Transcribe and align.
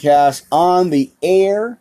podcast 0.00 0.46
on 0.50 0.90
the 0.90 1.10
air, 1.22 1.78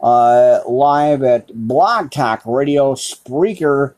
uh, 0.00 0.60
live 0.66 1.22
at 1.22 1.54
Blog 1.54 2.10
Talk 2.10 2.42
Radio, 2.44 2.94
Spreaker, 2.94 3.94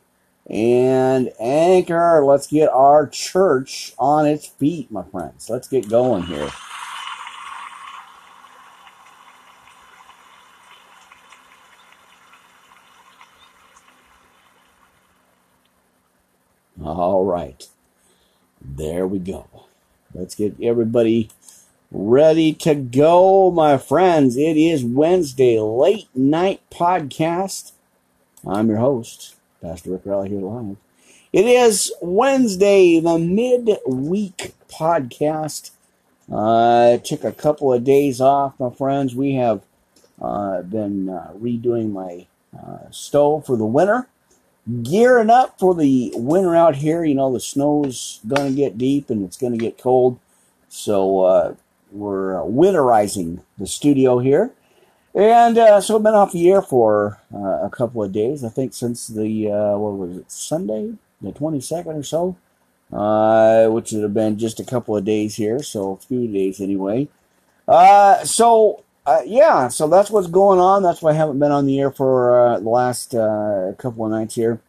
and 0.49 1.33
Anchor. 1.41 2.25
Let's 2.25 2.47
get 2.47 2.69
our 2.71 3.07
church 3.07 3.95
on 3.99 4.27
its 4.27 4.47
feet, 4.47 4.91
my 4.91 5.03
friends. 5.05 5.49
Let's 5.49 5.69
get 5.69 5.89
going 5.89 6.25
here. 6.25 6.51
All 16.83 17.25
right. 17.25 17.67
There 18.61 19.07
we 19.07 19.19
go. 19.19 19.47
Let's 20.15 20.35
get 20.35 20.55
everybody 20.63 21.31
ready 21.91 22.53
to 22.53 22.75
go, 22.75 23.51
my 23.51 23.79
friends. 23.79 24.37
It 24.37 24.57
is 24.57 24.85
Wednesday, 24.85 25.59
late 25.59 26.09
night 26.15 26.61
podcast. 26.71 27.73
I'm 28.47 28.69
your 28.69 28.79
host, 28.79 29.37
Pastor 29.63 29.93
Rick 29.93 30.03
Raleigh 30.05 30.29
here 30.29 30.41
live. 30.41 30.77
It 31.33 31.47
is 31.47 31.93
Wednesday, 32.03 33.01
the 33.01 33.19
midweek 33.19 34.55
podcast. 34.69 35.71
Uh, 36.31 36.99
took 36.99 37.25
a 37.25 37.33
couple 37.33 37.73
of 37.73 37.85
days 37.85 38.21
off, 38.21 38.61
my 38.61 38.71
friends. 38.71 39.15
We 39.15 39.35
have 39.37 39.63
uh, 40.21 40.63
been 40.63 41.09
uh, 41.09 41.33
redoing 41.39 41.93
my 41.93 42.27
uh, 42.59 42.91
stove 42.91 43.47
for 43.47 43.57
the 43.57 43.65
winter 43.65 44.09
gearing 44.83 45.31
up 45.31 45.59
for 45.59 45.75
the 45.75 46.13
winter 46.15 46.55
out 46.55 46.77
here. 46.77 47.03
You 47.05 47.15
know, 47.15 47.33
the 47.33 47.41
snow's 47.41 48.21
going 48.27 48.51
to 48.51 48.57
get 48.57 48.77
deep 48.77 49.09
and 49.09 49.25
it's 49.25 49.39
going 49.39 49.53
to 49.53 49.59
get 49.59 49.79
cold. 49.79 50.19
So 50.69 51.23
uh, 51.23 51.55
we're 51.93 52.41
uh, 52.41 52.45
winterizing 52.45 53.41
the 53.59 53.67
studio 53.67 54.19
here. 54.19 54.53
And 55.15 55.57
uh, 55.57 55.81
so 55.81 55.97
I've 55.97 56.03
been 56.03 56.15
off 56.15 56.33
the 56.33 56.51
air 56.51 56.63
for 56.63 57.21
uh, 57.35 57.65
a 57.65 57.71
couple 57.71 58.03
of 58.03 58.13
days. 58.13 58.45
I 58.45 58.49
think 58.49 58.75
since 58.75 59.09
the, 59.09 59.51
uh, 59.51 59.77
what 59.77 59.97
was 59.97 60.19
it, 60.19 60.31
Sunday, 60.31 60.95
the 61.21 61.33
22nd 61.33 61.87
or 61.87 62.03
so, 62.03 62.37
uh, 62.93 63.69
which 63.71 63.93
would 63.93 64.03
have 64.03 64.15
been 64.15 64.39
just 64.39 64.61
a 64.61 64.65
couple 64.65 64.97
of 64.97 65.05
days 65.05 65.37
here. 65.37 65.63
So 65.63 65.93
a 65.93 65.97
few 65.97 66.29
days 66.29 66.61
anyway. 66.61 67.09
so 67.67 68.85
uh, 69.07 69.23
yeah, 69.25 69.69
so 69.69 69.89
that's 69.89 70.11
what's 70.11 70.29
going 70.29 70.61
on. 70.61 70.83
That's 70.83 71.01
why 71.01 71.11
I 71.11 71.15
haven't 71.15 71.39
been 71.39 71.53
on 71.53 71.67
the 71.67 71.81
air 71.81 71.91
for 71.91 72.59
the 72.61 72.69
last 72.69 73.13
couple 73.79 74.05
of 74.05 74.11
nights 74.11 74.35
here. 74.35 74.61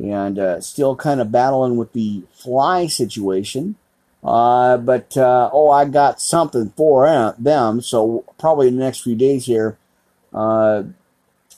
And 0.00 0.64
still 0.64 0.96
kind 0.96 1.20
of 1.20 1.30
battling 1.30 1.76
with 1.76 1.92
the 1.92 2.22
fly 2.32 2.86
situation. 2.86 3.76
Uh, 4.24 4.78
but, 4.78 5.16
uh, 5.16 5.50
oh, 5.52 5.70
I 5.70 5.84
got 5.84 6.20
something 6.20 6.70
for 6.76 7.34
them. 7.38 7.80
So 7.82 8.24
probably 8.38 8.68
in 8.68 8.76
the 8.76 8.84
next 8.84 9.02
few 9.02 9.14
days 9.14 9.44
here, 9.44 9.76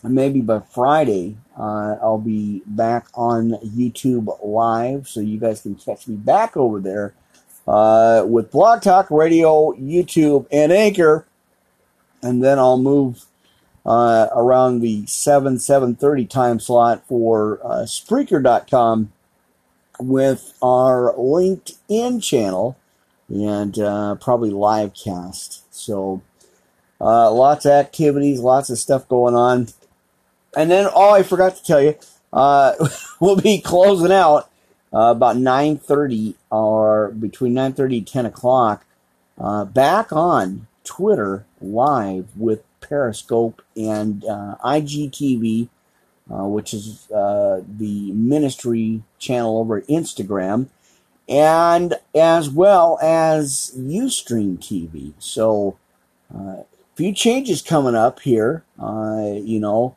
maybe 0.03 0.41
by 0.41 0.61
Friday, 0.61 1.37
I'll 1.57 2.19
be 2.19 2.63
back 2.67 3.07
on 3.15 3.51
YouTube 3.65 4.37
Live. 4.43 5.09
So 5.09 5.21
you 5.21 5.39
guys 5.39 5.61
can 5.61 5.77
catch 5.77 6.09
me 6.09 6.17
back 6.17 6.57
over 6.57 6.81
there 6.81 7.15
with 8.25 8.51
Blog 8.51 8.83
Talk 8.83 9.11
Radio, 9.11 9.73
YouTube, 9.75 10.47
and 10.51 10.73
Anchor 10.73 11.27
and 12.27 12.43
then 12.43 12.59
I'll 12.59 12.79
move 12.79 13.25
uh, 13.85 14.29
around 14.35 14.81
the 14.81 15.07
7 15.07 15.57
7.30 15.57 16.29
time 16.29 16.61
slot 16.61 17.07
for 17.07 17.61
uh, 17.65 17.85
Spreaker.com 17.85 19.13
with 19.99 20.57
our 20.63 21.15
LinkedIn 21.15 22.23
channel 22.23 22.77
and 23.29 23.79
uh, 23.79 24.15
probably 24.17 24.51
live 24.51 24.95
cast. 24.95 25.63
So 25.75 26.23
uh, 27.01 27.31
lots 27.31 27.65
of 27.65 27.73
activities, 27.73 28.41
lots 28.41 28.71
of 28.71 28.79
stuff 28.79 29.09
going 29.09 29.35
on. 29.35 29.69
And 30.57 30.71
then, 30.71 30.89
oh, 30.95 31.11
I 31.13 31.23
forgot 31.23 31.57
to 31.57 31.65
tell 31.65 31.83
you, 31.83 31.97
uh, 32.33 32.75
we'll 33.21 33.37
be 33.37 33.61
closing 33.61 34.13
out 34.13 34.51
uh, 34.93 35.11
about 35.11 35.37
9.30 35.37 36.35
or 36.51 37.11
between 37.11 37.55
9.30 37.55 37.99
and 37.99 38.07
10 38.07 38.27
o'clock 38.27 38.85
uh, 39.39 39.65
back 39.65 40.13
on 40.13 40.67
Twitter 40.85 41.45
live 41.61 42.29
with 42.37 42.63
Periscope 42.81 43.63
and 43.77 44.25
uh, 44.25 44.57
IGTV, 44.65 45.69
uh, 46.31 46.45
which 46.45 46.75
is 46.75 47.09
uh, 47.13 47.63
the 47.79 48.11
ministry 48.13 49.03
channel 49.19 49.59
over 49.59 49.81
Instagram, 49.83 50.67
and 51.29 51.95
as 52.15 52.51
well 52.51 52.99
as 53.01 53.73
Ustream 53.77 54.59
TV. 54.59 55.13
So, 55.19 55.77
a 56.35 56.39
uh, 56.39 56.63
few 56.97 57.13
changes 57.13 57.63
coming 57.63 57.95
up 57.95 58.21
here, 58.21 58.65
uh, 58.81 59.35
you 59.37 59.61
know, 59.61 59.97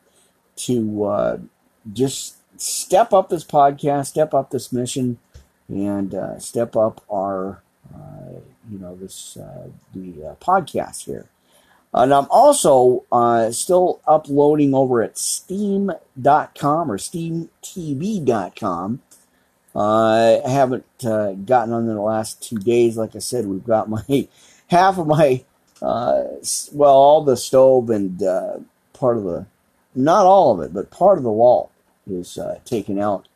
to 0.58 1.50
just 1.92 2.36
step 2.62 3.12
up 3.14 3.30
this 3.30 3.44
podcast, 3.44 4.08
step 4.08 4.34
up 4.34 4.52
this 4.52 4.72
mission, 4.72 5.18
and 5.68 6.16
step 6.42 6.76
up 6.76 7.04
our 7.12 7.64
you 8.70 8.78
know 8.78 8.96
this 8.96 9.36
the 9.96 10.36
podcast 10.40 11.06
here. 11.06 11.26
And 11.94 12.14
I'm 12.14 12.28
also 12.30 13.06
uh, 13.12 13.52
still 13.52 14.00
uploading 14.08 14.76
over 14.76 15.02
at 15.02 15.18
steam.com 15.18 16.92
or 16.92 16.98
steamtv.com. 16.98 19.02
Uh, 19.76 20.42
I 20.46 20.50
haven't 20.50 20.86
uh, 21.04 21.34
gotten 21.34 21.74
on 21.74 21.88
in 21.88 21.96
the 21.96 22.02
last 22.02 22.44
two 22.44 22.58
days. 22.58 22.98
Like 22.98 23.16
I 23.16 23.20
said, 23.20 23.48
we've 23.48 23.66
got 23.66 23.90
my 23.90 24.28
half 24.68 24.98
of 24.98 25.08
my, 25.08 25.44
uh, 25.82 26.24
well, 26.74 26.94
all 26.94 27.24
the 27.24 27.38
stove 27.38 27.90
and 27.90 28.22
uh, 28.22 28.58
part 28.94 29.18
of 29.18 29.24
the, 29.24 29.48
not 29.96 30.26
all 30.26 30.52
of 30.52 30.62
it, 30.62 30.74
but 30.74 30.92
part 30.92 31.18
of 31.18 31.24
the 31.24 31.32
wall 31.32 31.72
is 32.08 32.38
uh, 32.38 32.60
taken 32.66 33.00
out. 33.00 33.28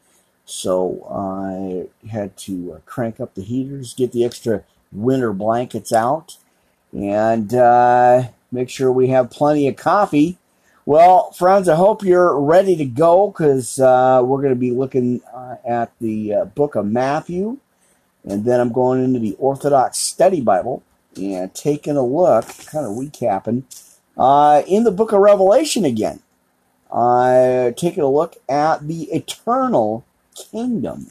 So 0.46 1.08
I 1.10 2.08
had 2.10 2.36
to 2.38 2.82
crank 2.86 3.20
up 3.20 3.34
the 3.34 3.44
heaters, 3.44 3.94
get 3.94 4.12
the 4.12 4.26
extra 4.26 4.64
winter 4.92 5.34
blankets 5.34 5.94
out, 5.94 6.38
and 6.92 7.54
uh, 7.54 8.24
make 8.54 8.70
sure 8.70 8.92
we 8.92 9.08
have 9.08 9.32
plenty 9.32 9.68
of 9.68 9.76
coffee. 9.76 10.38
Well, 10.86 11.32
friends, 11.32 11.68
I 11.68 11.76
hope 11.76 12.04
you're 12.04 12.40
ready 12.40 12.76
to 12.76 12.86
go 12.86 13.30
because 13.30 13.80
uh, 13.80 14.22
we're 14.24 14.42
going 14.42 14.54
to 14.54 14.60
be 14.60 14.72
looking 14.72 15.22
uh, 15.34 15.56
at 15.66 15.92
the 16.00 16.34
uh, 16.34 16.46
book 16.46 16.76
of 16.76 16.86
Matthew, 16.86 17.58
and 18.24 18.46
then 18.46 18.60
I'm 18.60 18.72
going 18.72 19.04
into 19.04 19.20
the 19.20 19.36
Orthodox 19.40 19.98
Study 19.98 20.42
Bible 20.42 20.84
and 21.16 21.54
taking 21.54 21.96
a 21.96 22.06
look, 22.06 22.46
kind 22.66 22.86
of 22.86 22.98
recapping, 22.98 23.64
uh, 24.18 24.64
in 24.68 24.84
the 24.84 24.92
book 24.92 25.14
of 25.14 25.20
Revelation 25.20 25.86
again. 25.86 26.20
Taking 26.92 28.04
a 28.04 28.10
look 28.10 28.36
at 28.48 28.88
the 28.88 29.04
eternal 29.12 30.06
kingdom. 30.36 31.08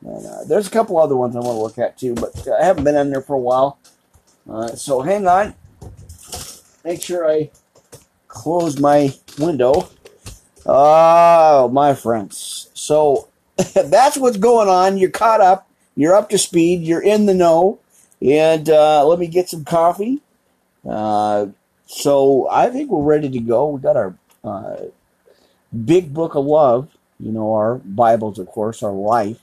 And 0.00 0.26
uh, 0.26 0.44
there's 0.44 0.68
a 0.68 0.70
couple 0.70 0.98
other 0.98 1.16
ones 1.16 1.34
I 1.34 1.40
want 1.40 1.56
to 1.56 1.62
look 1.62 1.78
at 1.78 1.98
too, 1.98 2.14
but 2.14 2.46
uh, 2.46 2.54
I 2.54 2.64
haven't 2.64 2.84
been 2.84 2.96
in 2.96 3.10
there 3.10 3.20
for 3.20 3.34
a 3.34 3.38
while. 3.38 3.78
So 4.76 5.02
hang 5.02 5.26
on. 5.26 5.54
Make 6.84 7.02
sure 7.02 7.28
I 7.28 7.50
close 8.28 8.78
my 8.78 9.14
window. 9.38 9.88
Oh, 10.66 11.68
my 11.68 11.94
friends. 11.94 12.70
So 12.74 13.28
that's 13.74 14.16
what's 14.16 14.36
going 14.36 14.68
on. 14.68 14.98
You're 14.98 15.10
caught 15.10 15.40
up. 15.40 15.68
You're 15.96 16.14
up 16.14 16.30
to 16.30 16.38
speed. 16.38 16.82
You're 16.82 17.02
in 17.02 17.26
the 17.26 17.34
know. 17.34 17.80
And 18.20 18.68
uh, 18.68 19.06
let 19.06 19.18
me 19.18 19.26
get 19.26 19.48
some 19.48 19.64
coffee. 19.64 20.20
Uh, 20.88 21.46
so 21.86 22.48
I 22.50 22.70
think 22.70 22.90
we're 22.90 23.02
ready 23.02 23.30
to 23.30 23.40
go. 23.40 23.68
We 23.68 23.80
got 23.80 23.96
our 23.96 24.16
uh, 24.44 24.76
big 25.84 26.12
book 26.12 26.34
of 26.34 26.44
love. 26.44 26.88
You 27.18 27.32
know, 27.32 27.54
our 27.54 27.76
Bibles, 27.76 28.38
of 28.38 28.46
course, 28.46 28.82
our 28.82 28.92
life. 28.92 29.40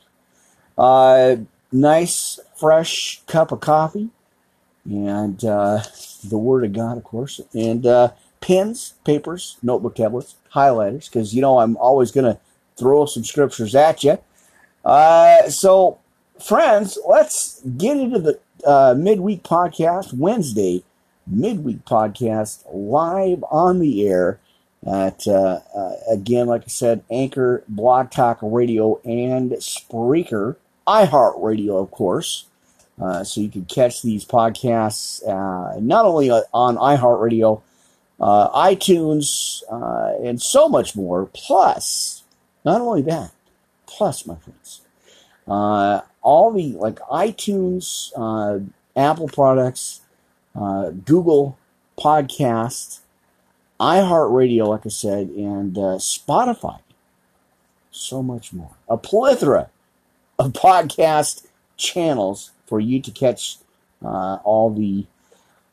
Uh, 0.78 1.38
nice, 1.72 2.40
fresh 2.56 3.22
cup 3.28 3.52
of 3.52 3.60
coffee, 3.60 4.10
and 4.86 5.44
uh, 5.44 5.82
the 6.24 6.38
Word 6.38 6.64
of 6.64 6.74
God, 6.74 6.98
of 6.98 7.04
course, 7.04 7.42
and 7.54 7.86
uh, 7.86 8.12
pens, 8.42 8.94
papers, 9.04 9.58
notebook 9.62 9.96
tablets, 9.96 10.36
highlighters, 10.54 11.06
because 11.06 11.34
you 11.34 11.42
know 11.42 11.60
I'm 11.60 11.78
always 11.78 12.12
going 12.12 12.32
to 12.32 12.40
throw 12.78 13.06
some 13.06 13.24
scriptures 13.24 13.76
at 13.76 14.04
you. 14.04 14.18
Uh, 14.84 15.50
so, 15.50 16.00
friends, 16.44 16.98
let's 17.08 17.62
get 17.78 17.98
into 17.98 18.20
the 18.20 18.40
uh, 18.66 18.96
midweek 18.98 19.44
podcast 19.44 20.14
Wednesday 20.14 20.84
midweek 21.28 21.84
podcast 21.86 22.64
live 22.72 23.44
on 23.50 23.80
the 23.80 24.08
air 24.08 24.40
at 24.86 25.28
uh, 25.28 25.60
uh, 25.76 25.94
again, 26.12 26.48
like 26.48 26.64
I 26.64 26.68
said, 26.68 27.04
Anchor, 27.10 27.64
Blog 27.68 28.12
Talk 28.12 28.40
Radio, 28.42 29.02
and 29.04 29.52
Spreaker 29.54 30.58
iHeartRadio, 30.88 31.82
of 31.82 31.90
course. 31.90 32.46
Uh, 33.02 33.24
so 33.24 33.42
you 33.42 33.50
can 33.50 33.66
catch 33.66 34.02
these 34.02 34.24
podcasts 34.24 35.22
uh, 35.28 35.78
not 35.80 36.06
only 36.06 36.30
on 36.30 36.78
iHeartRadio, 36.78 37.62
uh, 38.20 38.50
iTunes, 38.52 39.64
uh, 39.70 40.14
and 40.24 40.42
so 40.42 40.70
much 40.70 40.96
more. 40.96 41.26
Plus, 41.34 42.24
not 42.64 42.80
only 42.80 43.02
that, 43.02 43.32
plus, 43.86 44.26
my 44.26 44.36
friends, 44.36 44.82
uh, 45.48 46.02
all 46.22 46.52
the 46.54 46.72
like 46.78 47.00
iTunes, 47.12 48.12
uh, 48.16 48.64
Apple 48.96 49.28
products, 49.28 50.00
Google 50.54 51.58
Podcast, 52.00 53.00
iHeartRadio, 53.80 54.68
like 54.68 54.86
I 54.86 54.90
said, 54.90 55.28
and 55.30 55.76
Spotify. 55.76 56.80
So 57.92 58.24
much 58.24 58.54
more. 58.54 58.72
A 58.88 58.98
plethora 58.98 59.70
of 60.40 60.54
podcast 60.54 61.46
channels 61.78 62.52
for 62.66 62.80
you 62.80 63.02
to 63.02 63.12
catch 63.12 63.58
uh, 64.04 64.38
all 64.44 64.70
the 64.70 65.06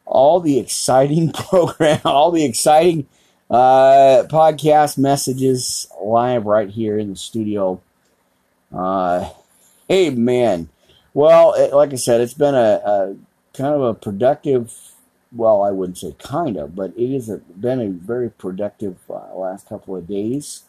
all 0.05 0.41
the 0.41 0.59
exciting 0.59 1.33
program, 1.33 2.01
all 2.05 2.31
the 2.31 2.45
exciting 2.45 3.07
uh, 3.51 4.25
podcast 4.29 4.99
messages 4.99 5.87
live 6.01 6.47
right 6.47 6.71
here 6.71 6.99
in 6.99 7.11
the 7.11 7.17
studio. 7.17 7.81
Uh, 8.75 9.31
hey 9.89 10.11
man, 10.11 10.69
well, 11.15 11.55
it, 11.55 11.73
like 11.73 11.93
I 11.93 11.97
said, 11.97 12.21
it's 12.21 12.35
been 12.35 12.55
a, 12.55 12.81
a, 12.85 13.17
kind 13.55 13.75
of 13.75 13.83
a 13.83 13.95
productive. 13.95 14.73
Well, 15.35 15.63
I 15.63 15.71
wouldn't 15.71 15.99
say 15.99 16.15
kind 16.19 16.57
of, 16.59 16.75
but 16.75 16.93
it 16.97 17.13
has 17.15 17.29
been 17.29 17.81
a 17.81 17.89
very 17.89 18.31
productive 18.31 18.99
uh, 19.09 19.35
last 19.35 19.69
couple 19.69 19.97
of 19.97 20.07
days. 20.07 20.63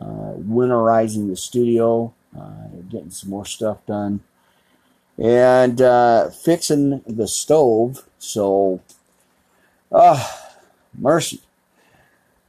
Uh, 0.00 0.36
winterizing 0.36 1.28
the 1.28 1.36
studio, 1.36 2.12
uh, 2.38 2.68
getting 2.90 3.10
some 3.10 3.30
more 3.30 3.46
stuff 3.46 3.78
done 3.86 4.20
and 5.18 5.80
uh, 5.80 6.30
fixing 6.30 7.02
the 7.06 7.28
stove. 7.28 8.04
So, 8.18 8.80
ah, 9.92 10.54
mercy. 10.96 11.40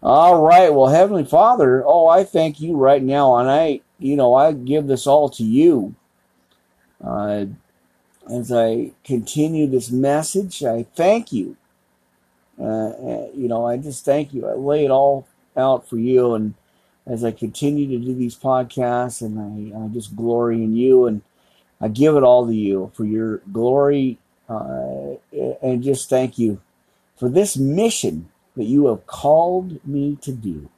All 0.04 0.42
right. 0.42 0.74
Well, 0.74 0.88
Heavenly 0.88 1.26
Father, 1.26 1.84
oh, 1.86 2.08
I 2.08 2.24
thank 2.24 2.60
you 2.60 2.76
right 2.76 3.02
now, 3.02 3.38
and 3.38 3.50
I, 3.50 3.82
you 4.00 4.16
know, 4.16 4.36
I 4.36 4.52
give 4.52 4.88
this 4.88 5.08
all 5.08 5.30
to 5.30 5.44
you. 5.44 5.96
Uh, 7.04 7.46
as 8.32 8.52
I 8.52 8.92
continue 9.04 9.68
this 9.68 9.90
message, 9.90 10.64
I 10.64 10.84
thank 10.96 11.32
you. 11.32 11.58
Uh, 12.60 12.90
uh, 12.90 13.28
you 13.34 13.48
know, 13.48 13.68
I 13.68 13.78
just 13.78 14.04
thank 14.04 14.34
you. 14.34 14.48
I 14.48 14.54
lay 14.54 14.86
it 14.86 14.92
all 14.92 15.28
out 15.56 15.88
for 15.88 15.98
you, 15.98 16.34
and 16.34 16.54
as 17.06 17.24
I 17.24 17.32
continue 17.32 17.88
to 17.88 18.06
do 18.06 18.14
these 18.14 18.36
podcasts, 18.36 19.22
and 19.22 19.74
I, 19.74 19.86
I 19.86 19.88
just 19.90 20.16
glory 20.16 20.64
in 20.64 20.76
you 20.76 21.06
and 21.06 21.22
I 21.80 21.88
give 21.90 22.16
it 22.16 22.24
all 22.24 22.48
to 22.48 22.54
you 22.54 22.92
for 22.96 23.06
your 23.06 23.38
glory 23.52 24.18
uh, 24.50 25.16
and 25.62 25.84
just 25.84 26.10
thank 26.10 26.40
you 26.40 26.62
for 27.18 27.30
this 27.30 27.58
mission 27.58 28.30
that 28.56 28.66
you 28.66 28.88
have 28.88 29.06
called 29.06 29.86
me 29.86 30.18
to 30.22 30.32
do. 30.32 30.70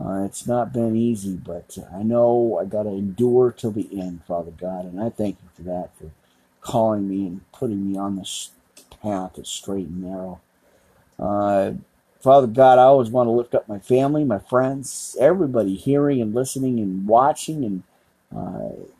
Uh, 0.00 0.24
it's 0.24 0.46
not 0.46 0.72
been 0.72 0.96
easy, 0.96 1.36
but 1.36 1.78
I 1.94 2.02
know 2.02 2.58
I 2.60 2.64
got 2.64 2.84
to 2.84 2.88
endure 2.90 3.52
till 3.52 3.70
the 3.70 3.88
end, 3.92 4.22
Father 4.26 4.50
God, 4.50 4.86
and 4.86 5.00
I 5.00 5.10
thank 5.10 5.36
you 5.42 5.48
for 5.54 5.62
that, 5.70 5.90
for 5.96 6.10
calling 6.60 7.08
me 7.08 7.26
and 7.26 7.52
putting 7.52 7.92
me 7.92 7.98
on 7.98 8.16
this 8.16 8.50
path 9.02 9.32
that's 9.36 9.50
straight 9.50 9.86
and 9.86 10.02
narrow. 10.02 10.40
Uh, 11.18 11.72
Father 12.20 12.46
God, 12.46 12.78
I 12.78 12.84
always 12.84 13.10
want 13.10 13.28
to 13.28 13.32
lift 13.32 13.54
up 13.54 13.68
my 13.68 13.78
family, 13.78 14.24
my 14.24 14.38
friends, 14.38 15.16
everybody 15.20 15.76
hearing 15.76 16.20
and 16.20 16.34
listening 16.34 16.80
and 16.80 17.06
watching 17.06 17.64
and 17.64 17.82
uh, 17.82 17.93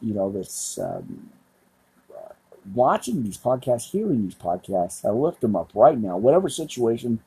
you 0.00 0.14
know, 0.14 0.30
that's 0.30 0.78
um, 0.78 1.30
watching 2.74 3.22
these 3.22 3.38
podcasts, 3.38 3.90
hearing 3.90 4.22
these 4.24 4.34
podcasts. 4.34 5.04
I 5.04 5.10
lift 5.10 5.40
them 5.40 5.56
up 5.56 5.70
right 5.74 5.98
now, 5.98 6.16
whatever 6.16 6.48
situation 6.48 7.20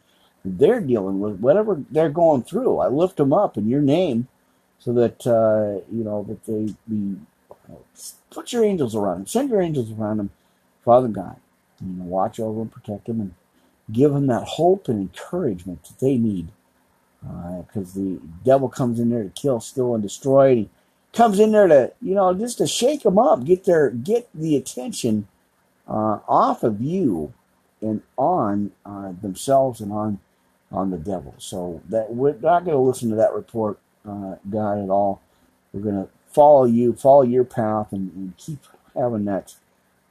they're 0.46 0.82
dealing 0.82 1.20
with, 1.20 1.40
whatever 1.40 1.82
they're 1.92 2.10
going 2.10 2.44
through. 2.44 2.80
I 2.80 2.88
lift 2.88 3.18
them 3.18 3.34
up 3.34 3.58
in 3.58 3.68
your 3.68 3.82
name, 3.82 4.28
so 4.80 4.94
that 4.94 5.28
uh, 5.28 5.86
you 5.92 6.04
know 6.04 6.24
that 6.24 6.46
they 6.46 6.74
be. 6.90 7.18
Put 8.30 8.54
your 8.54 8.64
angels 8.64 8.96
around 8.96 9.18
them. 9.18 9.28
Send 9.28 9.50
your 9.50 9.62
angels 9.62 9.92
around 9.92 10.18
them, 10.18 10.30
Father 10.86 11.10
God. 11.10 11.36
You 11.82 11.98
know, 11.98 12.06
watch 12.06 12.40
over 12.40 12.62
and 12.62 12.72
protect 12.72 13.08
them, 13.08 13.20
and 13.20 13.34
give 13.92 14.14
them 14.14 14.28
that 14.28 14.44
hope 14.44 14.88
and 14.88 15.02
encouragement 15.02 15.84
that 15.84 16.00
they 16.00 16.18
need. 16.18 16.48
Because 17.22 17.98
uh, 17.98 18.00
the 18.00 18.22
devil 18.46 18.70
comes 18.70 19.00
in 19.00 19.10
there 19.10 19.24
to 19.24 19.30
kill, 19.30 19.60
steal, 19.60 19.96
and 19.96 20.04
destroy. 20.04 20.52
And 20.52 20.58
he 20.60 20.70
comes 21.18 21.40
in 21.40 21.52
there 21.52 21.68
to 21.68 21.92
you 22.02 22.14
know 22.14 22.34
just 22.34 22.60
to 22.60 22.68
shake 22.68 23.04
them 23.04 23.18
up, 23.18 23.44
get 23.44 23.66
their 23.66 23.90
get 23.90 24.30
the 24.36 24.56
attention 24.56 25.28
uh, 25.88 26.20
off 26.28 26.64
of 26.64 26.80
you 26.80 27.34
and 27.82 28.04
on 28.18 28.72
uh, 28.86 29.12
themselves 29.22 29.82
and 29.82 29.92
on 29.92 30.20
on 30.72 30.92
the 30.92 30.98
devil. 30.98 31.34
So 31.40 31.82
that 31.90 32.14
we're 32.14 32.34
not 32.34 32.66
going 32.66 32.78
to 32.78 32.82
listen 32.82 33.10
to 33.10 33.16
that 33.16 33.34
report, 33.34 33.80
uh, 34.08 34.36
God, 34.50 34.84
at 34.84 34.90
all. 34.90 35.22
We're 35.74 35.82
going 35.82 36.06
to 36.06 36.10
follow 36.32 36.66
you, 36.66 36.94
follow 36.94 37.24
your 37.24 37.44
path, 37.44 37.92
and, 37.92 38.14
and 38.14 38.38
keep 38.38 38.60
having 38.96 39.26
that 39.26 39.56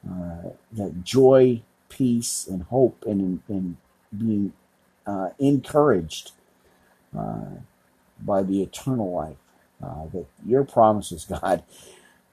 uh, 0.09 0.51
that 0.73 1.05
joy, 1.05 1.63
peace, 1.89 2.49
and 2.49 2.65
hope, 2.65 3.05
and 3.07 3.41
and 3.49 3.77
being 4.17 4.53
uh, 5.07 5.31
encouraged 5.39 6.33
uh, 7.17 7.61
by 8.21 8.43
the 8.43 8.61
eternal 8.61 9.13
life 9.13 9.37
uh, 9.83 10.07
that 10.13 10.27
your 10.47 10.65
promises, 10.65 11.25
God. 11.29 11.63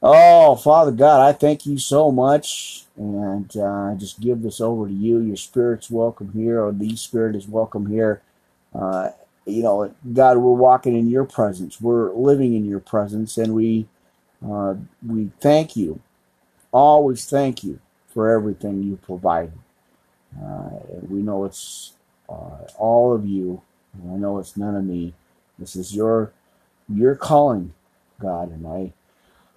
Oh, 0.02 0.56
Father 0.56 0.92
God, 0.92 1.22
I 1.22 1.34
thank 1.34 1.66
you 1.66 1.78
so 1.78 2.12
much, 2.12 2.86
and 2.98 3.52
uh, 3.58 3.92
I 3.92 3.96
just 3.98 4.22
give 4.22 4.42
this 4.42 4.62
over 4.62 4.88
to 4.88 4.94
you. 4.94 5.20
Your 5.20 5.38
Spirit's 5.38 5.92
welcome 5.92 6.32
here, 6.34 6.62
or 6.64 6.72
the 6.72 6.96
Spirit 6.96 7.36
is 7.36 7.48
welcome 7.48 7.88
here. 7.88 8.22
Uh, 8.74 9.12
you 9.46 9.64
know, 9.64 9.94
God, 10.14 10.38
we're 10.38 10.54
walking 10.54 10.98
in 10.98 11.10
your 11.10 11.26
presence. 11.26 11.82
We're 11.82 12.14
living 12.14 12.56
in 12.56 12.66
your 12.66 12.80
presence, 12.80 13.38
and 13.38 13.54
we 13.54 13.88
uh, 14.48 14.76
we 15.06 15.32
thank 15.42 15.76
you. 15.76 16.02
Always 16.72 17.26
thank 17.30 17.64
you 17.64 17.80
for 18.14 18.32
everything 18.32 18.84
you 18.84 18.98
provide. 18.98 19.52
Uh, 20.42 20.70
we 21.10 21.22
know 21.22 21.46
it's 21.46 21.94
uh, 22.30 22.66
all 22.78 23.14
of 23.16 23.26
you. 23.26 23.62
I 24.12 24.16
know 24.18 24.40
it's 24.40 24.58
none 24.58 24.76
of 24.76 24.86
me. 24.86 25.14
This 25.60 25.76
is 25.76 25.96
your 25.96 26.34
your 26.90 27.16
calling, 27.16 27.74
God, 28.20 28.52
and 28.52 28.68
I, 28.68 28.94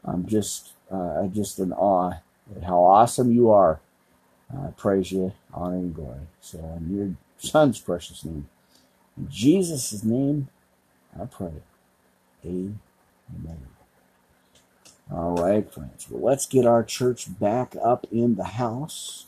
I'm 0.05 0.27
just, 0.27 0.73
uh, 0.93 1.23
I 1.23 1.29
just 1.29 1.59
in 1.59 1.73
awe 1.73 2.15
at 2.57 2.65
how 2.65 2.83
awesome 2.83 3.33
you 3.33 3.51
are. 3.51 3.81
I 4.53 4.69
praise 4.77 5.13
you, 5.13 5.33
honor 5.55 5.77
and 5.77 5.95
glory. 5.95 6.21
So 6.41 6.59
in 6.79 6.97
your 6.97 7.17
Son's 7.39 7.81
precious 7.81 8.25
name, 8.25 8.49
in 9.17 9.29
Jesus' 9.31 10.05
name, 10.05 10.49
I 11.21 11.27
pray. 11.27 11.53
Amen. 12.45 12.79
All 15.13 15.37
right, 15.37 15.73
friends. 15.73 16.09
Well, 16.11 16.23
let's 16.23 16.47
get 16.47 16.67
our 16.67 16.85
church 16.85 17.39
back 17.41 17.77
up 17.83 18.07
in 18.13 18.37
the 18.37 18.45
house. 18.45 19.27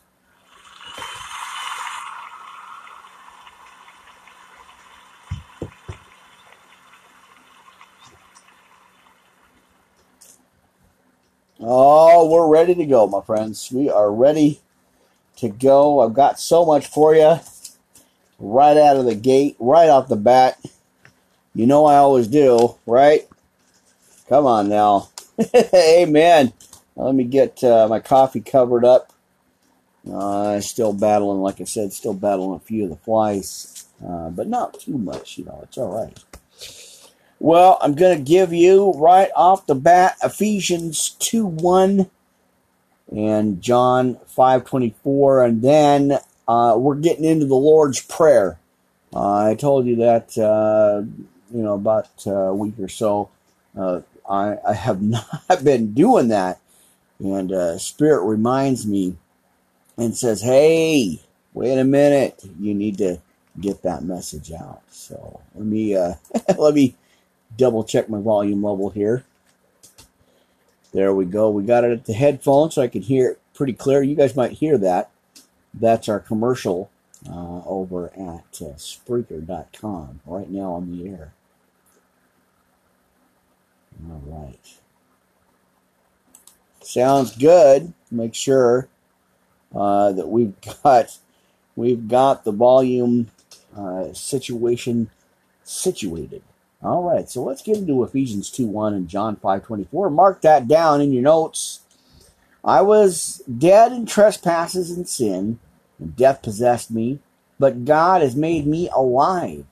Oh, 11.60 12.28
we're 12.28 12.46
ready 12.46 12.74
to 12.76 12.86
go, 12.86 13.06
my 13.08 13.20
friends. 13.20 13.70
We 13.72 13.90
are 13.90 14.12
ready 14.12 14.60
to 15.38 15.48
go. 15.48 16.00
I've 16.00 16.14
got 16.14 16.38
so 16.38 16.64
much 16.64 16.86
for 16.86 17.14
you 17.14 17.36
right 18.38 18.76
out 18.76 18.96
of 18.96 19.04
the 19.04 19.16
gate, 19.16 19.56
right 19.58 19.88
off 19.88 20.08
the 20.08 20.16
bat. 20.16 20.58
You 21.54 21.66
know 21.66 21.84
I 21.84 21.96
always 21.96 22.28
do, 22.28 22.76
right? 22.86 23.28
Come 24.28 24.46
on 24.46 24.68
now. 24.68 25.08
Amen. 25.74 26.52
Let 26.94 27.14
me 27.14 27.24
get 27.24 27.62
uh, 27.64 27.88
my 27.88 28.00
coffee 28.00 28.40
covered 28.40 28.84
up. 28.84 29.12
Uh, 30.10 30.60
still 30.60 30.92
battling, 30.92 31.40
like 31.40 31.60
I 31.60 31.64
said, 31.64 31.92
still 31.92 32.14
battling 32.14 32.54
a 32.54 32.60
few 32.60 32.84
of 32.84 32.90
the 32.90 32.96
flies, 32.96 33.84
uh, 34.04 34.30
but 34.30 34.46
not 34.46 34.78
too 34.78 34.96
much. 34.96 35.38
You 35.38 35.44
know, 35.44 35.60
it's 35.64 35.76
all 35.76 35.92
right. 35.92 36.18
Well, 37.40 37.78
I'm 37.80 37.94
going 37.94 38.16
to 38.16 38.22
give 38.22 38.52
you 38.52 38.92
right 38.92 39.30
off 39.36 39.66
the 39.66 39.76
bat 39.76 40.16
Ephesians 40.22 41.10
2 41.20 41.46
1 41.46 42.10
and 43.14 43.62
John 43.62 44.16
5:24 44.36 45.46
and 45.46 45.62
then 45.62 46.18
uh, 46.48 46.74
we're 46.78 46.96
getting 46.96 47.24
into 47.24 47.46
the 47.46 47.54
Lord's 47.54 48.00
prayer. 48.00 48.58
Uh, 49.14 49.50
I 49.50 49.54
told 49.54 49.86
you 49.86 49.96
that 49.96 50.36
uh, 50.36 51.02
you 51.54 51.62
know 51.62 51.74
about 51.74 52.08
a 52.26 52.54
week 52.54 52.74
or 52.78 52.88
so. 52.88 53.30
Uh, 53.78 54.00
I, 54.28 54.56
I 54.66 54.72
have 54.74 55.00
not 55.02 55.62
been 55.62 55.94
doing 55.94 56.28
that, 56.28 56.60
and 57.18 57.52
uh, 57.52 57.78
Spirit 57.78 58.24
reminds 58.24 58.86
me 58.86 59.16
and 59.96 60.16
says, 60.16 60.42
"Hey, 60.42 61.20
wait 61.54 61.78
a 61.78 61.84
minute! 61.84 62.42
You 62.58 62.74
need 62.74 62.98
to 62.98 63.20
get 63.60 63.82
that 63.82 64.04
message 64.04 64.52
out." 64.52 64.82
So 64.90 65.40
let 65.54 65.64
me 65.64 65.96
uh, 65.96 66.14
let 66.58 66.74
me 66.74 66.94
double 67.56 67.84
check 67.84 68.08
my 68.08 68.20
volume 68.20 68.62
level 68.62 68.90
here. 68.90 69.24
There 70.92 71.14
we 71.14 71.24
go. 71.26 71.50
We 71.50 71.64
got 71.64 71.84
it 71.84 71.92
at 71.92 72.04
the 72.06 72.14
headphone, 72.14 72.70
so 72.70 72.82
I 72.82 72.88
can 72.88 73.02
hear 73.02 73.30
it 73.30 73.40
pretty 73.54 73.74
clear. 73.74 74.02
You 74.02 74.14
guys 74.14 74.36
might 74.36 74.52
hear 74.52 74.78
that. 74.78 75.10
That's 75.74 76.08
our 76.08 76.20
commercial 76.20 76.90
uh, 77.28 77.62
over 77.64 78.06
at 78.14 78.62
uh, 78.62 78.74
Spreaker.com 78.76 80.20
right 80.24 80.50
now 80.50 80.72
on 80.72 80.90
the 80.90 81.08
air. 81.08 81.32
All 84.08 84.22
right. 84.24 84.78
Sounds 86.80 87.36
good. 87.36 87.92
Make 88.10 88.34
sure 88.34 88.88
uh, 89.74 90.12
that 90.12 90.28
we've 90.28 90.54
got 90.82 91.18
we've 91.76 92.08
got 92.08 92.44
the 92.44 92.52
volume 92.52 93.28
uh, 93.76 94.12
situation 94.12 95.10
situated. 95.64 96.42
All 96.80 97.02
right, 97.02 97.28
so 97.28 97.42
let's 97.42 97.62
get 97.62 97.76
into 97.78 98.04
Ephesians 98.04 98.50
2 98.50 98.66
1 98.66 98.94
and 98.94 99.08
John 99.08 99.34
five 99.36 99.64
twenty 99.64 99.84
four. 99.84 100.10
Mark 100.10 100.42
that 100.42 100.68
down 100.68 101.00
in 101.00 101.12
your 101.12 101.22
notes. 101.22 101.80
I 102.64 102.82
was 102.82 103.42
dead 103.58 103.92
in 103.92 104.06
trespasses 104.06 104.90
and 104.90 105.08
sin, 105.08 105.58
and 105.98 106.14
death 106.14 106.42
possessed 106.42 106.90
me, 106.90 107.18
but 107.58 107.84
God 107.84 108.22
has 108.22 108.36
made 108.36 108.66
me 108.66 108.88
alive. 108.94 109.64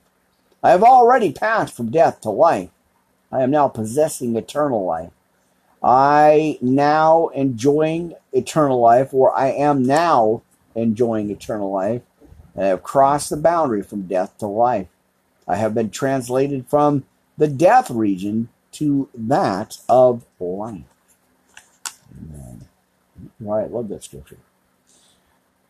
I 0.61 0.71
have 0.71 0.83
already 0.83 1.31
passed 1.31 1.73
from 1.73 1.91
death 1.91 2.19
to 2.21 2.29
life. 2.29 2.69
I 3.31 3.41
am 3.41 3.51
now 3.51 3.69
possessing 3.69 4.35
eternal 4.35 4.85
life. 4.85 5.11
I 5.81 6.57
now 6.61 7.27
enjoying 7.29 8.15
eternal 8.33 8.81
life, 8.81 9.13
or 9.13 9.33
I 9.33 9.47
am 9.51 9.83
now 9.83 10.41
enjoying 10.75 11.29
eternal 11.29 11.71
life. 11.71 12.01
I 12.57 12.65
have 12.65 12.83
crossed 12.83 13.29
the 13.29 13.37
boundary 13.37 13.83
from 13.83 14.07
death 14.07 14.37
to 14.39 14.47
life. 14.47 14.87
I 15.47 15.55
have 15.55 15.73
been 15.73 15.89
translated 15.89 16.67
from 16.67 17.05
the 17.37 17.47
death 17.47 17.89
region 17.89 18.49
to 18.73 19.09
that 19.13 19.77
of 19.87 20.25
life. 20.39 20.85
Amen. 22.11 22.67
Why 23.39 23.63
I 23.63 23.67
love 23.67 23.89
that 23.89 24.03
scripture. 24.03 24.37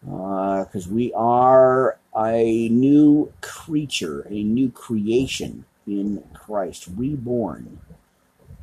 Because 0.01 0.87
uh, 0.87 0.91
we 0.91 1.13
are 1.13 1.97
a 2.15 2.69
new 2.69 3.33
creature, 3.41 4.25
a 4.29 4.43
new 4.43 4.69
creation 4.69 5.65
in 5.85 6.23
Christ, 6.33 6.87
reborn. 6.95 7.79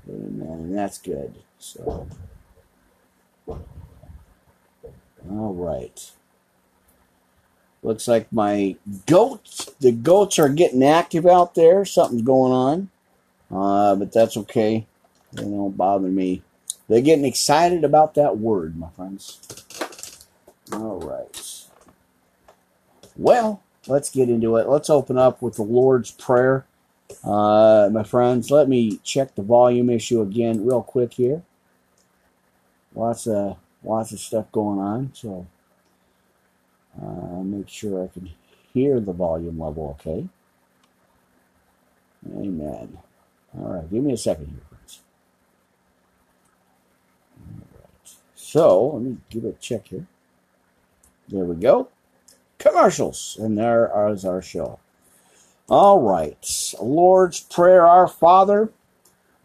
Amen. 0.09 0.49
And 0.49 0.79
that's 0.79 0.99
good. 0.99 1.35
So, 1.59 2.07
all 5.29 5.55
right. 5.55 6.11
Looks 7.85 8.09
like 8.09 8.33
my 8.33 8.77
goats, 9.05 9.67
the 9.79 9.93
goats 9.93 10.39
are 10.39 10.49
getting 10.49 10.83
active 10.83 11.27
out 11.27 11.55
there. 11.55 11.85
Something's 11.85 12.23
going 12.23 12.53
on. 12.53 12.91
Uh, 13.51 13.95
but 13.95 14.11
that's 14.11 14.39
okay. 14.39 14.87
They 15.33 15.43
don't 15.43 15.77
bother 15.77 16.09
me. 16.09 16.43
They're 16.89 17.03
getting 17.03 17.27
excited 17.27 17.85
about 17.85 18.15
that 18.15 18.39
word, 18.39 18.79
my 18.79 18.89
friends. 18.97 19.39
All 20.73 20.99
right. 20.99 21.67
Well, 23.17 23.63
let's 23.87 24.11
get 24.11 24.31
into 24.31 24.57
it. 24.57 24.67
Let's 24.67 24.89
open 24.89 25.19
up 25.19 25.43
with 25.43 25.57
the 25.57 25.63
Lord's 25.63 26.11
Prayer. 26.11 26.65
Uh, 27.23 27.91
my 27.93 28.03
friends, 28.03 28.51
let 28.51 28.67
me 28.67 28.99
check 29.05 29.35
the 29.35 29.43
volume 29.43 29.91
issue 29.91 30.23
again 30.23 30.65
real 30.65 30.83
quick 30.83 31.13
here. 31.13 31.43
Lots 32.95 33.27
of 33.27 33.59
lots 33.83 34.13
of 34.13 34.21
stuff 34.21 34.51
going 34.53 34.79
on, 34.79 35.11
so 35.13 35.47
uh, 37.03 37.43
make 37.43 37.69
sure 37.69 38.05
I 38.05 38.09
can 38.09 38.31
hear 38.73 39.01
the 39.01 39.13
volume 39.13 39.59
level 39.59 39.97
okay. 40.01 40.29
Amen. 42.37 42.99
All 43.57 43.75
right, 43.75 43.91
give 43.91 44.03
me 44.03 44.13
a 44.13 44.17
second 44.17 44.47
here, 44.49 44.63
friends. 44.69 45.01
All 47.41 47.81
right. 47.81 48.15
So 48.35 48.87
let 48.89 49.03
me 49.03 49.17
give 49.31 49.45
a 49.45 49.53
check 49.53 49.89
here. 49.89 50.07
There 51.29 51.45
we 51.45 51.57
go. 51.57 51.89
Commercials, 52.59 53.37
and 53.41 53.59
there 53.59 53.91
is 54.11 54.25
our 54.25 54.43
show. 54.43 54.79
All 55.69 56.01
right. 56.01 56.73
Lord's 56.81 57.41
Prayer, 57.41 57.87
Our 57.87 58.09
Father, 58.09 58.71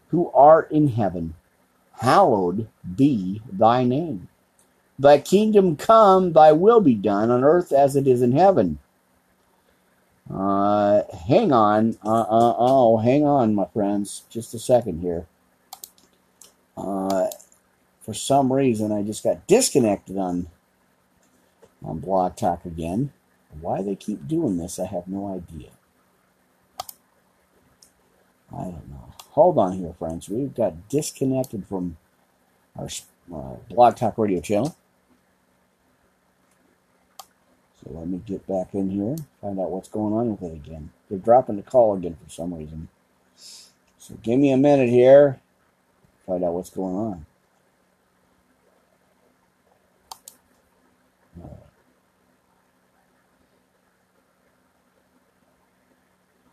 who 0.08 0.30
art 0.32 0.70
in 0.70 0.88
heaven, 0.88 1.34
hallowed 2.00 2.68
be 2.96 3.42
thy 3.50 3.84
name. 3.84 4.28
Thy 5.00 5.18
kingdom 5.18 5.76
come, 5.76 6.34
thy 6.34 6.52
will 6.52 6.82
be 6.82 6.94
done 6.94 7.30
on 7.30 7.42
earth 7.42 7.72
as 7.72 7.96
it 7.96 8.06
is 8.06 8.20
in 8.20 8.32
heaven. 8.32 8.78
Uh, 10.30 11.02
hang 11.26 11.52
on. 11.52 11.96
Uh, 12.04 12.20
uh, 12.20 12.54
oh, 12.58 12.98
hang 12.98 13.24
on, 13.24 13.54
my 13.54 13.64
friends. 13.72 14.24
Just 14.28 14.52
a 14.52 14.58
second 14.58 15.00
here. 15.00 15.26
Uh, 16.76 17.28
for 18.02 18.12
some 18.12 18.52
reason, 18.52 18.92
I 18.92 19.02
just 19.02 19.24
got 19.24 19.46
disconnected 19.46 20.18
on 20.18 20.48
on 21.82 22.00
Blog 22.00 22.36
Talk 22.36 22.66
again. 22.66 23.10
Why 23.58 23.80
they 23.80 23.96
keep 23.96 24.28
doing 24.28 24.58
this, 24.58 24.78
I 24.78 24.84
have 24.84 25.08
no 25.08 25.34
idea. 25.34 25.70
I 28.52 28.64
don't 28.64 28.90
know. 28.90 29.14
Hold 29.30 29.56
on 29.56 29.72
here, 29.78 29.94
friends. 29.98 30.28
We've 30.28 30.54
got 30.54 30.90
disconnected 30.90 31.66
from 31.66 31.96
our 32.78 32.88
uh, 33.34 33.54
Blog 33.70 33.96
Talk 33.96 34.18
Radio 34.18 34.42
channel. 34.42 34.76
Let 37.90 38.08
me 38.08 38.22
get 38.24 38.46
back 38.46 38.74
in 38.74 38.90
here, 38.90 39.16
find 39.40 39.58
out 39.58 39.70
what's 39.70 39.88
going 39.88 40.14
on 40.14 40.30
with 40.30 40.42
it 40.42 40.54
again. 40.54 40.90
They're 41.08 41.18
dropping 41.18 41.56
the 41.56 41.62
call 41.62 41.96
again 41.96 42.16
for 42.22 42.30
some 42.30 42.54
reason. 42.54 42.88
So 43.98 44.14
give 44.22 44.38
me 44.38 44.52
a 44.52 44.56
minute 44.56 44.88
here, 44.88 45.40
find 46.26 46.44
out 46.44 46.54
what's 46.54 46.70
going 46.70 46.96
on. 46.96 47.26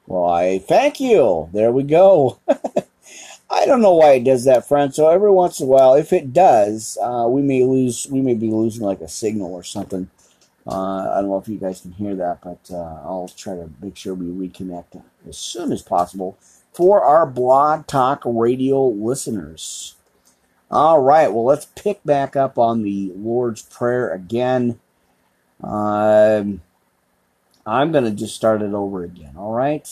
Why, 0.06 0.60
thank 0.60 1.00
you. 1.00 1.50
There 1.53 1.72
we 1.72 1.84
go. 1.84 2.39
I 3.50 3.65
don't 3.65 3.82
know 3.82 3.96
why 3.96 4.13
it 4.13 4.24
does 4.24 4.46
that, 4.46 4.67
friend. 4.67 4.94
So 4.94 5.10
every 5.10 5.32
once 5.32 5.60
in 5.60 5.67
a 5.67 5.70
while, 5.70 5.96
if 5.96 6.13
it 6.13 6.34
does, 6.34 6.98
uh, 7.01 7.27
we 7.29 7.41
may 7.41 7.63
lose. 7.63 8.08
We 8.10 8.22
may 8.22 8.34
be 8.34 8.50
losing 8.50 8.84
like 8.86 9.01
a 9.01 9.08
signal 9.08 9.53
or 9.53 9.63
something. 9.63 10.10
Uh, 10.67 11.12
I 11.12 11.21
don't 11.21 11.29
know 11.29 11.38
if 11.38 11.47
you 11.47 11.57
guys 11.57 11.81
can 11.81 11.93
hear 11.93 12.15
that, 12.15 12.39
but 12.41 12.59
uh, 12.71 13.00
I'll 13.05 13.31
try 13.36 13.55
to 13.55 13.69
make 13.81 13.95
sure 13.95 14.13
we 14.13 14.25
reconnect 14.25 15.01
as 15.27 15.38
soon 15.38 15.71
as 15.71 15.81
possible 15.81 16.38
for 16.74 17.03
our 17.03 17.25
Blog 17.25 17.88
Talk 17.88 18.21
Radio 18.25 18.86
listeners. 18.86 19.95
All 20.69 21.01
right, 21.01 21.31
well, 21.31 21.45
let's 21.45 21.67
pick 21.75 22.03
back 22.03 22.36
up 22.36 22.57
on 22.57 22.83
the 22.83 23.13
Lord's 23.15 23.62
Prayer 23.62 24.12
again. 24.13 24.79
Um, 25.63 26.62
I'm 27.65 27.91
going 27.93 28.03
to 28.03 28.12
just 28.12 28.36
start 28.36 28.62
it 28.62 28.74
over 28.74 29.03
again, 29.05 29.36
all 29.38 29.53
right? 29.53 29.89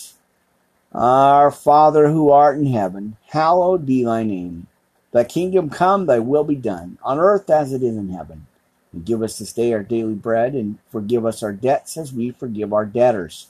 Our 0.92 1.52
Father 1.52 2.10
who 2.10 2.30
art 2.30 2.58
in 2.58 2.68
heaven, 2.68 3.16
hallowed 3.28 3.86
be 3.86 4.04
thy 4.04 4.24
name. 4.24 4.68
Thy 5.14 5.24
kingdom 5.24 5.70
come, 5.70 6.06
thy 6.06 6.20
will 6.20 6.44
be 6.44 6.56
done, 6.56 6.98
on 7.02 7.20
earth 7.20 7.50
as 7.50 7.72
it 7.72 7.82
is 7.82 7.96
in 7.96 8.10
heaven. 8.10 8.48
And 8.96 9.06
give 9.06 9.22
us 9.22 9.38
this 9.38 9.52
day 9.52 9.74
our 9.74 9.84
daily 9.84 10.14
bread, 10.14 10.54
and 10.54 10.80
forgive 10.90 11.26
us 11.26 11.44
our 11.44 11.54
debts 11.54 11.98
as 11.98 12.14
we 12.14 12.32
forgive 12.32 12.72
our 12.72 12.86
debtors. 12.86 13.50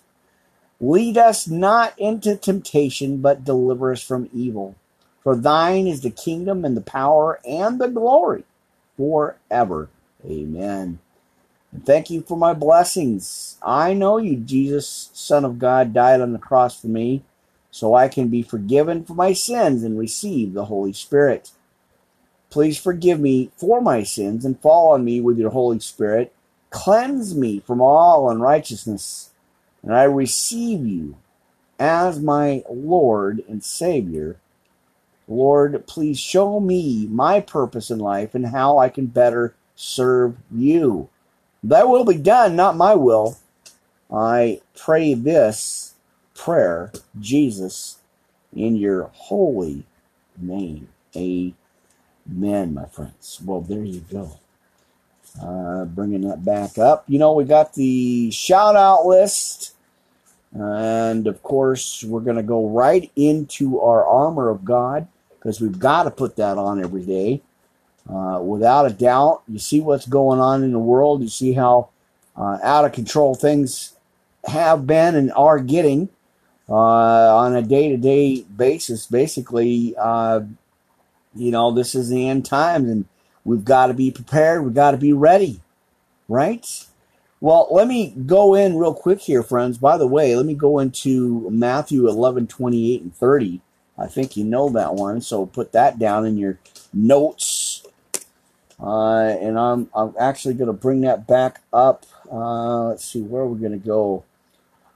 Lead 0.82 1.18
us 1.18 1.48
not 1.48 1.98
into 1.98 2.36
temptation, 2.36 3.22
but 3.22 3.46
deliver 3.46 3.92
us 3.92 4.02
from 4.02 4.30
evil. 4.34 4.76
For 5.22 5.36
thine 5.36 5.88
is 5.88 6.02
the 6.02 6.10
kingdom 6.10 6.66
and 6.66 6.76
the 6.76 6.82
power 6.82 7.40
and 7.48 7.80
the 7.80 7.88
glory 7.88 8.44
forever. 8.98 9.90
Amen. 10.26 11.00
And 11.72 11.86
thank 11.86 12.10
you 12.10 12.22
for 12.22 12.38
my 12.38 12.54
blessings. 12.54 13.58
I 13.62 13.94
know 13.94 14.18
you, 14.18 14.38
Jesus, 14.38 15.10
Son 15.14 15.46
of 15.46 15.60
God, 15.60 15.94
died 15.94 16.22
on 16.22 16.34
the 16.34 16.40
cross 16.40 16.80
for 16.80 16.88
me, 16.88 17.24
so 17.70 17.94
I 17.94 18.08
can 18.08 18.30
be 18.30 18.42
forgiven 18.42 19.04
for 19.04 19.14
my 19.14 19.34
sins 19.34 19.84
and 19.84 20.00
receive 20.00 20.54
the 20.54 20.66
Holy 20.66 20.94
Spirit. 20.94 21.52
Please 22.50 22.78
forgive 22.78 23.20
me 23.20 23.52
for 23.58 23.82
my 23.82 24.04
sins 24.04 24.46
and 24.46 24.60
fall 24.60 24.94
on 24.94 25.04
me 25.04 25.20
with 25.20 25.38
your 25.38 25.52
Holy 25.52 25.80
Spirit. 25.80 26.34
Cleanse 26.70 27.36
me 27.36 27.60
from 27.60 27.82
all 27.82 28.30
unrighteousness, 28.30 29.32
and 29.84 29.94
I 29.94 30.04
receive 30.04 30.86
you 30.86 31.18
as 31.80 32.20
my 32.20 32.64
Lord 32.70 33.44
and 33.48 33.64
Savior. 33.64 34.38
Lord, 35.28 35.88
please 35.88 36.20
show 36.20 36.60
me 36.60 37.08
my 37.08 37.40
purpose 37.42 37.90
in 37.90 38.00
life 38.00 38.36
and 38.36 38.48
how 38.48 38.78
I 38.78 38.90
can 38.90 39.08
better 39.08 39.56
serve 39.76 40.38
you. 40.52 41.10
Thy 41.64 41.84
will 41.84 42.06
be 42.06 42.18
done, 42.18 42.56
not 42.56 42.78
my 42.78 42.94
will. 42.94 43.38
I 44.12 44.62
pray 44.78 45.16
this 45.16 45.96
prayer, 46.36 46.92
Jesus, 47.20 47.98
in 48.54 48.76
your 48.76 49.10
holy 49.14 49.86
name. 50.38 50.90
Amen. 51.16 51.56
Man, 52.28 52.74
my 52.74 52.86
friends. 52.86 53.40
Well, 53.44 53.62
there 53.62 53.84
you 53.84 54.04
go. 54.12 54.40
Uh, 55.42 55.86
bringing 55.86 56.22
that 56.22 56.44
back 56.44 56.78
up. 56.78 57.04
You 57.08 57.20
know, 57.20 57.34
we 57.34 57.44
got 57.44 57.74
the 57.74 58.32
shout 58.32 58.76
out 58.76 59.06
list. 59.06 59.74
And 60.54 61.28
of 61.28 61.44
course, 61.44 62.04
we're 62.04 62.22
going 62.22 62.38
to 62.38 62.44
go 62.44 62.70
right 62.70 63.12
into 63.16 63.80
our 63.82 64.06
armor 64.06 64.50
of 64.50 64.64
God 64.64 65.08
because 65.38 65.60
we've 65.60 65.78
got 65.78 66.04
to 66.04 66.12
put 66.12 66.38
that 66.38 66.58
on 66.58 66.84
every 66.84 67.04
day. 67.04 67.42
Uh, 68.10 68.40
without 68.42 68.86
a 68.86 68.94
doubt, 68.94 69.44
you 69.48 69.60
see 69.60 69.80
what's 69.80 70.08
going 70.08 70.40
on 70.40 70.64
in 70.64 70.72
the 70.72 70.80
world. 70.80 71.22
You 71.22 71.28
see 71.28 71.54
how 71.54 71.90
uh, 72.38 72.58
out 72.64 72.86
of 72.86 72.94
control 72.94 73.36
things 73.36 73.94
have 74.46 74.88
been 74.88 75.16
and 75.16 75.32
are 75.34 75.60
getting 75.60 76.10
uh, 76.70 76.74
on 77.36 77.56
a 77.56 77.62
day 77.62 77.90
to 77.90 77.98
day 77.98 78.42
basis. 78.44 79.06
Basically, 79.06 79.96
uh, 79.98 80.42
you 81.36 81.52
know, 81.52 81.72
this 81.72 81.96
is 81.96 82.10
the 82.10 82.28
end 82.28 82.46
times 82.46 82.90
and 82.90 83.06
we've 83.44 83.66
got 83.66 83.88
to 83.88 83.94
be 83.94 84.12
prepared. 84.12 84.64
We've 84.64 84.74
got 84.74 84.92
to 84.92 84.98
be 84.98 85.14
ready, 85.14 85.62
right? 86.28 86.66
Well, 87.42 87.68
let 87.70 87.88
me 87.88 88.14
go 88.26 88.56
in 88.56 88.78
real 88.78 88.94
quick 88.94 89.20
here, 89.20 89.44
friends. 89.44 89.78
By 89.78 89.98
the 89.98 90.08
way, 90.08 90.36
let 90.36 90.46
me 90.46 90.56
go 90.56 90.80
into 90.80 91.50
Matthew 91.52 92.08
11, 92.08 92.48
28, 92.48 93.02
and 93.02 93.16
30. 93.16 93.62
I 93.98 94.08
think 94.08 94.36
you 94.36 94.44
know 94.44 94.70
that 94.70 94.96
one, 94.96 95.22
so 95.22 95.46
put 95.46 95.72
that 95.72 96.00
down 96.00 96.26
in 96.26 96.38
your 96.38 96.60
notes. 96.94 97.86
Uh, 98.82 99.36
and 99.40 99.58
I'm, 99.58 99.90
I'm 99.94 100.14
actually 100.20 100.56
going 100.56 100.68
to 100.68 100.74
bring 100.74 101.02
that 101.02 101.28
back 101.28 101.62
up. 101.72 102.06
Uh, 102.32 102.88
let's 102.90 103.06
see, 103.06 103.22
where 103.22 103.46
we're 103.46 103.54
we 103.54 103.60
going 103.60 103.80
to 103.80 103.86
go? 103.86 104.24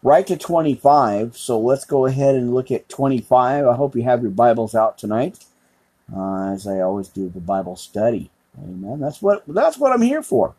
Right 0.02 0.26
to 0.28 0.38
25. 0.38 1.38
So 1.38 1.60
let's 1.60 1.86
go 1.86 2.06
ahead 2.06 2.36
and 2.36 2.54
look 2.54 2.72
at 2.72 2.90
25. 2.90 3.68
I 3.68 3.76
hope 3.76 3.96
you 3.96 4.04
have 4.04 4.22
your 4.22 4.32
Bibles 4.32 4.76
out 4.76 4.98
tonight, 4.98 5.46
uh, 6.16 6.52
as 6.54 6.68
I 6.68 6.82
always 6.82 7.10
do 7.10 7.30
the 7.30 7.40
Bible 7.40 7.76
study. 7.76 8.32
Amen. 8.62 9.00
That's 9.00 9.22
what 9.22 9.44
that's 9.48 9.78
what 9.78 9.92
I'm 9.94 10.02
here 10.02 10.24
for. 10.24 10.56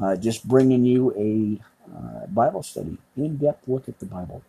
Uh, 0.00 0.16
just 0.16 0.46
bringing 0.48 0.84
you 0.84 1.12
a 1.16 1.60
uh, 1.96 2.26
Bible 2.28 2.62
study, 2.62 2.98
in-depth 3.16 3.68
look 3.68 3.88
at 3.88 3.98
the 3.98 4.06
Bible. 4.06 4.42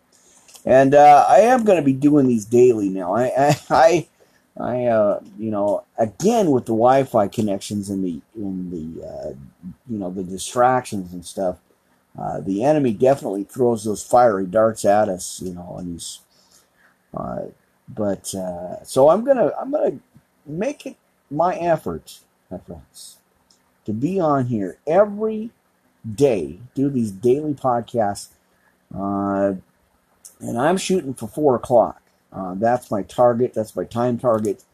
And 0.64 0.94
uh, 0.94 1.26
I 1.28 1.40
am 1.40 1.64
going 1.64 1.78
to 1.78 1.84
be 1.84 1.92
doing 1.92 2.28
these 2.28 2.44
daily 2.44 2.88
now. 2.88 3.14
I, 3.16 3.56
I, 3.70 4.08
I, 4.58 4.84
uh, 4.86 5.20
you 5.38 5.50
know, 5.50 5.84
again 5.98 6.50
with 6.50 6.66
the 6.66 6.72
Wi-Fi 6.72 7.28
connections 7.28 7.90
and 7.90 8.04
the 8.04 8.20
in 8.36 8.70
the, 8.70 9.06
uh, 9.06 9.34
you 9.88 9.98
know, 9.98 10.10
the 10.10 10.24
distractions 10.24 11.12
and 11.12 11.24
stuff. 11.24 11.58
The 12.44 12.64
enemy 12.64 12.92
definitely 12.92 13.44
throws 13.44 13.84
those 13.84 14.02
fiery 14.04 14.46
darts 14.46 14.84
at 14.84 15.08
us, 15.08 15.40
you 15.42 15.54
know, 15.54 15.76
and 15.78 15.92
he's. 15.92 16.20
but 17.88 18.26
so 18.84 19.10
I'm 19.10 19.24
gonna 19.24 19.52
I'm 19.60 19.70
gonna 19.70 19.98
make 20.46 20.86
it 20.86 20.96
my 21.30 21.56
effort, 21.56 22.20
my 22.50 22.58
friends, 22.58 23.18
to 23.84 23.92
be 23.92 24.20
on 24.20 24.46
here 24.46 24.78
every 24.86 25.50
day, 26.14 26.58
do 26.74 26.90
these 26.90 27.10
daily 27.10 27.54
podcasts. 27.54 28.28
Uh, 28.94 29.54
and 30.40 30.58
I'm 30.58 30.76
shooting 30.76 31.14
for 31.14 31.28
four 31.28 31.56
o'clock. 31.56 32.02
Uh, 32.32 32.54
that's 32.54 32.90
my 32.90 33.02
target. 33.02 33.54
That's 33.54 33.76
my 33.76 33.84
time 33.84 34.18
target. 34.18 34.64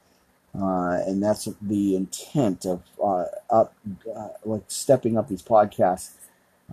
Uh, 0.59 1.01
and 1.07 1.23
that's 1.23 1.49
the 1.61 1.95
intent 1.95 2.65
of 2.65 2.83
uh, 3.03 3.27
up, 3.51 3.75
uh, 4.15 4.29
like 4.45 4.63
stepping 4.69 5.17
up 5.17 5.29
these 5.29 5.43
podcasts. 5.43 6.13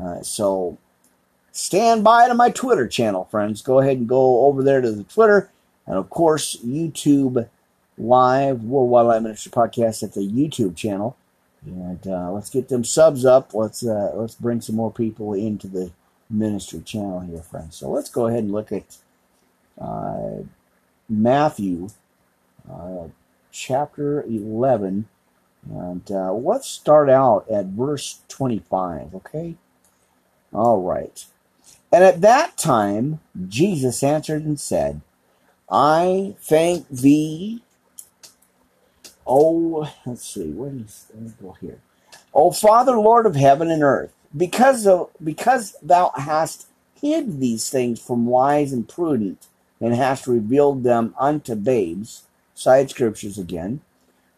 Uh, 0.02 0.22
so 0.22 0.78
stand 1.52 2.04
by 2.04 2.28
to 2.28 2.34
my 2.34 2.50
Twitter 2.50 2.88
channel, 2.88 3.26
friends. 3.26 3.62
Go 3.62 3.80
ahead 3.80 3.98
and 3.98 4.08
go 4.08 4.46
over 4.46 4.64
there 4.64 4.82
to 4.82 4.92
the 4.92 5.04
Twitter, 5.04 5.50
and 5.86 5.98
of 5.98 6.10
course 6.10 6.58
YouTube 6.66 7.48
Live 7.98 8.64
Worldwide 8.64 9.06
Live 9.06 9.24
Ministry 9.24 9.52
Podcast 9.52 10.04
at 10.04 10.14
the 10.14 10.22
YouTube 10.22 10.76
channel. 10.76 11.18
And 11.66 12.06
uh, 12.08 12.32
let's 12.32 12.50
get 12.50 12.70
them 12.70 12.84
subs 12.84 13.26
up. 13.26 13.54
Let's 13.54 13.86
uh, 13.86 14.12
let's 14.14 14.36
bring 14.36 14.62
some 14.62 14.76
more 14.76 14.92
people 14.92 15.34
into 15.34 15.68
the 15.68 15.92
ministry 16.30 16.82
channel 16.82 17.22
here, 17.22 17.42
friends. 17.42 17.76
So 17.78 17.90
let's 17.90 18.10
go 18.10 18.28
ahead 18.28 18.44
and 18.44 18.52
look 18.52 18.72
at 18.72 18.98
uh, 19.80 20.44
Matthew 21.10 21.90
uh, 22.72 23.08
chapter 23.52 24.22
11. 24.24 25.08
And 25.68 26.12
uh, 26.12 26.34
let's 26.34 26.68
start 26.68 27.10
out 27.10 27.50
at 27.50 27.66
verse 27.66 28.20
25, 28.28 29.16
okay? 29.16 29.56
All 30.54 30.82
right. 30.82 31.26
And 31.92 32.04
at 32.04 32.22
that 32.22 32.58
time, 32.58 33.20
Jesus 33.48 34.04
answered 34.04 34.44
and 34.46 34.60
said, 34.60 35.02
I 35.70 36.36
thank 36.40 36.88
thee, 36.90 37.64
Oh, 39.26 39.92
let's 40.06 40.26
see. 40.28 40.52
Where 40.52 40.72
is? 40.76 41.08
Let 41.20 41.42
go 41.42 41.58
here. 41.62 41.80
Oh, 42.34 42.52
Father, 42.52 42.98
Lord 42.98 43.26
of 43.26 43.36
heaven 43.36 43.72
and 43.72 43.84
earth, 43.84 44.14
because 44.36 44.86
of 44.88 45.10
because 45.24 45.76
thou 45.82 46.12
hast 46.16 46.68
hid 47.02 47.40
these 47.40 47.70
things 47.70 48.02
from 48.02 48.26
wise 48.26 48.74
and 48.74 48.88
prudent, 48.88 49.48
and 49.82 49.96
hast 49.96 50.28
revealed 50.28 50.84
them 50.84 51.16
unto 51.20 51.56
babes. 51.56 52.24
Side 52.54 52.90
scriptures 52.90 53.38
again. 53.38 53.82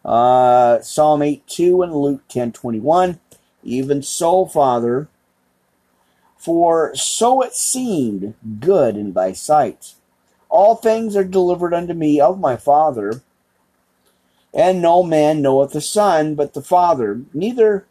Uh, 0.04 0.80
Psalm 0.80 1.22
8 1.22 1.46
2 1.46 1.82
and 1.82 1.94
Luke 1.94 2.22
ten 2.28 2.52
twenty 2.52 2.80
one. 2.80 3.20
Even 3.64 4.02
so, 4.02 4.46
Father, 4.46 5.08
for 6.36 6.94
so 6.94 7.42
it 7.42 7.54
seemed 7.54 8.34
good 8.60 8.96
in 8.96 9.12
thy 9.12 9.32
sight. 9.32 9.94
All 10.48 10.76
things 10.76 11.16
are 11.16 11.24
delivered 11.24 11.74
unto 11.74 11.94
me 11.94 12.20
of 12.20 12.40
my 12.40 12.56
Father 12.56 13.22
and 14.54 14.80
no 14.80 15.02
man 15.02 15.42
knoweth 15.42 15.72
the 15.72 15.80
Son 15.80 16.34
but 16.34 16.54
the 16.54 16.62
Father, 16.62 17.20
neither 17.32 17.86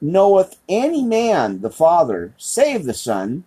knoweth 0.00 0.58
any 0.68 1.02
man 1.02 1.60
the 1.60 1.70
Father 1.70 2.34
save 2.36 2.84
the 2.84 2.94
Son, 2.94 3.44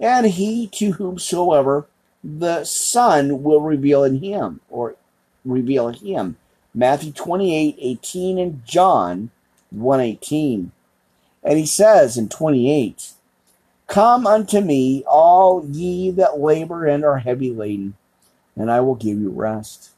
and 0.00 0.26
he 0.26 0.66
to 0.68 0.92
whomsoever 0.92 1.86
the 2.22 2.64
Son 2.64 3.42
will 3.42 3.60
reveal 3.60 4.02
in 4.02 4.20
him, 4.20 4.60
or 4.70 4.96
reveal 5.44 5.88
him. 5.88 6.36
Matthew 6.74 7.12
28, 7.12 7.76
18, 7.78 8.38
and 8.38 8.66
John 8.66 9.30
1, 9.70 10.00
18. 10.00 10.72
And 11.42 11.58
he 11.58 11.66
says 11.66 12.16
in 12.16 12.28
28, 12.28 13.12
Come 13.86 14.26
unto 14.26 14.60
me, 14.60 15.04
all 15.06 15.64
ye 15.66 16.10
that 16.12 16.40
labor 16.40 16.86
and 16.86 17.04
are 17.04 17.18
heavy 17.18 17.50
laden, 17.50 17.94
and 18.56 18.70
I 18.70 18.80
will 18.80 18.94
give 18.94 19.18
you 19.18 19.30
rest. 19.30 19.90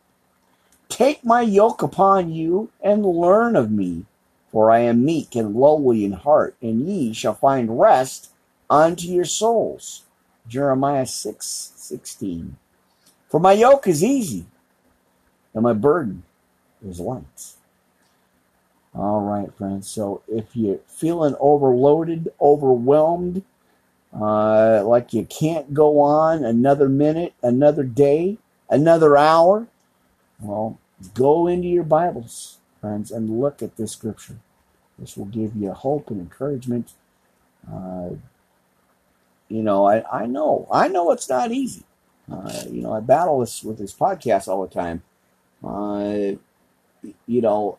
Take 0.88 1.24
my 1.24 1.42
yoke 1.42 1.82
upon 1.82 2.32
you 2.32 2.70
and 2.80 3.04
learn 3.04 3.56
of 3.56 3.70
me, 3.70 4.04
for 4.50 4.70
I 4.70 4.80
am 4.80 5.04
meek 5.04 5.34
and 5.34 5.54
lowly 5.54 6.04
in 6.04 6.12
heart, 6.12 6.56
and 6.62 6.86
ye 6.88 7.12
shall 7.12 7.34
find 7.34 7.80
rest 7.80 8.30
unto 8.70 9.06
your 9.08 9.24
souls. 9.24 10.04
Jeremiah 10.48 11.06
6 11.06 11.72
16. 11.76 12.56
For 13.28 13.40
my 13.40 13.52
yoke 13.52 13.86
is 13.86 14.04
easy, 14.04 14.46
and 15.52 15.62
my 15.62 15.72
burden 15.72 16.22
is 16.86 17.00
light. 17.00 17.54
All 18.94 19.20
right, 19.20 19.52
friends. 19.54 19.88
So 19.90 20.22
if 20.26 20.56
you're 20.56 20.78
feeling 20.86 21.34
overloaded, 21.38 22.30
overwhelmed, 22.40 23.42
uh, 24.18 24.82
like 24.84 25.12
you 25.12 25.24
can't 25.26 25.74
go 25.74 26.00
on 26.00 26.44
another 26.44 26.88
minute, 26.88 27.34
another 27.42 27.82
day, 27.82 28.38
another 28.70 29.16
hour, 29.16 29.66
well, 30.40 30.78
go 31.14 31.46
into 31.46 31.68
your 31.68 31.84
Bibles, 31.84 32.58
friends, 32.80 33.10
and 33.10 33.40
look 33.40 33.62
at 33.62 33.76
this 33.76 33.92
scripture. 33.92 34.36
This 34.98 35.16
will 35.16 35.26
give 35.26 35.54
you 35.56 35.72
hope 35.72 36.10
and 36.10 36.20
encouragement. 36.20 36.92
Uh, 37.70 38.10
you 39.48 39.62
know, 39.62 39.86
I, 39.86 40.22
I 40.22 40.26
know, 40.26 40.66
I 40.70 40.88
know 40.88 41.10
it's 41.12 41.28
not 41.28 41.52
easy. 41.52 41.84
Uh, 42.30 42.62
you 42.68 42.82
know, 42.82 42.92
I 42.92 43.00
battle 43.00 43.40
this 43.40 43.62
with 43.62 43.78
this 43.78 43.94
podcast 43.94 44.48
all 44.48 44.66
the 44.66 44.74
time. 44.74 45.02
Uh, 45.62 46.36
you 47.26 47.40
know, 47.40 47.78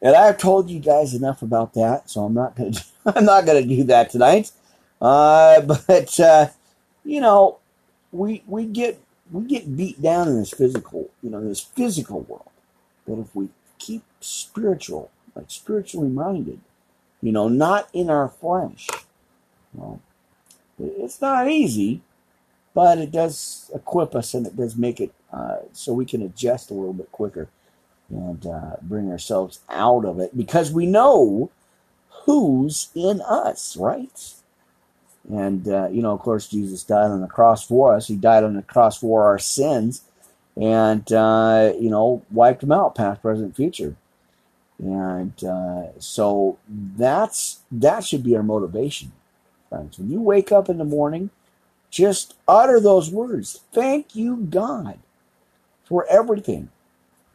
and 0.00 0.14
I've 0.14 0.38
told 0.38 0.70
you 0.70 0.80
guys 0.80 1.14
enough 1.14 1.42
about 1.42 1.74
that, 1.74 2.08
so 2.10 2.24
I'm 2.24 2.34
not 2.34 2.56
gonna, 2.56 2.72
I'm 3.06 3.24
not 3.24 3.46
gonna 3.46 3.64
do 3.64 3.84
that 3.84 4.10
tonight. 4.10 4.52
Uh, 5.00 5.60
but 5.62 6.20
uh, 6.20 6.48
you 7.04 7.20
know, 7.20 7.58
we 8.12 8.42
we 8.46 8.64
get 8.66 9.00
we 9.30 9.44
get 9.46 9.76
beat 9.76 10.00
down 10.02 10.28
in 10.28 10.38
this 10.38 10.50
physical, 10.52 11.10
you 11.22 11.30
know, 11.30 11.46
this 11.46 11.60
physical 11.60 12.20
world. 12.22 12.50
But 13.06 13.18
if 13.18 13.34
we 13.34 13.48
keep 13.78 14.02
spiritual, 14.20 15.10
like 15.34 15.46
spiritually 15.48 16.08
minded, 16.08 16.60
you 17.22 17.32
know, 17.32 17.48
not 17.48 17.88
in 17.92 18.10
our 18.10 18.28
flesh, 18.28 18.88
well, 19.72 20.00
it's 20.78 21.20
not 21.20 21.48
easy, 21.50 22.02
but 22.74 22.98
it 22.98 23.12
does 23.12 23.70
equip 23.74 24.14
us 24.14 24.34
and 24.34 24.46
it 24.46 24.56
does 24.56 24.76
make 24.76 25.00
it 25.00 25.12
uh, 25.32 25.58
so 25.72 25.92
we 25.92 26.06
can 26.06 26.22
adjust 26.22 26.70
a 26.70 26.74
little 26.74 26.92
bit 26.92 27.10
quicker 27.12 27.48
and 28.10 28.46
uh, 28.46 28.76
bring 28.82 29.10
ourselves 29.10 29.60
out 29.68 30.04
of 30.04 30.20
it 30.20 30.36
because 30.36 30.70
we 30.72 30.86
know 30.86 31.50
who's 32.24 32.88
in 32.94 33.20
us, 33.22 33.76
right? 33.76 34.34
And, 35.30 35.66
uh, 35.68 35.88
you 35.90 36.02
know, 36.02 36.12
of 36.12 36.20
course, 36.20 36.48
Jesus 36.48 36.84
died 36.84 37.10
on 37.10 37.20
the 37.20 37.26
cross 37.26 37.66
for 37.66 37.94
us. 37.94 38.08
He 38.08 38.16
died 38.16 38.44
on 38.44 38.54
the 38.54 38.62
cross 38.62 38.98
for 38.98 39.24
our 39.24 39.38
sins 39.38 40.02
and, 40.56 41.10
uh, 41.12 41.72
you 41.78 41.90
know, 41.90 42.22
wiped 42.30 42.60
them 42.60 42.72
out, 42.72 42.94
past, 42.94 43.22
present, 43.22 43.56
future. 43.56 43.96
And 44.78 45.42
uh, 45.44 45.98
so 45.98 46.58
that's 46.68 47.60
that 47.70 48.04
should 48.04 48.24
be 48.24 48.36
our 48.36 48.42
motivation, 48.42 49.12
friends. 49.68 49.98
When 49.98 50.10
you 50.10 50.20
wake 50.20 50.50
up 50.50 50.68
in 50.68 50.78
the 50.78 50.84
morning, 50.84 51.30
just 51.90 52.34
utter 52.48 52.80
those 52.80 53.10
words. 53.10 53.60
Thank 53.72 54.16
you, 54.16 54.36
God, 54.36 54.98
for 55.84 56.04
everything. 56.10 56.70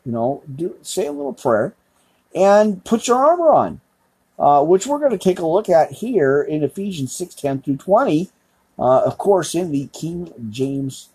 You 0.06 0.12
know, 0.12 0.44
do 0.54 0.76
say 0.82 1.08
a 1.08 1.12
little 1.12 1.34
prayer 1.34 1.74
and 2.36 2.84
put 2.84 3.08
your 3.08 3.18
armor 3.18 3.50
on 3.52 3.82
uh, 4.40 4.64
which 4.64 4.88
we're 4.88 5.00
going 5.00 5.12
to 5.12 5.20
take 5.20 5.40
a 5.40 5.48
look 5.48 5.70
at 5.70 5.92
here 5.94 6.42
in 6.42 6.64
Ephesians 6.64 7.16
6 7.16 7.36
10 7.36 7.58
through 7.64 7.78
20. 7.78 8.32
Uh, 8.80 9.02
of 9.04 9.18
course, 9.20 9.56
in 9.56 9.72
the 9.72 9.88
King 9.94 10.34
James 10.52 11.10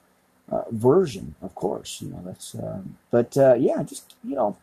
uh, 0.50 0.64
version, 0.70 1.34
of 1.42 1.54
course, 1.54 2.00
you 2.02 2.10
know 2.10 2.22
that's. 2.26 2.54
Um, 2.56 2.98
but 3.10 3.37
uh, 3.38 3.54
yeah, 3.54 3.82
just 3.84 4.14
you 4.24 4.37
know, 4.37 4.58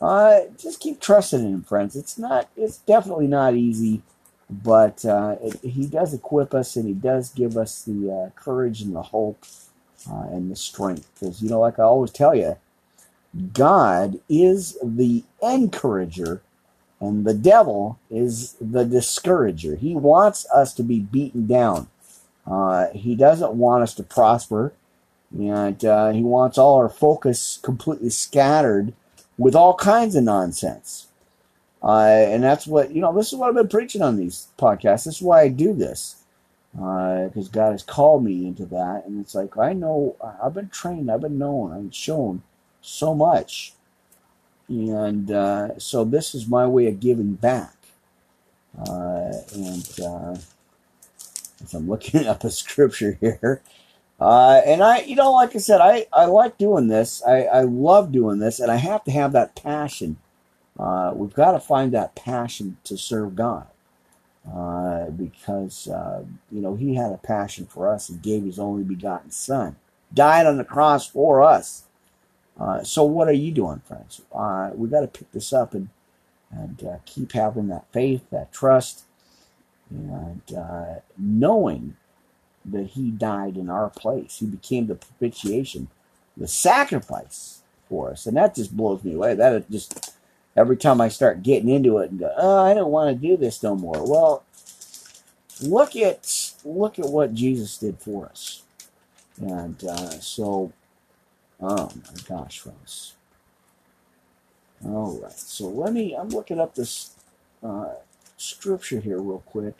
uh, 0.00 0.40
just 0.58 0.80
keep 0.80 1.00
trusting 1.00 1.40
in 1.40 1.54
him, 1.54 1.62
friends. 1.62 1.96
It's 1.96 2.18
not. 2.18 2.50
It's 2.56 2.78
definitely 2.78 3.28
not 3.28 3.54
easy. 3.54 4.02
but 4.50 5.04
it, 5.42 5.60
He 5.62 5.86
does 5.86 6.14
equip 6.14 6.54
us 6.54 6.76
and 6.76 6.86
He 6.88 6.94
does 6.94 7.30
give 7.30 7.56
us 7.56 7.84
the 7.84 8.32
courage 8.36 8.82
and 8.82 8.96
the 8.96 9.02
hope 9.02 9.44
and 10.06 10.50
the 10.50 10.56
strength. 10.56 11.08
Because, 11.14 11.42
you 11.42 11.50
know, 11.50 11.60
like 11.60 11.78
I 11.78 11.84
always 11.84 12.12
tell 12.12 12.34
you, 12.34 12.56
God 13.52 14.20
is 14.28 14.78
the 14.84 15.24
encourager 15.42 16.42
and 17.00 17.26
the 17.26 17.34
devil 17.34 17.98
is 18.10 18.56
the 18.60 18.84
discourager. 18.84 19.76
He 19.76 19.94
wants 19.94 20.46
us 20.50 20.72
to 20.74 20.82
be 20.82 21.00
beaten 21.00 21.46
down. 21.46 21.88
Uh, 22.46 22.88
he 22.92 23.14
doesn't 23.14 23.52
want 23.52 23.82
us 23.82 23.94
to 23.94 24.02
prosper. 24.02 24.72
And 25.36 25.84
uh, 25.84 26.12
he 26.12 26.22
wants 26.22 26.56
all 26.56 26.76
our 26.76 26.88
focus 26.88 27.58
completely 27.62 28.10
scattered 28.10 28.94
with 29.36 29.54
all 29.54 29.74
kinds 29.74 30.14
of 30.14 30.24
nonsense. 30.24 31.08
Uh, 31.82 32.06
and 32.06 32.42
that's 32.42 32.66
what, 32.66 32.92
you 32.92 33.00
know, 33.00 33.12
this 33.12 33.32
is 33.32 33.38
what 33.38 33.48
I've 33.48 33.54
been 33.54 33.68
preaching 33.68 34.02
on 34.02 34.16
these 34.16 34.48
podcasts. 34.58 35.04
This 35.04 35.16
is 35.16 35.22
why 35.22 35.42
I 35.42 35.48
do 35.48 35.74
this. 35.74 36.22
Because 36.72 37.48
uh, 37.48 37.52
God 37.52 37.72
has 37.72 37.82
called 37.82 38.24
me 38.24 38.46
into 38.46 38.66
that. 38.66 39.04
And 39.06 39.20
it's 39.20 39.34
like, 39.34 39.58
I 39.58 39.72
know, 39.72 40.16
I've 40.42 40.54
been 40.54 40.68
trained, 40.68 41.10
I've 41.10 41.20
been 41.20 41.38
known, 41.38 41.72
I've 41.72 41.82
been 41.82 41.90
shown 41.90 42.42
so 42.80 43.14
much. 43.14 43.74
And 44.68 45.30
uh, 45.30 45.78
so 45.78 46.04
this 46.04 46.34
is 46.34 46.48
my 46.48 46.66
way 46.66 46.88
of 46.88 47.00
giving 47.00 47.34
back. 47.34 47.74
Uh, 48.78 49.32
and 49.54 50.00
uh, 50.04 50.36
as 51.62 51.74
I'm 51.74 51.88
looking 51.88 52.26
up 52.26 52.44
a 52.44 52.50
scripture 52.50 53.18
here, 53.20 53.62
uh, 54.20 54.62
and 54.64 54.82
I, 54.82 55.00
you 55.00 55.14
know, 55.14 55.32
like 55.32 55.54
I 55.54 55.58
said, 55.58 55.80
I, 55.80 56.06
I 56.12 56.24
like 56.24 56.58
doing 56.58 56.88
this. 56.88 57.22
I, 57.26 57.42
I 57.42 57.60
love 57.62 58.12
doing 58.12 58.38
this, 58.38 58.60
and 58.60 58.70
I 58.72 58.76
have 58.76 59.04
to 59.04 59.10
have 59.10 59.32
that 59.32 59.54
passion. 59.54 60.18
Uh, 60.78 61.12
we've 61.14 61.34
got 61.34 61.52
to 61.52 61.60
find 61.60 61.92
that 61.92 62.14
passion 62.14 62.78
to 62.84 62.96
serve 62.96 63.36
God. 63.36 63.66
Uh, 64.50 65.10
because, 65.10 65.88
you 66.52 66.60
know, 66.60 66.76
He 66.76 66.94
had 66.94 67.12
a 67.12 67.18
passion 67.18 67.66
for 67.66 67.88
us 67.88 68.08
and 68.08 68.22
gave 68.22 68.44
His 68.44 68.58
only 68.58 68.84
begotten 68.84 69.30
Son, 69.30 69.76
died 70.14 70.46
on 70.46 70.56
the 70.56 70.64
cross 70.64 71.06
for 71.06 71.42
us. 71.42 71.85
Uh, 72.60 72.82
so, 72.84 73.04
what 73.04 73.28
are 73.28 73.32
you 73.32 73.52
doing, 73.52 73.80
friends? 73.86 74.22
Uh, 74.34 74.70
we 74.74 74.88
got 74.88 75.02
to 75.02 75.08
pick 75.08 75.30
this 75.32 75.52
up 75.52 75.74
and, 75.74 75.90
and 76.50 76.84
uh, 76.84 76.96
keep 77.06 77.32
having 77.32 77.68
that 77.68 77.86
faith, 77.92 78.28
that 78.30 78.52
trust, 78.52 79.04
and 79.90 80.42
knowing 81.18 81.96
that 82.64 82.88
he 82.88 83.10
died 83.10 83.56
in 83.56 83.70
our 83.70 83.90
place. 83.90 84.38
He 84.38 84.46
became 84.46 84.86
the 84.86 84.96
propitiation, 84.96 85.88
the 86.36 86.48
sacrifice 86.48 87.62
for 87.88 88.10
us. 88.12 88.26
And 88.26 88.36
that 88.36 88.54
just 88.54 88.76
blows 88.76 89.04
me 89.04 89.14
away. 89.14 89.34
That 89.34 89.70
just, 89.70 90.14
every 90.56 90.76
time 90.76 91.00
I 91.00 91.08
start 91.08 91.42
getting 91.42 91.68
into 91.68 91.98
it 91.98 92.10
and 92.10 92.20
go, 92.20 92.32
oh, 92.36 92.64
I 92.64 92.74
don't 92.74 92.90
want 92.90 93.14
to 93.20 93.28
do 93.28 93.36
this 93.36 93.62
no 93.62 93.76
more. 93.76 94.06
Well, 94.08 94.44
look 95.62 95.96
at, 95.96 96.52
look 96.64 96.98
at 96.98 97.06
what 97.06 97.34
Jesus 97.34 97.78
did 97.78 97.98
for 98.00 98.26
us. 98.26 98.62
And 99.40 99.82
uh, 99.84 100.10
so, 100.20 100.72
oh 101.60 101.90
my 101.94 102.20
gosh, 102.28 102.60
friends. 102.60 103.14
All 104.84 105.20
right. 105.22 105.32
So 105.32 105.68
let 105.68 105.92
me, 105.92 106.14
I'm 106.14 106.30
looking 106.30 106.60
up 106.60 106.74
this 106.74 107.12
uh, 107.62 107.94
scripture 108.36 109.00
here 109.00 109.18
real 109.20 109.42
quick. 109.46 109.76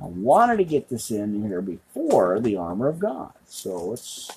I 0.00 0.06
wanted 0.06 0.58
to 0.58 0.64
get 0.64 0.88
this 0.90 1.10
in 1.10 1.42
here 1.48 1.62
before 1.62 2.40
the 2.40 2.56
armor 2.56 2.88
of 2.88 2.98
God. 3.00 3.32
So 3.46 3.86
let's 3.86 4.30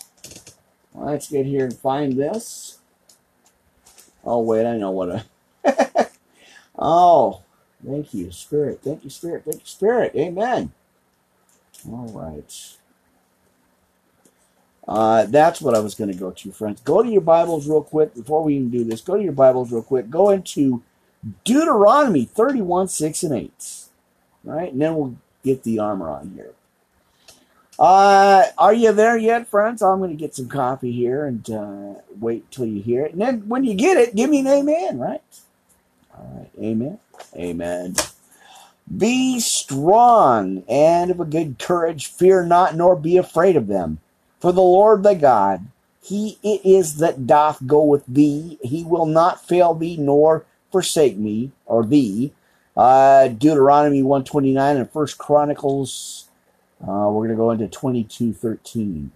let's 0.95 1.29
get 1.29 1.45
here 1.45 1.65
and 1.65 1.77
find 1.77 2.17
this. 2.17 2.79
Oh 4.23 4.41
wait, 4.41 4.65
I 4.65 4.77
know 4.77 4.91
what 4.91 5.25
I. 5.65 6.07
oh, 6.79 7.43
thank 7.85 8.13
you, 8.13 8.31
Spirit. 8.31 8.81
Thank 8.83 9.03
you, 9.03 9.09
Spirit. 9.11 9.43
Thank 9.45 9.61
you, 9.61 9.67
Spirit. 9.67 10.13
Amen. 10.15 10.73
All 11.89 12.09
right. 12.09 12.77
Uh, 14.87 15.25
that's 15.25 15.61
what 15.61 15.75
I 15.75 15.79
was 15.79 15.95
going 15.95 16.11
to 16.11 16.17
go 16.17 16.31
to, 16.31 16.51
friends. 16.51 16.81
Go 16.81 17.03
to 17.03 17.09
your 17.09 17.21
Bibles 17.21 17.67
real 17.67 17.83
quick 17.83 18.15
before 18.15 18.43
we 18.43 18.55
even 18.55 18.69
do 18.69 18.83
this. 18.83 19.01
Go 19.01 19.15
to 19.15 19.23
your 19.23 19.31
Bibles 19.31 19.71
real 19.71 19.83
quick. 19.83 20.09
Go 20.09 20.31
into 20.31 20.81
Deuteronomy 21.43 22.25
31, 22.25 22.87
6, 22.87 23.23
and 23.23 23.33
8. 23.33 23.51
All 24.47 24.53
right, 24.53 24.71
and 24.71 24.81
then 24.81 24.95
we'll 24.95 25.15
get 25.43 25.63
the 25.63 25.79
armor 25.79 26.09
on 26.09 26.31
here. 26.35 26.51
Uh, 27.77 28.45
are 28.57 28.73
you 28.73 28.91
there 28.91 29.17
yet, 29.17 29.47
friends? 29.47 29.81
I'm 29.81 29.99
going 29.99 30.11
to 30.11 30.15
get 30.15 30.35
some 30.35 30.47
coffee 30.47 30.91
here 30.91 31.25
and 31.25 31.49
uh, 31.49 31.93
wait 32.19 32.49
till 32.51 32.65
you 32.65 32.81
hear 32.81 33.05
it. 33.05 33.13
And 33.13 33.21
then 33.21 33.47
when 33.47 33.63
you 33.63 33.73
get 33.73 33.97
it, 33.97 34.15
give 34.15 34.29
me 34.29 34.39
an 34.39 34.47
amen, 34.47 34.99
right? 34.99 35.21
All 36.15 36.31
right, 36.37 36.63
amen. 36.63 36.99
Amen. 37.35 37.95
Be 38.95 39.39
strong 39.39 40.63
and 40.67 41.11
of 41.11 41.19
a 41.19 41.25
good 41.25 41.57
courage. 41.57 42.07
Fear 42.07 42.45
not, 42.45 42.75
nor 42.75 42.95
be 42.95 43.17
afraid 43.17 43.55
of 43.55 43.67
them. 43.67 43.99
For 44.41 44.51
the 44.51 44.61
Lord 44.61 45.03
thy 45.03 45.13
God, 45.13 45.67
he 46.03 46.39
it 46.43 46.65
is 46.65 46.97
that 46.97 47.27
doth 47.27 47.65
go 47.67 47.83
with 47.83 48.03
thee. 48.07 48.57
He 48.63 48.83
will 48.83 49.05
not 49.05 49.47
fail 49.47 49.75
thee, 49.75 49.97
nor 49.97 50.45
forsake 50.71 51.15
me, 51.15 51.51
or 51.67 51.85
thee. 51.85 52.33
Uh, 52.75 53.27
Deuteronomy 53.27 54.01
129 54.01 54.77
and 54.77 54.89
First 54.89 55.19
Chronicles. 55.19 56.27
Uh, 56.81 57.07
we're 57.11 57.27
going 57.27 57.29
to 57.29 57.35
go 57.35 57.51
into 57.51 57.67
22:13. 57.67 59.11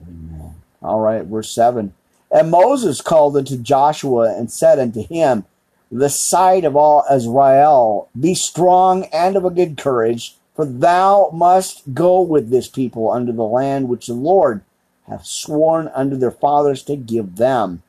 Amen. 0.00 0.54
All 0.82 1.00
right, 1.00 1.24
verse 1.24 1.50
7. 1.50 1.92
And 2.30 2.50
Moses 2.50 3.00
called 3.00 3.36
unto 3.36 3.58
Joshua 3.58 4.34
and 4.36 4.50
said 4.50 4.78
unto 4.78 5.06
him, 5.06 5.44
The 5.90 6.08
sight 6.08 6.64
of 6.64 6.76
all 6.76 7.04
Israel, 7.12 8.08
be 8.18 8.34
strong 8.34 9.04
and 9.12 9.36
of 9.36 9.44
a 9.44 9.50
good 9.50 9.76
courage, 9.76 10.36
for 10.56 10.64
thou 10.64 11.30
must 11.34 11.92
go 11.94 12.22
with 12.22 12.48
this 12.48 12.66
people 12.66 13.10
unto 13.10 13.30
the 13.30 13.44
land 13.44 13.88
which 13.88 14.06
the 14.06 14.14
Lord 14.14 14.62
hath 15.06 15.26
sworn 15.26 15.88
unto 15.88 16.16
their 16.16 16.30
fathers 16.30 16.82
to 16.84 16.96
give 16.96 17.36
them, 17.36 17.82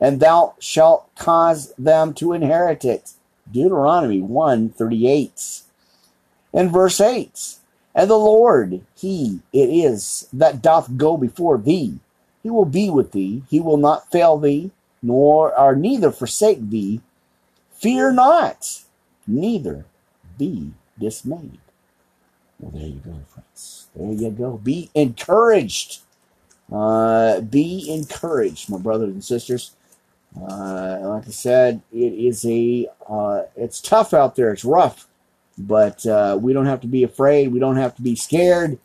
and 0.00 0.18
thou 0.18 0.54
shalt 0.58 1.14
cause 1.14 1.74
them 1.78 2.14
to 2.14 2.32
inherit 2.32 2.84
it 2.84 3.12
Deuteronomy 3.52 4.22
1 4.22 4.70
38. 4.70 5.60
And 6.52 6.72
verse 6.72 7.00
8 7.00 7.56
And 7.94 8.10
the 8.10 8.18
Lord, 8.18 8.80
He 8.96 9.40
it 9.52 9.68
is 9.68 10.26
that 10.32 10.62
doth 10.62 10.96
go 10.96 11.18
before 11.18 11.58
thee. 11.58 11.98
He 12.42 12.50
will 12.50 12.64
be 12.64 12.88
with 12.88 13.12
thee. 13.12 13.42
He 13.50 13.60
will 13.60 13.76
not 13.76 14.10
fail 14.10 14.38
thee, 14.38 14.70
nor 15.02 15.56
or 15.58 15.76
neither 15.76 16.10
forsake 16.10 16.70
thee. 16.70 17.02
Fear 17.72 18.12
not, 18.12 18.82
neither 19.26 19.84
be 20.38 20.72
dismayed. 20.98 21.60
Well, 22.58 22.72
there 22.72 22.88
you 22.88 23.00
go, 23.04 23.14
friends. 23.28 23.88
There 23.94 24.12
you 24.12 24.30
go. 24.30 24.58
Be 24.58 24.90
encouraged. 24.94 26.00
Uh, 26.72 27.40
be 27.40 27.86
encouraged, 27.90 28.70
my 28.70 28.78
brothers 28.78 29.10
and 29.10 29.24
sisters. 29.24 29.72
Uh, 30.40 30.98
like 31.02 31.26
I 31.26 31.30
said, 31.30 31.82
it 31.92 32.12
is 32.12 32.44
a 32.44 32.88
uh, 33.08 33.44
it's 33.56 33.80
tough 33.80 34.12
out 34.12 34.36
there. 34.36 34.52
It's 34.52 34.64
rough, 34.64 35.06
but 35.56 36.04
uh, 36.06 36.38
we 36.40 36.52
don't 36.52 36.66
have 36.66 36.80
to 36.82 36.86
be 36.86 37.02
afraid. 37.04 37.52
We 37.52 37.60
don't 37.60 37.76
have 37.76 37.94
to 37.96 38.02
be 38.02 38.16
scared. 38.16 38.78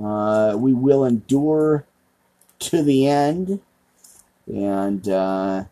Uh, 0.00 0.54
we 0.58 0.72
will 0.72 1.04
endure 1.04 1.86
to 2.60 2.82
the 2.82 3.06
end 3.06 3.60
and 4.46 5.08
uh, 5.08 5.64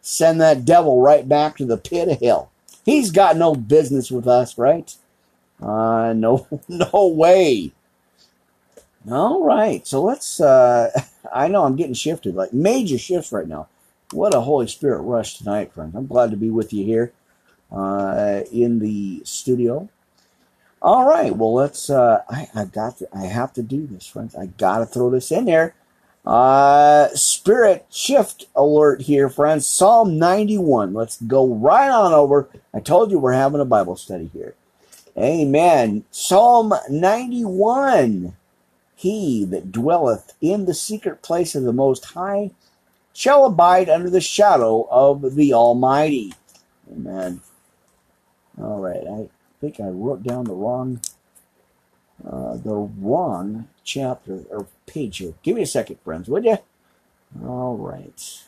send 0.00 0.40
that 0.40 0.64
devil 0.64 1.02
right 1.02 1.28
back 1.28 1.56
to 1.56 1.66
the 1.66 1.76
pit 1.78 2.08
of 2.08 2.20
hell. 2.20 2.50
He's 2.84 3.10
got 3.10 3.36
no 3.36 3.54
business 3.54 4.10
with 4.10 4.26
us, 4.26 4.58
right? 4.58 4.94
Uh, 5.62 6.12
no, 6.14 6.46
no 6.68 7.06
way. 7.06 7.72
All 9.10 9.44
right, 9.44 9.86
so 9.86 10.02
let's. 10.02 10.40
Uh, 10.40 10.90
I 11.34 11.48
know 11.48 11.64
I'm 11.64 11.76
getting 11.76 11.94
shifted, 11.94 12.34
like 12.34 12.52
major 12.52 12.98
shifts 12.98 13.32
right 13.32 13.46
now. 13.46 13.68
What 14.12 14.34
a 14.34 14.40
Holy 14.40 14.66
Spirit 14.66 15.00
rush 15.02 15.38
tonight, 15.38 15.72
friends. 15.72 15.94
I'm 15.94 16.06
glad 16.06 16.30
to 16.30 16.36
be 16.36 16.50
with 16.50 16.72
you 16.72 16.84
here 16.84 17.12
uh, 17.70 18.42
in 18.52 18.78
the 18.78 19.22
studio. 19.24 19.88
All 20.82 21.08
right, 21.08 21.34
well, 21.34 21.54
let's. 21.54 21.88
Uh, 21.90 22.22
I, 22.28 22.48
I 22.54 22.64
got. 22.64 22.98
To, 22.98 23.08
I 23.14 23.26
have 23.26 23.52
to 23.54 23.62
do 23.62 23.86
this, 23.86 24.06
friends. 24.06 24.34
I 24.34 24.46
got 24.46 24.78
to 24.78 24.86
throw 24.86 25.10
this 25.10 25.30
in 25.30 25.46
there. 25.46 25.74
Uh, 26.24 27.08
spirit 27.14 27.86
shift 27.90 28.46
alert 28.54 29.02
here, 29.02 29.28
friends. 29.28 29.66
Psalm 29.66 30.18
91. 30.18 30.94
Let's 30.94 31.20
go 31.22 31.52
right 31.52 31.90
on 31.90 32.12
over. 32.12 32.48
I 32.72 32.80
told 32.80 33.10
you 33.10 33.18
we're 33.18 33.32
having 33.32 33.60
a 33.60 33.64
Bible 33.64 33.96
study 33.96 34.30
here. 34.32 34.54
Amen. 35.16 36.04
Psalm 36.10 36.72
91. 36.88 38.36
He 38.94 39.44
that 39.46 39.72
dwelleth 39.72 40.34
in 40.40 40.64
the 40.64 40.74
secret 40.74 41.22
place 41.22 41.54
of 41.54 41.64
the 41.64 41.72
Most 41.72 42.04
High 42.06 42.52
shall 43.12 43.44
abide 43.44 43.88
under 43.88 44.08
the 44.08 44.20
shadow 44.20 44.86
of 44.90 45.34
the 45.34 45.52
Almighty. 45.52 46.34
Amen. 46.90 47.40
All 48.60 48.78
right, 48.78 49.06
I 49.06 49.28
think 49.60 49.80
I 49.80 49.88
wrote 49.88 50.22
down 50.22 50.44
the 50.44 50.54
wrong, 50.54 51.00
uh, 52.24 52.56
the 52.56 52.74
wrong 52.74 53.68
chapter 53.84 54.40
or 54.50 54.66
page 54.86 55.18
here. 55.18 55.34
Give 55.42 55.56
me 55.56 55.62
a 55.62 55.66
second, 55.66 55.98
friends, 56.04 56.28
would 56.28 56.44
you? 56.44 56.58
All 57.44 57.76
right. 57.76 58.44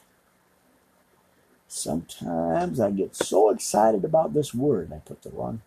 Sometimes 1.67 2.79
I 2.79 2.91
get 2.91 3.17
so 3.17 3.51
excited 3.51 4.05
about 4.05 4.35
this 4.35 4.55
word, 4.55 4.93
I 4.93 4.99
put 4.99 5.23
the 5.23 5.31
wrong 5.31 5.63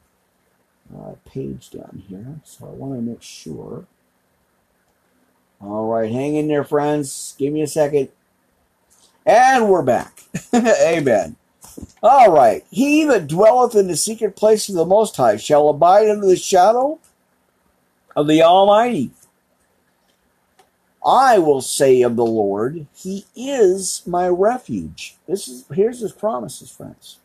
uh, 0.96 1.14
page 1.26 1.70
down 1.70 2.04
here, 2.08 2.40
so 2.44 2.66
I 2.66 2.70
want 2.70 2.96
to 2.96 3.02
make 3.02 3.22
sure. 3.22 3.86
All 5.60 5.88
right, 5.88 6.12
hang 6.12 6.36
in 6.36 6.48
there, 6.48 6.64
friends. 6.64 7.36
Give 7.38 7.52
me 7.52 7.62
a 7.62 7.68
second. 7.68 8.10
And 9.26 9.70
we're 9.70 9.82
back. 9.82 10.24
Amen. 10.54 11.36
All 12.02 12.32
right. 12.32 12.66
He 12.72 13.04
that 13.06 13.28
dwelleth 13.28 13.76
in 13.76 13.88
the 13.88 13.98
secret 13.98 14.36
place 14.36 14.70
of 14.70 14.76
the 14.76 14.86
Most 14.86 15.18
High 15.18 15.38
shall 15.38 15.70
abide 15.70 16.10
under 16.10 16.26
the 16.26 16.38
shadow 16.38 17.00
of 18.16 18.28
the 18.28 18.42
Almighty. 18.42 19.12
I 21.06 21.38
will 21.38 21.62
say 21.62 22.02
of 22.02 22.16
the 22.16 22.26
Lord, 22.26 22.88
He 22.96 23.26
is 23.36 24.02
my 24.06 24.28
refuge. 24.28 25.16
This 25.28 25.48
is 25.48 25.66
here's 25.74 26.00
His 26.00 26.12
promises, 26.12 26.72
friends. 26.72 27.20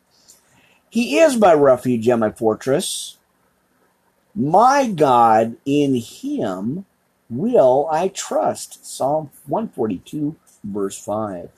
He 0.90 1.18
is 1.18 1.36
my 1.36 1.54
refuge 1.54 2.06
and 2.08 2.20
my 2.20 2.30
fortress. 2.30 3.16
My 4.34 4.88
God, 4.88 5.56
in 5.64 5.96
Him 5.96 6.86
will 7.28 7.88
I 7.90 8.08
trust. 8.08 8.84
Psalm 8.86 9.30
142, 9.46 10.36
verse 10.64 10.98
5. 10.98 11.50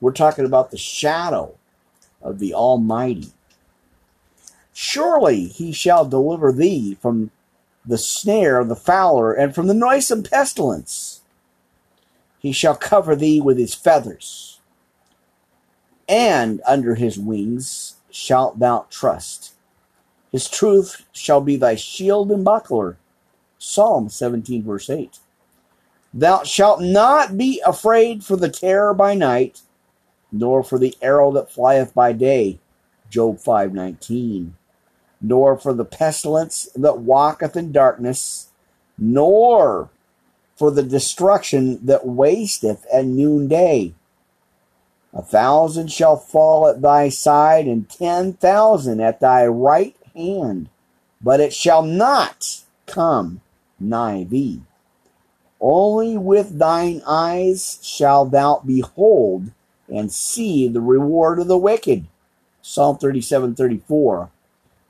We're 0.00 0.12
talking 0.12 0.46
about 0.46 0.70
the 0.70 0.78
shadow 0.78 1.56
of 2.22 2.38
the 2.38 2.54
Almighty. 2.54 3.32
Surely 4.72 5.44
he 5.44 5.72
shall 5.72 6.06
deliver 6.06 6.52
thee 6.52 6.96
from 7.02 7.30
the 7.84 7.98
snare 7.98 8.58
of 8.58 8.68
the 8.68 8.76
fowler 8.76 9.32
and 9.32 9.54
from 9.54 9.66
the 9.66 9.74
noisome 9.74 10.22
pestilence. 10.22 11.20
He 12.38 12.52
shall 12.52 12.76
cover 12.76 13.14
thee 13.14 13.40
with 13.42 13.58
his 13.58 13.74
feathers, 13.74 14.60
and 16.08 16.62
under 16.66 16.94
his 16.94 17.18
wings 17.18 17.96
shalt 18.10 18.58
thou 18.58 18.86
trust. 18.88 19.52
His 20.30 20.48
truth 20.48 21.04
shall 21.12 21.40
be 21.40 21.56
thy 21.56 21.74
shield 21.74 22.30
and 22.30 22.44
buckler. 22.44 22.96
Psalm 23.58 24.08
17, 24.08 24.62
verse 24.62 24.88
8. 24.88 25.18
Thou 26.12 26.42
shalt 26.42 26.80
not 26.80 27.36
be 27.36 27.62
afraid 27.64 28.24
for 28.24 28.36
the 28.36 28.48
terror 28.48 28.94
by 28.94 29.14
night, 29.14 29.60
nor 30.32 30.62
for 30.62 30.78
the 30.78 30.96
arrow 31.02 31.30
that 31.32 31.52
flieth 31.52 31.94
by 31.94 32.12
day. 32.12 32.58
Job 33.08 33.38
5:19. 33.38 34.54
Nor 35.20 35.56
for 35.56 35.74
the 35.74 35.84
pestilence 35.84 36.68
that 36.74 37.00
walketh 37.00 37.56
in 37.56 37.72
darkness, 37.72 38.48
nor 38.96 39.90
for 40.56 40.70
the 40.70 40.82
destruction 40.82 41.84
that 41.84 42.06
wasteth 42.06 42.86
at 42.92 43.04
noonday. 43.04 43.94
A 45.12 45.22
thousand 45.22 45.90
shall 45.90 46.16
fall 46.16 46.68
at 46.68 46.82
thy 46.82 47.08
side, 47.08 47.66
and 47.66 47.88
ten 47.88 48.32
thousand 48.34 49.00
at 49.00 49.20
thy 49.20 49.46
right 49.46 49.96
hand, 50.14 50.68
but 51.20 51.40
it 51.40 51.52
shall 51.52 51.82
not 51.82 52.62
come 52.86 53.40
nigh 53.78 54.24
thee. 54.24 54.62
Only 55.60 56.16
with 56.16 56.58
thine 56.58 57.02
eyes 57.06 57.78
shalt 57.82 58.30
thou 58.30 58.62
behold 58.64 59.50
and 59.88 60.10
see 60.12 60.68
the 60.68 60.80
reward 60.80 61.38
of 61.38 61.48
the 61.48 61.58
wicked. 61.58 62.06
Psalm 62.62 62.98
37 62.98 63.54
34. 63.54 64.30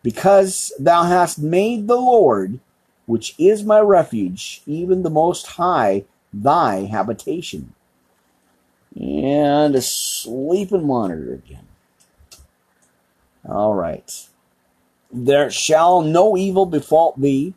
Because 0.02 0.72
thou 0.78 1.04
hast 1.04 1.38
made 1.38 1.86
the 1.88 1.96
Lord, 1.96 2.60
which 3.06 3.34
is 3.38 3.64
my 3.64 3.80
refuge, 3.80 4.62
even 4.66 5.02
the 5.02 5.10
Most 5.10 5.46
High, 5.46 6.04
thy 6.32 6.86
habitation. 6.86 7.74
And 8.98 9.74
a 9.74 9.82
sleeping 9.82 10.86
monitor 10.86 11.34
again. 11.34 11.66
All 13.48 13.74
right. 13.74 14.28
There 15.12 15.50
shall 15.50 16.02
no 16.02 16.36
evil 16.36 16.66
befall 16.66 17.14
thee, 17.16 17.54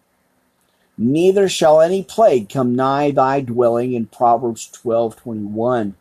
neither 0.97 1.47
shall 1.47 1.81
any 1.81 2.03
plague 2.03 2.49
come 2.49 2.75
nigh 2.75 3.11
thy 3.11 3.41
dwelling 3.41 3.93
in 3.93 4.07
Proverbs 4.07 4.69
12:21 4.71 5.93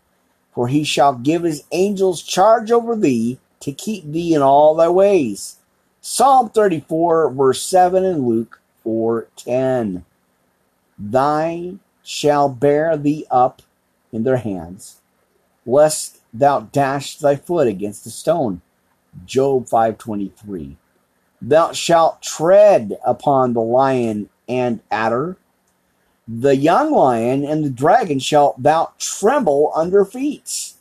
for 0.55 0.69
he 0.69 0.85
shall 0.85 1.15
give 1.15 1.43
his 1.43 1.65
angels 1.73 2.23
charge 2.23 2.71
over 2.71 2.95
thee 2.95 3.39
to 3.61 3.73
keep 3.73 4.05
thee 4.05 4.35
in 4.35 4.43
all 4.43 4.75
thy 4.75 4.89
ways. 4.89 5.57
Psalm 6.01 6.51
34 6.51 7.31
verse 7.31 7.63
7 7.63 8.05
and 8.05 8.27
Luke 8.27 8.61
4:10 8.85 10.05
Thy 10.99 11.75
shall 12.03 12.49
bear 12.49 12.97
thee 12.97 13.27
up 13.31 13.63
in 14.13 14.25
their 14.25 14.39
hands 14.39 15.01
lest 15.65 16.19
thou 16.35 16.61
dash 16.61 17.19
thy 17.19 17.37
foot 17.37 17.69
against 17.69 18.07
a 18.07 18.11
stone. 18.11 18.61
Job 19.25 19.69
5:23 19.69 20.77
Thou 21.45 21.73
shalt 21.73 22.23
tread 22.23 22.97
upon 23.05 23.53
the 23.53 23.61
lion 23.61 24.29
and 24.49 24.79
adder. 24.93 25.37
The 26.29 26.55
young 26.55 26.93
lion 26.93 27.45
and 27.45 27.65
the 27.65 27.71
dragon 27.71 28.21
shalt 28.21 28.63
thou 28.63 28.93
tremble 28.99 29.73
under 29.75 30.05
feet, 30.05 30.75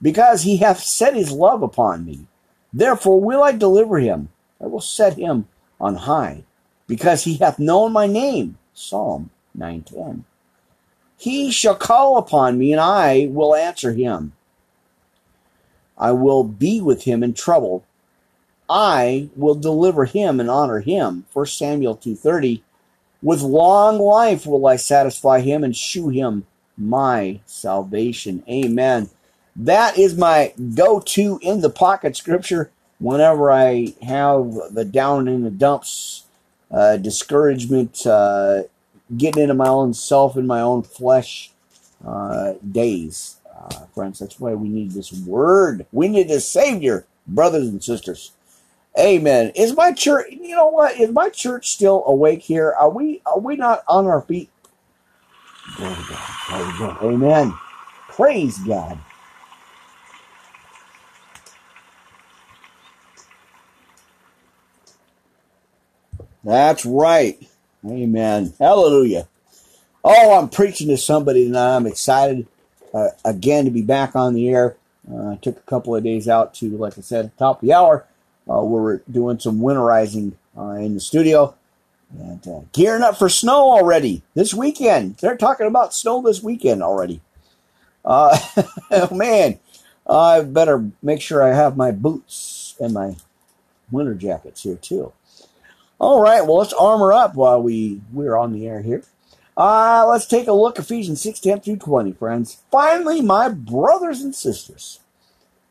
because 0.00 0.42
he 0.42 0.56
hath 0.56 0.80
set 0.80 1.14
his 1.14 1.30
love 1.30 1.62
upon 1.62 2.06
me. 2.06 2.20
Therefore 2.72 3.20
will 3.20 3.42
I 3.42 3.52
deliver 3.52 3.98
him. 3.98 4.30
I 4.58 4.66
will 4.68 4.80
set 4.80 5.18
him 5.18 5.48
on 5.78 5.96
high, 5.96 6.44
because 6.86 7.24
he 7.24 7.36
hath 7.36 7.58
known 7.58 7.92
my 7.92 8.06
name. 8.06 8.56
Psalm 8.72 9.28
910. 9.54 10.24
He 11.18 11.50
shall 11.50 11.74
call 11.74 12.16
upon 12.16 12.56
me, 12.56 12.72
and 12.72 12.80
I 12.80 13.28
will 13.30 13.54
answer 13.54 13.92
him. 13.92 14.32
I 15.98 16.12
will 16.12 16.42
be 16.42 16.80
with 16.80 17.02
him 17.02 17.22
in 17.22 17.34
trouble. 17.34 17.84
I 18.70 19.28
will 19.34 19.56
deliver 19.56 20.04
him 20.04 20.38
and 20.38 20.48
honor 20.48 20.78
him. 20.78 21.26
1 21.32 21.46
Samuel 21.46 21.96
2.30 21.96 22.62
with 23.22 23.42
long 23.42 23.98
life 23.98 24.46
will 24.46 24.66
I 24.66 24.76
satisfy 24.76 25.40
him 25.40 25.62
and 25.62 25.76
shew 25.76 26.08
him 26.08 26.46
my 26.78 27.40
salvation. 27.44 28.42
Amen. 28.48 29.10
That 29.54 29.98
is 29.98 30.16
my 30.16 30.54
go 30.74 31.00
to 31.00 31.38
in 31.42 31.60
the 31.60 31.68
pocket 31.68 32.16
scripture 32.16 32.70
whenever 32.98 33.50
I 33.50 33.94
have 34.02 34.54
the 34.72 34.86
down 34.90 35.28
in 35.28 35.42
the 35.42 35.50
dumps, 35.50 36.24
uh, 36.70 36.96
discouragement, 36.96 38.06
uh, 38.06 38.62
getting 39.16 39.42
into 39.42 39.54
my 39.54 39.68
own 39.68 39.92
self 39.92 40.36
and 40.36 40.46
my 40.46 40.60
own 40.60 40.82
flesh 40.82 41.50
uh, 42.06 42.54
days. 42.70 43.36
Uh, 43.54 43.84
friends, 43.94 44.20
that's 44.20 44.40
why 44.40 44.54
we 44.54 44.68
need 44.68 44.92
this 44.92 45.12
word. 45.12 45.86
We 45.92 46.08
need 46.08 46.30
a 46.30 46.40
Savior, 46.40 47.04
brothers 47.26 47.68
and 47.68 47.82
sisters. 47.82 48.32
Amen. 49.00 49.52
Is 49.54 49.74
my 49.74 49.92
church? 49.92 50.26
You 50.30 50.54
know 50.54 50.68
what? 50.68 51.00
Is 51.00 51.10
my 51.10 51.30
church 51.30 51.72
still 51.72 52.04
awake 52.06 52.42
here? 52.42 52.74
Are 52.78 52.90
we? 52.90 53.22
Are 53.24 53.38
we 53.40 53.56
not 53.56 53.82
on 53.88 54.06
our 54.06 54.20
feet? 54.20 54.50
Glory 55.76 55.94
to 55.94 56.02
God. 56.10 56.20
Glory 56.48 56.72
to 56.72 56.78
God. 56.78 57.04
Amen. 57.04 57.54
Praise 58.08 58.58
God. 58.58 58.98
That's 66.44 66.84
right. 66.84 67.38
Amen. 67.86 68.52
Hallelujah. 68.58 69.28
Oh, 70.04 70.38
I'm 70.38 70.48
preaching 70.50 70.88
to 70.88 70.98
somebody 70.98 71.46
tonight. 71.46 71.76
I'm 71.76 71.86
excited 71.86 72.46
uh, 72.92 73.08
again 73.24 73.64
to 73.64 73.70
be 73.70 73.82
back 73.82 74.14
on 74.14 74.34
the 74.34 74.48
air. 74.48 74.76
Uh, 75.10 75.30
I 75.32 75.36
took 75.36 75.56
a 75.56 75.62
couple 75.62 75.96
of 75.96 76.04
days 76.04 76.28
out 76.28 76.52
to, 76.54 76.76
like 76.76 76.98
I 76.98 77.00
said, 77.00 77.36
top 77.38 77.62
of 77.62 77.66
the 77.66 77.74
hour 77.74 78.06
uh, 78.50 78.62
we're 78.62 78.98
doing 79.10 79.38
some 79.38 79.60
winterizing 79.60 80.32
uh, 80.58 80.70
in 80.72 80.94
the 80.94 81.00
studio 81.00 81.54
and 82.18 82.46
uh, 82.48 82.60
gearing 82.72 83.02
up 83.02 83.16
for 83.16 83.28
snow 83.28 83.70
already 83.70 84.22
this 84.34 84.52
weekend. 84.52 85.16
They're 85.18 85.36
talking 85.36 85.66
about 85.66 85.94
snow 85.94 86.20
this 86.22 86.42
weekend 86.42 86.82
already. 86.82 87.20
Uh, 88.04 88.36
oh 88.90 89.14
man, 89.14 89.58
I 90.08 90.42
better 90.42 90.90
make 91.02 91.20
sure 91.20 91.42
I 91.42 91.54
have 91.54 91.76
my 91.76 91.92
boots 91.92 92.74
and 92.80 92.92
my 92.92 93.16
winter 93.90 94.14
jackets 94.14 94.62
here 94.62 94.76
too. 94.76 95.12
All 95.98 96.20
right, 96.20 96.42
well 96.42 96.56
let's 96.56 96.72
armor 96.72 97.12
up 97.12 97.34
while 97.34 97.62
we 97.62 98.00
we're 98.12 98.36
on 98.36 98.52
the 98.52 98.66
air 98.66 98.80
here. 98.82 99.04
Uh, 99.56 100.06
let's 100.08 100.26
take 100.26 100.48
a 100.48 100.52
look 100.52 100.78
Ephesians 100.78 101.20
6, 101.20 101.38
10 101.40 101.60
through 101.60 101.76
20, 101.76 102.12
friends. 102.12 102.62
Finally, 102.70 103.20
my 103.20 103.48
brothers 103.48 104.22
and 104.22 104.34
sisters, 104.34 104.99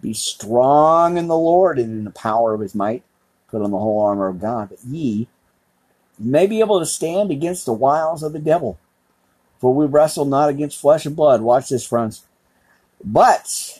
be 0.02 0.14
strong 0.14 1.18
in 1.18 1.28
the 1.28 1.38
Lord 1.38 1.78
and 1.78 1.92
in 1.92 2.04
the 2.06 2.12
power 2.12 2.54
of 2.54 2.62
his 2.62 2.76
might. 2.76 3.04
Put 3.50 3.62
on 3.62 3.72
the 3.72 3.80
whole 3.80 4.02
armor 4.02 4.28
of 4.28 4.40
God, 4.40 4.70
that 4.70 4.84
ye 4.86 5.28
may 6.20 6.46
be 6.46 6.60
able 6.60 6.80
to 6.80 6.86
stand 6.86 7.32
against 7.32 7.66
the 7.66 7.74
wiles 7.74 8.22
of 8.22 8.32
the 8.32 8.40
devil. 8.40 8.78
For 9.60 9.74
we 9.74 9.86
wrestle 9.86 10.26
not 10.26 10.50
against 10.50 10.80
flesh 10.80 11.06
and 11.06 11.16
blood. 11.16 11.42
Watch 11.42 11.70
this, 11.70 11.86
friends. 11.86 12.26
But 13.04 13.80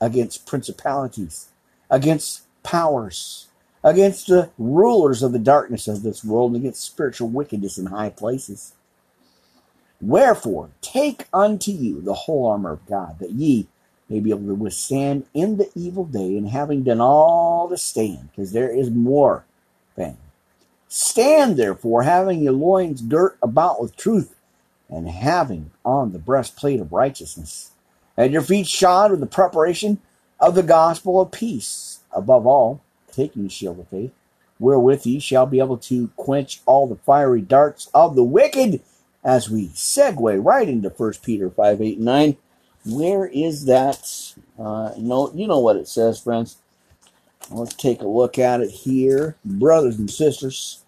against 0.00 0.46
principalities, 0.46 1.48
against 1.90 2.42
powers, 2.62 3.48
against 3.82 4.28
the 4.28 4.50
rulers 4.56 5.22
of 5.22 5.32
the 5.32 5.38
darkness 5.38 5.88
of 5.88 6.02
this 6.02 6.22
world, 6.22 6.52
and 6.52 6.62
against 6.62 6.84
spiritual 6.84 7.28
wickedness 7.28 7.76
in 7.76 7.86
high 7.86 8.10
places. 8.10 8.74
Wherefore, 10.00 10.70
take 10.80 11.26
unto 11.32 11.72
you 11.72 12.00
the 12.00 12.14
whole 12.14 12.46
armor 12.46 12.70
of 12.70 12.86
God, 12.86 13.18
that 13.18 13.32
ye 13.32 13.66
may 14.08 14.20
be 14.20 14.30
able 14.30 14.46
to 14.46 14.54
withstand 14.54 15.26
in 15.34 15.56
the 15.56 15.70
evil 15.74 16.04
day 16.04 16.36
and 16.36 16.48
having 16.48 16.82
done 16.82 17.00
all 17.00 17.68
to 17.68 17.76
stand, 17.76 18.30
because 18.30 18.52
there 18.52 18.70
is 18.70 18.90
more 18.90 19.44
thing. 19.94 20.16
Stand 20.88 21.56
therefore, 21.56 22.04
having 22.04 22.40
your 22.40 22.54
loins 22.54 23.02
girt 23.02 23.36
about 23.42 23.80
with 23.80 23.96
truth, 23.96 24.34
and 24.88 25.08
having 25.08 25.70
on 25.84 26.12
the 26.12 26.18
breastplate 26.18 26.80
of 26.80 26.92
righteousness, 26.92 27.72
and 28.16 28.32
your 28.32 28.42
feet 28.42 28.66
shod 28.66 29.10
with 29.10 29.20
the 29.20 29.26
preparation 29.26 30.00
of 30.40 30.54
the 30.54 30.62
gospel 30.62 31.20
of 31.20 31.30
peace. 31.30 32.00
Above 32.12 32.46
all, 32.46 32.80
taking 33.12 33.44
the 33.44 33.50
shield 33.50 33.78
of 33.78 33.88
faith, 33.88 34.12
wherewith 34.58 35.04
ye 35.04 35.18
shall 35.18 35.44
be 35.44 35.58
able 35.58 35.76
to 35.76 36.08
quench 36.16 36.60
all 36.64 36.86
the 36.86 36.96
fiery 36.96 37.42
darts 37.42 37.90
of 37.92 38.16
the 38.16 38.24
wicked. 38.24 38.80
As 39.22 39.50
we 39.50 39.68
segue 39.68 40.42
right 40.42 40.68
into 40.68 40.88
1 40.88 41.12
Peter 41.22 41.50
5 41.50 41.82
8 41.82 41.96
and 41.96 42.04
9, 42.04 42.36
where 42.84 43.26
is 43.26 43.66
that? 43.66 44.34
Uh, 44.58 44.92
know, 44.98 45.30
you 45.34 45.46
know 45.46 45.58
what 45.58 45.76
it 45.76 45.88
says, 45.88 46.20
friends. 46.20 46.56
Let's 47.50 47.74
take 47.74 48.00
a 48.00 48.06
look 48.06 48.38
at 48.38 48.60
it 48.60 48.70
here. 48.70 49.36
Brothers 49.44 49.98
and 49.98 50.10
sisters, 50.10 50.82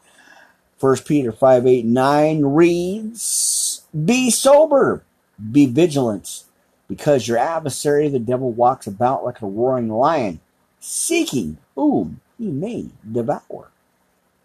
1 0.78 0.98
Peter 1.06 1.32
5 1.32 1.66
8 1.66 1.84
9 1.86 2.42
reads, 2.42 3.82
Be 4.04 4.30
sober, 4.30 5.02
be 5.50 5.66
vigilant, 5.66 6.44
because 6.88 7.28
your 7.28 7.38
adversary, 7.38 8.08
the 8.08 8.18
devil, 8.18 8.50
walks 8.50 8.86
about 8.86 9.24
like 9.24 9.40
a 9.40 9.46
roaring 9.46 9.88
lion, 9.88 10.40
seeking 10.80 11.58
whom 11.74 12.20
he 12.36 12.50
may 12.50 12.88
devour. 13.10 13.70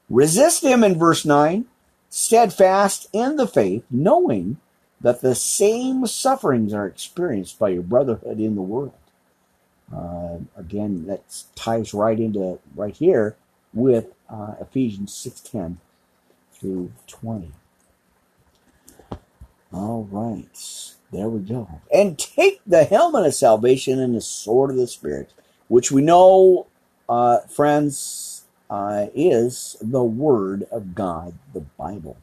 Resist 0.09 0.63
him 0.63 0.83
in 0.83 0.99
verse 0.99 1.25
9, 1.25 1.65
steadfast 2.09 3.07
in 3.11 3.35
the 3.35 3.47
faith, 3.47 3.83
knowing 3.89 4.57
that 5.05 5.21
the 5.21 5.35
same 5.35 6.07
sufferings 6.07 6.73
are 6.73 6.87
experienced 6.87 7.59
by 7.59 7.69
your 7.69 7.83
brotherhood 7.83 8.39
in 8.39 8.55
the 8.55 8.61
world. 8.63 8.91
Uh, 9.95 10.37
again, 10.57 11.05
that 11.05 11.43
ties 11.53 11.93
right 11.93 12.19
into 12.19 12.57
right 12.75 12.95
here 12.95 13.35
with 13.71 14.07
uh, 14.27 14.55
Ephesians 14.59 15.13
6:10 15.13 15.77
through 16.53 16.91
20. 17.05 17.51
All 19.71 20.07
right, 20.09 20.95
there 21.11 21.29
we 21.29 21.41
go. 21.41 21.69
And 21.93 22.17
take 22.17 22.61
the 22.65 22.85
helmet 22.85 23.27
of 23.27 23.35
salvation 23.35 23.99
and 23.99 24.15
the 24.15 24.21
sword 24.21 24.71
of 24.71 24.77
the 24.77 24.87
Spirit, 24.87 25.33
which 25.67 25.91
we 25.91 26.01
know, 26.01 26.65
uh, 27.07 27.41
friends, 27.41 28.45
uh, 28.71 29.05
is 29.13 29.77
the 29.79 30.03
Word 30.03 30.63
of 30.71 30.95
God, 30.95 31.35
the 31.53 31.61
Bible. 31.61 32.17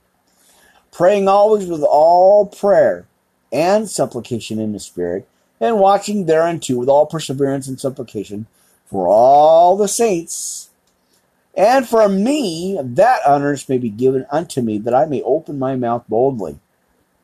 Praying 0.92 1.26
always 1.26 1.66
with 1.66 1.82
all 1.82 2.46
prayer 2.46 3.06
and 3.50 3.88
supplication 3.88 4.60
in 4.60 4.72
the 4.72 4.78
Spirit 4.78 5.26
and 5.60 5.78
watching 5.78 6.26
thereunto 6.26 6.76
with 6.76 6.88
all 6.88 7.06
perseverance 7.06 7.66
and 7.66 7.80
supplication 7.80 8.46
for 8.86 9.08
all 9.08 9.76
the 9.76 9.88
saints, 9.88 10.68
and 11.54 11.86
for 11.86 12.08
me, 12.08 12.78
that 12.82 13.20
honors 13.26 13.68
may 13.68 13.78
be 13.78 13.90
given 13.90 14.26
unto 14.30 14.62
me, 14.62 14.78
that 14.78 14.94
I 14.94 15.04
may 15.04 15.22
open 15.22 15.58
my 15.58 15.76
mouth 15.76 16.04
boldly 16.08 16.58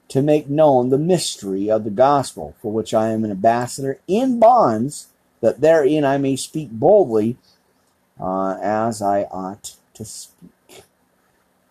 to 0.08 0.22
make 0.22 0.48
known 0.48 0.88
the 0.88 0.98
mystery 0.98 1.70
of 1.70 1.84
the 1.84 1.90
gospel, 1.90 2.54
for 2.60 2.72
which 2.72 2.94
I 2.94 3.08
am 3.08 3.24
an 3.24 3.30
ambassador 3.30 4.00
in 4.06 4.38
bonds, 4.38 5.08
that 5.40 5.60
therein 5.60 6.04
I 6.04 6.18
may 6.18 6.36
speak 6.36 6.70
boldly 6.70 7.36
uh, 8.20 8.58
as 8.62 9.00
I 9.02 9.22
ought 9.24 9.76
to 9.94 10.04
speak. 10.04 10.50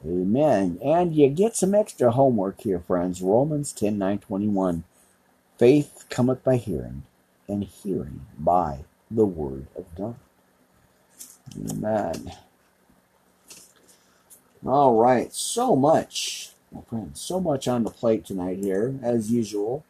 Amen. 0.05 0.79
And 0.83 1.15
you 1.15 1.29
get 1.29 1.55
some 1.55 1.73
extra 1.75 2.11
homework 2.11 2.61
here, 2.61 2.79
friends. 2.79 3.21
Romans 3.21 3.71
10 3.73 3.97
9 3.97 4.19
21. 4.19 4.83
Faith 5.57 6.05
cometh 6.09 6.43
by 6.43 6.57
hearing, 6.57 7.03
and 7.47 7.63
hearing 7.63 8.27
by 8.37 8.85
the 9.09 9.25
word 9.25 9.67
of 9.75 9.85
God. 9.95 10.15
Amen. 11.71 12.31
All 14.65 14.95
right, 14.95 15.33
so 15.33 15.75
much, 15.75 16.51
my 16.71 16.81
friends, 16.81 17.21
so 17.21 17.39
much 17.39 17.67
on 17.67 17.83
the 17.83 17.89
plate 17.89 18.25
tonight 18.25 18.57
here, 18.57 18.99
as 19.01 19.31
usual. 19.31 19.83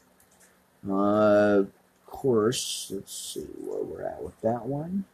Uh, 0.87 1.63
of 1.63 1.71
course, 2.05 2.91
let's 2.93 3.13
see 3.13 3.47
where 3.59 3.83
we're 3.83 4.03
at 4.03 4.23
with 4.23 4.39
that 4.41 4.65
one. 4.65 5.05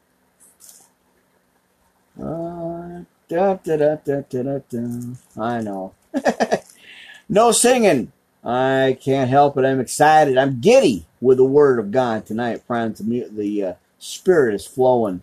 Uh, 2.22 3.06
da, 3.28 3.56
da, 3.56 3.78
da, 3.78 3.96
da, 3.96 4.22
da, 4.22 4.60
da, 4.70 5.42
I 5.42 5.62
know. 5.62 5.94
no 7.30 7.52
singing. 7.52 8.12
I 8.44 8.98
can't 9.02 9.30
help 9.30 9.58
it. 9.58 9.66
I'm 9.66 9.80
excited. 9.80 10.38
I'm 10.38 10.60
giddy 10.60 11.06
with 11.22 11.38
the 11.38 11.46
Word 11.46 11.80
of 11.80 11.92
God 11.92 12.26
tonight, 12.26 12.64
friends. 12.64 13.00
The, 13.00 13.64
uh, 13.64 13.74
Spirit 14.00 14.54
is 14.54 14.68
flowing, 14.68 15.22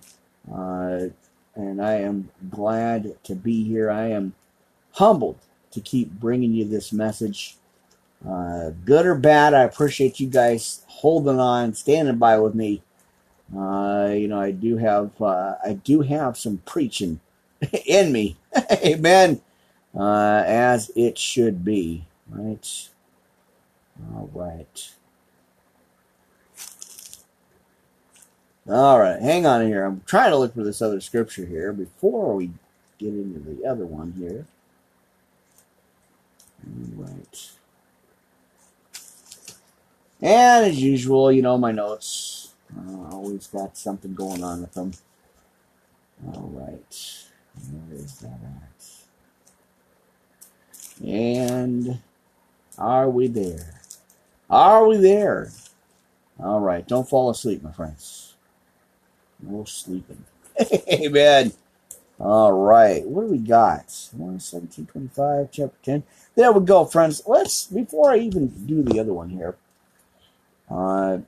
uh, 0.51 1.09
and 1.55 1.83
I 1.83 1.97
am 1.97 2.31
glad 2.49 3.23
to 3.25 3.35
be 3.35 3.63
here. 3.63 3.91
I 3.91 4.07
am 4.09 4.33
humbled 4.93 5.37
to 5.73 5.83
keep 5.83 6.11
bringing 6.13 6.55
you 6.55 6.65
this 6.65 6.91
message. 6.91 7.57
Uh, 8.27 8.71
good 8.87 9.05
or 9.05 9.15
bad, 9.15 9.53
I 9.53 9.65
appreciate 9.65 10.19
you 10.19 10.29
guys 10.29 10.83
holding 10.87 11.39
on, 11.39 11.75
standing 11.75 12.17
by 12.17 12.39
with 12.39 12.55
me. 12.55 12.83
Uh, 13.55 14.09
you 14.13 14.29
know, 14.29 14.41
I 14.41 14.53
do 14.53 14.79
have 14.79 15.11
uh, 15.21 15.57
I 15.63 15.75
do 15.75 16.01
have 16.01 16.39
some 16.39 16.63
preaching 16.65 17.21
in 17.87 18.13
me. 18.13 18.37
Amen. 18.73 19.41
Uh, 19.97 20.43
as 20.47 20.91
it 20.95 21.19
should 21.19 21.65
be, 21.65 22.07
right? 22.31 22.89
All 24.15 24.31
right. 24.33 24.93
All 28.69 29.01
right, 29.01 29.21
hang 29.21 29.47
on 29.47 29.67
here. 29.67 29.85
I'm 29.85 30.03
trying 30.07 30.31
to 30.31 30.37
look 30.37 30.55
for 30.55 30.63
this 30.63 30.81
other 30.81 31.01
scripture 31.01 31.45
here 31.45 31.73
before 31.73 32.37
we 32.37 32.51
get 32.99 33.09
into 33.09 33.41
the 33.41 33.67
other 33.67 33.85
one 33.85 34.13
here. 34.17 34.47
All 36.65 37.05
right. 37.05 37.51
And 40.21 40.67
as 40.67 40.81
usual, 40.81 41.33
you 41.33 41.43
know, 41.43 41.59
my 41.59 41.73
notes 41.73 42.53
uh, 42.77 43.09
always 43.15 43.47
got 43.49 43.77
something 43.77 44.15
going 44.15 44.45
on 44.45 44.61
with 44.61 44.75
them. 44.75 44.93
All 46.27 46.51
right. 46.53 47.30
And 51.03 51.99
are 52.79 53.09
we 53.09 53.27
there? 53.29 53.81
Are 54.49 54.87
we 54.87 54.97
there? 54.99 55.51
All 56.39 56.61
right. 56.61 56.87
Don't 56.87 57.09
fall 57.09 57.31
asleep, 57.31 57.63
my 57.63 57.73
friends. 57.73 58.35
No 59.41 59.65
sleeping. 59.65 60.25
Amen. 60.93 61.53
All 62.19 62.53
right. 62.53 63.07
What 63.07 63.23
do 63.23 63.29
we 63.29 63.39
got? 63.39 63.87
1725, 64.13 65.51
chapter 65.51 65.77
10. 65.83 66.03
There 66.35 66.53
we 66.53 66.65
go, 66.65 66.85
friends. 66.85 67.23
Let's, 67.27 67.67
before 67.67 68.13
I 68.13 68.19
even 68.19 68.49
do 68.67 68.83
the 68.83 69.01
other 69.01 69.15
one 69.15 69.31
here, 69.31 69.57
uh, 70.71 71.19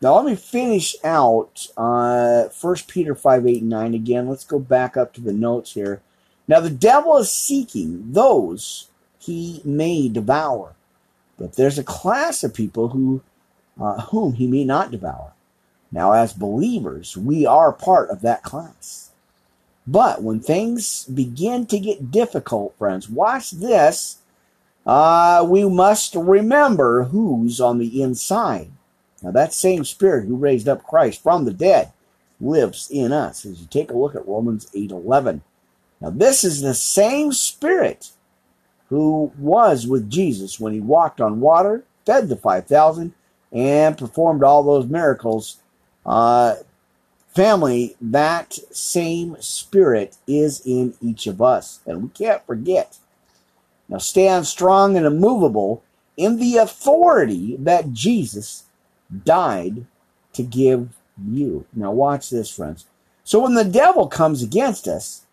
now 0.00 0.16
let 0.16 0.24
me 0.24 0.34
finish 0.34 0.96
out 1.04 1.66
uh, 1.76 2.44
1 2.60 2.76
Peter 2.86 3.14
5, 3.14 3.46
8, 3.46 3.60
and 3.60 3.70
9 3.70 3.94
again. 3.94 4.28
Let's 4.28 4.44
go 4.44 4.58
back 4.58 4.96
up 4.96 5.12
to 5.14 5.20
the 5.20 5.32
notes 5.32 5.72
here. 5.72 6.00
Now 6.48 6.60
the 6.60 6.70
devil 6.70 7.16
is 7.18 7.30
seeking 7.30 8.12
those 8.12 8.88
he 9.20 9.60
may 9.64 10.08
devour. 10.08 10.74
But 11.38 11.54
there's 11.54 11.78
a 11.78 11.84
class 11.84 12.42
of 12.42 12.54
people 12.54 12.88
who, 12.88 13.22
uh, 13.80 14.02
whom 14.02 14.34
he 14.34 14.46
may 14.46 14.64
not 14.64 14.90
devour. 14.90 15.32
Now, 15.92 16.12
as 16.12 16.32
believers, 16.32 17.16
we 17.16 17.46
are 17.46 17.72
part 17.72 18.10
of 18.10 18.20
that 18.22 18.42
class. 18.42 19.10
But 19.86 20.22
when 20.22 20.40
things 20.40 21.04
begin 21.04 21.66
to 21.66 21.78
get 21.78 22.10
difficult, 22.10 22.76
friends, 22.78 23.08
watch 23.08 23.50
this. 23.50 24.18
Uh, 24.86 25.44
we 25.48 25.64
must 25.64 26.14
remember 26.14 27.04
who's 27.04 27.60
on 27.60 27.78
the 27.78 28.02
inside. 28.02 28.70
Now, 29.22 29.30
that 29.32 29.52
same 29.52 29.84
Spirit 29.84 30.26
who 30.26 30.36
raised 30.36 30.68
up 30.68 30.84
Christ 30.84 31.22
from 31.22 31.44
the 31.44 31.52
dead 31.52 31.92
lives 32.40 32.88
in 32.90 33.12
us. 33.12 33.44
As 33.44 33.60
you 33.60 33.66
take 33.70 33.90
a 33.90 33.96
look 33.96 34.14
at 34.14 34.26
Romans 34.26 34.70
8 34.74 34.90
11. 34.90 35.42
Now, 36.00 36.10
this 36.10 36.44
is 36.44 36.62
the 36.62 36.74
same 36.74 37.32
Spirit 37.32 38.10
who 38.88 39.32
was 39.38 39.86
with 39.86 40.10
Jesus 40.10 40.58
when 40.58 40.72
he 40.72 40.80
walked 40.80 41.20
on 41.20 41.40
water, 41.40 41.84
fed 42.04 42.28
the 42.28 42.36
5,000, 42.36 43.14
and 43.52 43.96
performed 43.96 44.42
all 44.42 44.62
those 44.62 44.86
miracles. 44.86 45.58
Uh, 46.04 46.56
family, 47.34 47.96
that 48.00 48.58
same 48.72 49.36
spirit 49.40 50.16
is 50.26 50.60
in 50.66 50.94
each 51.00 51.26
of 51.26 51.40
us, 51.40 51.80
and 51.86 52.02
we 52.02 52.08
can't 52.08 52.44
forget. 52.46 52.98
Now, 53.88 53.98
stand 53.98 54.46
strong 54.46 54.96
and 54.96 55.06
immovable 55.06 55.82
in 56.16 56.38
the 56.38 56.56
authority 56.56 57.56
that 57.60 57.92
Jesus 57.92 58.64
died 59.24 59.86
to 60.32 60.42
give 60.42 60.90
you. 61.22 61.66
Now, 61.72 61.90
watch 61.90 62.30
this, 62.30 62.50
friends. 62.50 62.86
So, 63.24 63.40
when 63.40 63.54
the 63.54 63.64
devil 63.64 64.06
comes 64.06 64.42
against 64.42 64.88
us, 64.88 65.26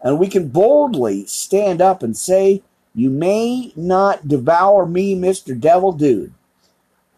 and 0.00 0.18
we 0.18 0.28
can 0.28 0.48
boldly 0.48 1.26
stand 1.26 1.80
up 1.80 2.02
and 2.02 2.16
say, 2.16 2.62
you 2.94 3.10
may 3.10 3.72
not 3.76 4.28
devour 4.28 4.86
me, 4.86 5.14
Mr. 5.14 5.58
Devil 5.58 5.92
Dude. 5.92 6.32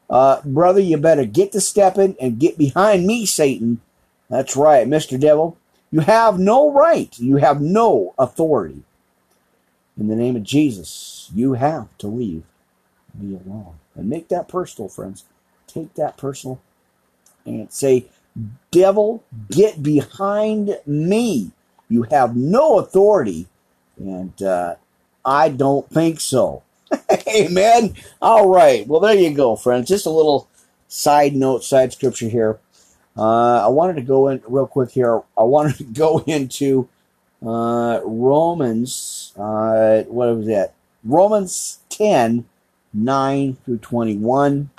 Uh, 0.08 0.40
brother, 0.44 0.80
you 0.80 0.96
better 0.96 1.24
get 1.24 1.52
to 1.52 1.60
stepping 1.60 2.16
and 2.20 2.40
get 2.40 2.58
behind 2.58 3.06
me, 3.06 3.24
Satan. 3.24 3.80
That's 4.28 4.56
right, 4.56 4.86
Mr. 4.86 5.18
Devil. 5.18 5.56
You 5.90 6.00
have 6.00 6.38
no 6.38 6.70
right. 6.72 7.16
You 7.18 7.36
have 7.36 7.60
no 7.60 8.14
authority. 8.18 8.82
In 9.98 10.08
the 10.08 10.16
name 10.16 10.36
of 10.36 10.42
Jesus, 10.42 11.30
you 11.34 11.54
have 11.54 11.96
to 11.98 12.06
leave 12.06 12.44
me 13.14 13.38
alone. 13.44 13.74
And 13.94 14.08
make 14.08 14.28
that 14.28 14.48
personal, 14.48 14.88
friends. 14.88 15.24
Take 15.70 15.94
that 15.94 16.16
personal 16.16 16.60
and 17.44 17.72
say, 17.72 18.06
Devil, 18.70 19.24
get 19.50 19.82
behind 19.82 20.78
me. 20.86 21.50
You 21.88 22.04
have 22.04 22.36
no 22.36 22.78
authority. 22.78 23.48
And 23.98 24.40
uh, 24.42 24.76
I 25.24 25.48
don't 25.48 25.88
think 25.90 26.20
so. 26.20 26.62
Amen. 27.28 27.94
All 28.22 28.48
right. 28.48 28.86
Well, 28.86 29.00
there 29.00 29.14
you 29.14 29.34
go, 29.34 29.56
friends. 29.56 29.88
Just 29.88 30.06
a 30.06 30.10
little 30.10 30.48
side 30.88 31.34
note, 31.34 31.64
side 31.64 31.92
scripture 31.92 32.28
here. 32.28 32.58
Uh, 33.16 33.64
I 33.64 33.68
wanted 33.68 33.96
to 33.96 34.02
go 34.02 34.28
in 34.28 34.42
real 34.46 34.66
quick 34.66 34.90
here. 34.90 35.22
I 35.36 35.42
wanted 35.42 35.76
to 35.78 35.84
go 35.84 36.18
into 36.26 36.88
uh, 37.44 38.00
Romans, 38.04 39.32
uh, 39.36 40.02
what 40.04 40.36
was 40.36 40.46
that? 40.46 40.74
Romans 41.04 41.78
10, 41.88 42.44
9 42.92 43.56
through 43.64 43.78
21. 43.78 44.70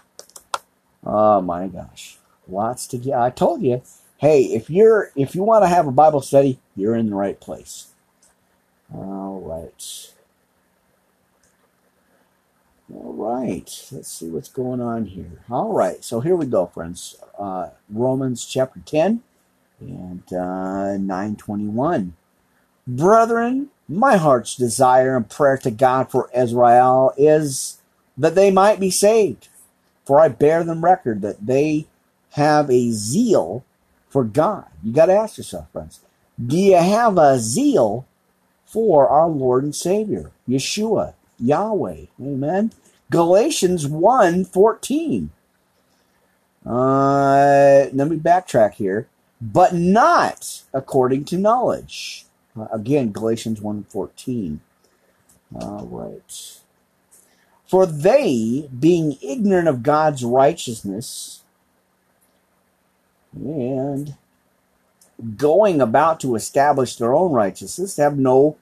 Oh 1.06 1.42
my 1.42 1.68
gosh. 1.68 2.18
Lots 2.48 2.88
to 2.88 2.98
get. 2.98 3.20
I 3.20 3.30
told 3.30 3.62
you, 3.62 3.82
hey, 4.18 4.44
if 4.44 4.70
you're 4.70 5.12
if 5.16 5.36
you 5.36 5.44
want 5.44 5.64
to 5.64 5.70
have 5.70 5.88
a 5.88 5.92
Bible 5.92 6.22
study, 6.22 6.60
you're 6.76 6.96
in 6.96 7.10
the 7.10 7.16
right 7.16 7.40
place. 7.40 7.88
All 8.94 9.42
right. 9.42 10.12
All 12.94 13.14
right. 13.14 13.88
Let's 13.92 14.10
see 14.12 14.30
what's 14.30 14.50
going 14.50 14.82
on 14.82 15.06
here. 15.08 15.44
All 15.50 15.74
right. 15.74 16.04
So 16.04 16.22
here 16.22 16.36
we 16.36 16.46
go, 16.46 16.68
friends. 16.68 17.16
Uh, 17.38 17.70
Romans 17.90 18.46
chapter 18.46 18.82
10 18.86 19.22
and 19.82 20.34
uh, 20.34 20.98
921. 20.98 22.16
Brethren, 22.88 23.70
my 23.90 24.18
heart's 24.18 24.56
desire 24.56 25.16
and 25.18 25.30
prayer 25.30 25.58
to 25.58 25.72
God 25.72 26.12
for 26.12 26.30
Israel 26.36 27.14
is 27.18 27.80
that 28.18 28.36
they 28.36 28.52
might 28.52 28.80
be 28.80 28.92
saved. 28.92 29.50
For 30.06 30.20
I 30.20 30.30
bear 30.30 30.64
them 30.64 30.84
record 30.84 31.22
that 31.22 31.46
they 31.46 31.88
have 32.32 32.70
a 32.70 32.92
zeal 32.92 33.64
for 34.10 34.24
God. 34.24 34.66
You 34.84 34.94
got 34.94 35.08
to 35.08 35.14
ask 35.14 35.38
yourself, 35.38 35.72
friends, 35.72 36.02
do 36.44 36.58
you 36.58 36.76
have 36.76 37.18
a 37.18 37.40
zeal 37.40 38.06
for 38.66 39.08
our 39.08 39.28
Lord 39.28 39.64
and 39.64 39.76
Savior, 39.76 40.32
Yeshua, 40.48 41.14
Yahweh? 41.40 42.06
Amen. 42.20 42.72
Galatians 43.10 43.88
1 43.88 44.46
14. 44.46 45.32
Uh, 46.66 47.88
let 47.92 48.08
me 48.08 48.18
backtrack 48.18 48.74
here. 48.74 49.08
But 49.42 49.74
not 49.74 50.62
according 50.74 51.26
to 51.26 51.38
knowledge. 51.38 52.26
Uh, 52.58 52.68
again, 52.72 53.12
Galatians 53.12 53.60
1 53.62 53.86
14. 53.90 54.62
All 55.56 55.88
right. 55.88 56.61
For 57.72 57.86
they, 57.86 58.68
being 58.78 59.18
ignorant 59.22 59.70
of 59.70 59.82
God's 59.82 60.26
righteousness, 60.26 61.40
and 63.34 64.16
going 65.38 65.80
about 65.80 66.20
to 66.20 66.36
establish 66.36 66.98
their 66.98 67.16
own 67.16 67.32
righteousness, 67.32 67.96
have 67.96 68.18
no 68.18 68.58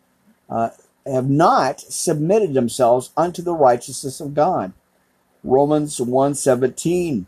uh, 0.47 0.69
have 1.07 1.27
not 1.27 1.79
submitted 1.79 2.53
themselves 2.53 3.09
unto 3.17 3.41
the 3.41 3.55
righteousness 3.55 4.21
of 4.21 4.35
God. 4.35 4.73
Romans 5.43 5.97
1:17 5.97 7.25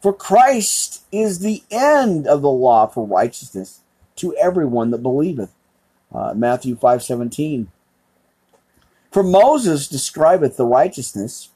For 0.00 0.12
Christ 0.12 1.02
is 1.10 1.40
the 1.40 1.64
end 1.72 2.28
of 2.28 2.40
the 2.40 2.48
law 2.48 2.86
for 2.86 3.04
righteousness 3.04 3.80
to 4.14 4.36
everyone 4.36 4.92
that 4.92 5.02
believeth. 5.02 5.50
Uh, 6.14 6.34
Matthew 6.34 6.76
5:17 6.76 7.66
For 9.12 9.22
Moses 9.22 9.88
describeth 9.88 10.56
the 10.56 10.64
righteousness 10.64 11.50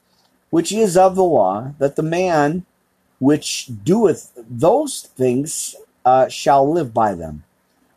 which 0.51 0.71
is 0.71 0.95
of 0.95 1.15
the 1.15 1.23
law 1.23 1.73
that 1.79 1.95
the 1.95 2.03
man 2.03 2.65
which 3.19 3.69
doeth 3.83 4.31
those 4.47 5.01
things 5.01 5.75
uh, 6.05 6.27
shall 6.27 6.71
live 6.71 6.93
by 6.93 7.15
them. 7.15 7.43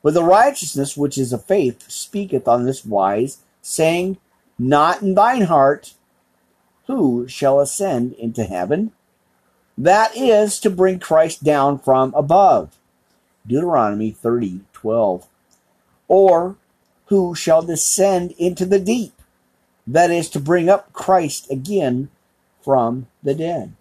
But 0.03 0.15
the 0.15 0.25
righteousness 0.25 0.97
which 0.97 1.19
is 1.19 1.33
of 1.35 1.45
faith 1.45 1.91
speaketh 1.91 2.49
on 2.49 2.65
this 2.65 2.87
wise, 2.87 3.39
saying, 3.61 4.17
Not 4.59 5.03
in 5.03 5.15
thine 5.15 5.43
heart, 5.43 5.93
who 6.87 7.29
shall 7.29 7.61
ascend 7.61 8.15
into 8.15 8.45
heaven? 8.45 8.93
That 9.77 10.17
is 10.17 10.59
to 10.61 10.71
bring 10.71 10.99
Christ 10.99 11.45
down 11.45 11.79
from 11.79 12.15
above. 12.15 12.77
Deuteronomy 13.47 14.11
30, 14.11 14.61
12. 14.73 15.27
Or, 16.09 16.57
who 17.07 17.35
shall 17.35 17.63
descend 17.63 18.33
into 18.33 18.65
the 18.65 18.81
deep? 18.81 19.20
That 19.87 20.11
is 20.11 20.28
to 20.31 20.41
bring 20.41 20.68
up 20.68 20.93
Christ 20.93 21.51
again 21.51 22.11
from 22.62 23.07
the 23.22 23.35
dead. 23.35 23.74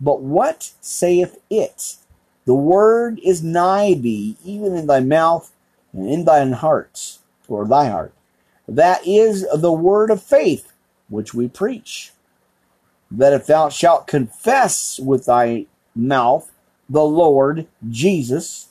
But 0.00 0.20
what 0.20 0.72
saith 0.80 1.38
it? 1.48 1.96
The 2.44 2.54
word 2.54 3.20
is 3.22 3.42
nigh 3.42 3.94
thee, 3.94 4.36
even 4.44 4.74
in 4.74 4.86
thy 4.86 5.00
mouth 5.00 5.52
and 5.92 6.08
in 6.08 6.24
thine 6.24 6.52
heart, 6.52 7.18
or 7.48 7.66
thy 7.66 7.88
heart. 7.88 8.12
That 8.66 9.06
is 9.06 9.46
the 9.54 9.72
word 9.72 10.10
of 10.10 10.22
faith 10.22 10.72
which 11.08 11.34
we 11.34 11.48
preach. 11.48 12.12
That 13.10 13.32
if 13.32 13.46
thou 13.46 13.68
shalt 13.68 14.06
confess 14.06 14.98
with 14.98 15.26
thy 15.26 15.66
mouth 15.94 16.50
the 16.88 17.04
Lord 17.04 17.66
Jesus, 17.88 18.68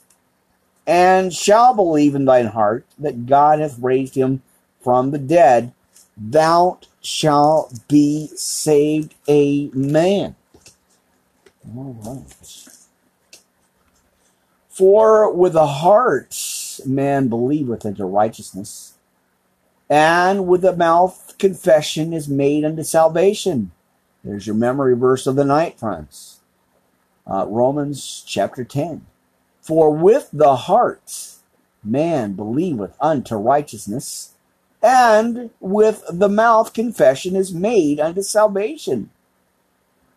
and 0.86 1.32
shall 1.32 1.74
believe 1.74 2.14
in 2.14 2.24
thine 2.24 2.46
heart 2.46 2.84
that 2.98 3.26
God 3.26 3.60
hath 3.60 3.78
raised 3.78 4.16
him 4.16 4.42
from 4.82 5.12
the 5.12 5.18
dead, 5.18 5.72
thou 6.30 6.78
shalt 7.00 7.86
be 7.88 8.28
saved. 8.36 9.14
Amen. 9.28 10.36
All 11.76 11.96
right. 12.04 12.68
For 14.68 15.32
with 15.32 15.52
the 15.52 15.66
heart 15.66 16.36
man 16.86 17.28
believeth 17.28 17.84
unto 17.84 18.04
righteousness, 18.04 18.94
and 19.90 20.46
with 20.46 20.62
the 20.62 20.76
mouth 20.76 21.34
confession 21.38 22.12
is 22.12 22.28
made 22.28 22.64
unto 22.64 22.82
salvation. 22.82 23.72
There's 24.24 24.46
your 24.46 24.56
memory 24.56 24.96
verse 24.96 25.26
of 25.26 25.36
the 25.36 25.44
night, 25.44 25.78
friends. 25.78 26.40
Uh, 27.26 27.46
Romans 27.48 28.24
chapter 28.26 28.64
10. 28.64 29.06
For 29.60 29.90
with 29.90 30.30
the 30.32 30.56
heart 30.56 31.36
man 31.84 32.32
believeth 32.32 32.96
unto 33.00 33.36
righteousness, 33.36 34.31
and 34.82 35.50
with 35.60 36.04
the 36.10 36.28
mouth 36.28 36.72
confession 36.72 37.36
is 37.36 37.54
made 37.54 38.00
unto 38.00 38.22
salvation 38.22 39.10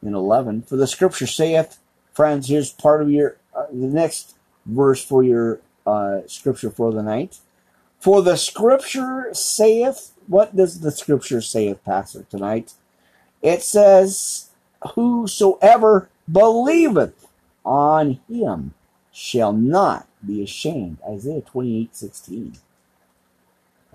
in 0.01 0.15
11. 0.15 0.63
For 0.63 0.75
the 0.75 0.87
scripture 0.87 1.27
saith, 1.27 1.79
friends, 2.13 2.47
here's 2.47 2.71
part 2.71 3.01
of 3.01 3.11
your, 3.11 3.37
uh, 3.55 3.67
the 3.69 3.87
next 3.87 4.35
verse 4.65 5.03
for 5.03 5.23
your 5.23 5.59
uh, 5.85 6.21
scripture 6.27 6.71
for 6.71 6.91
the 6.91 7.03
night. 7.03 7.39
For 7.99 8.21
the 8.21 8.37
scripture 8.37 9.29
saith, 9.33 10.11
what 10.27 10.55
does 10.55 10.81
the 10.81 10.91
scripture 10.91 11.41
saith, 11.41 11.83
Pastor, 11.83 12.25
tonight? 12.29 12.73
It 13.41 13.61
says, 13.61 14.49
Whosoever 14.93 16.09
believeth 16.31 17.27
on 17.63 18.19
him 18.27 18.73
shall 19.11 19.53
not 19.53 20.07
be 20.25 20.43
ashamed. 20.43 20.97
Isaiah 21.07 21.41
28 21.41 21.95
16. 21.95 22.57